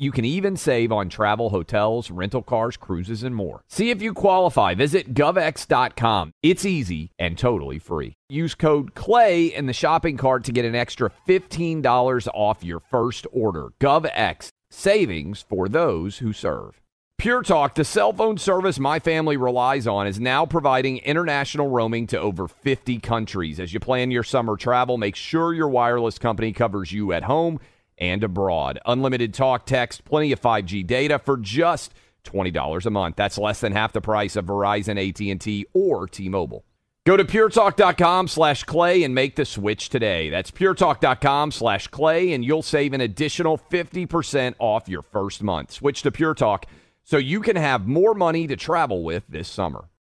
You 0.00 0.12
can 0.12 0.24
even 0.24 0.56
save 0.56 0.92
on 0.92 1.10
travel, 1.10 1.50
hotels, 1.50 2.10
rental 2.10 2.40
cars, 2.40 2.78
cruises, 2.78 3.22
and 3.22 3.36
more. 3.36 3.62
See 3.68 3.90
if 3.90 4.00
you 4.00 4.14
qualify. 4.14 4.74
Visit 4.74 5.12
GovX.com. 5.12 6.32
It's 6.42 6.64
easy 6.64 7.12
and 7.18 7.36
totally 7.36 7.78
free. 7.78 8.14
Use 8.30 8.54
code 8.54 8.94
CLAY 8.94 9.54
in 9.54 9.66
the 9.66 9.74
shopping 9.74 10.16
cart 10.16 10.44
to 10.44 10.52
get 10.52 10.64
an 10.64 10.74
extra 10.74 11.10
$15 11.28 12.28
off 12.32 12.64
your 12.64 12.80
first 12.80 13.26
order. 13.30 13.74
GovX. 13.78 14.48
Savings 14.70 15.44
for 15.46 15.68
those 15.68 16.16
who 16.16 16.32
serve. 16.32 16.80
Pure 17.18 17.42
Talk, 17.42 17.74
the 17.74 17.84
cell 17.84 18.14
phone 18.14 18.38
service 18.38 18.78
my 18.78 18.98
family 18.98 19.36
relies 19.36 19.86
on, 19.86 20.06
is 20.06 20.18
now 20.18 20.46
providing 20.46 20.96
international 21.00 21.68
roaming 21.68 22.06
to 22.06 22.18
over 22.18 22.48
50 22.48 22.98
countries. 23.00 23.60
As 23.60 23.74
you 23.74 23.80
plan 23.80 24.10
your 24.10 24.22
summer 24.22 24.56
travel, 24.56 24.96
make 24.96 25.14
sure 25.14 25.52
your 25.52 25.68
wireless 25.68 26.18
company 26.18 26.54
covers 26.54 26.90
you 26.90 27.12
at 27.12 27.24
home 27.24 27.60
and 28.00 28.24
abroad. 28.24 28.78
Unlimited 28.86 29.34
talk, 29.34 29.66
text, 29.66 30.04
plenty 30.04 30.32
of 30.32 30.40
5G 30.40 30.86
data 30.86 31.18
for 31.18 31.36
just 31.36 31.92
$20 32.24 32.86
a 32.86 32.90
month. 32.90 33.16
That's 33.16 33.38
less 33.38 33.60
than 33.60 33.72
half 33.72 33.92
the 33.92 34.00
price 34.00 34.36
of 34.36 34.46
Verizon, 34.46 34.98
AT&T, 34.98 35.66
or 35.72 36.06
T-Mobile. 36.06 36.64
Go 37.06 37.16
to 37.16 37.24
puretalk.com 37.24 38.28
slash 38.28 38.64
clay 38.64 39.02
and 39.02 39.14
make 39.14 39.34
the 39.36 39.44
switch 39.44 39.88
today. 39.88 40.28
That's 40.28 40.50
puretalk.com 40.50 41.50
slash 41.50 41.88
clay, 41.88 42.32
and 42.32 42.44
you'll 42.44 42.62
save 42.62 42.92
an 42.92 43.00
additional 43.00 43.58
50% 43.58 44.54
off 44.58 44.88
your 44.88 45.02
first 45.02 45.42
month. 45.42 45.72
Switch 45.72 46.02
to 46.02 46.12
Pure 46.12 46.34
Talk 46.34 46.66
so 47.02 47.16
you 47.16 47.40
can 47.40 47.56
have 47.56 47.86
more 47.86 48.14
money 48.14 48.46
to 48.46 48.54
travel 48.54 49.02
with 49.02 49.24
this 49.28 49.48
summer. 49.48 49.89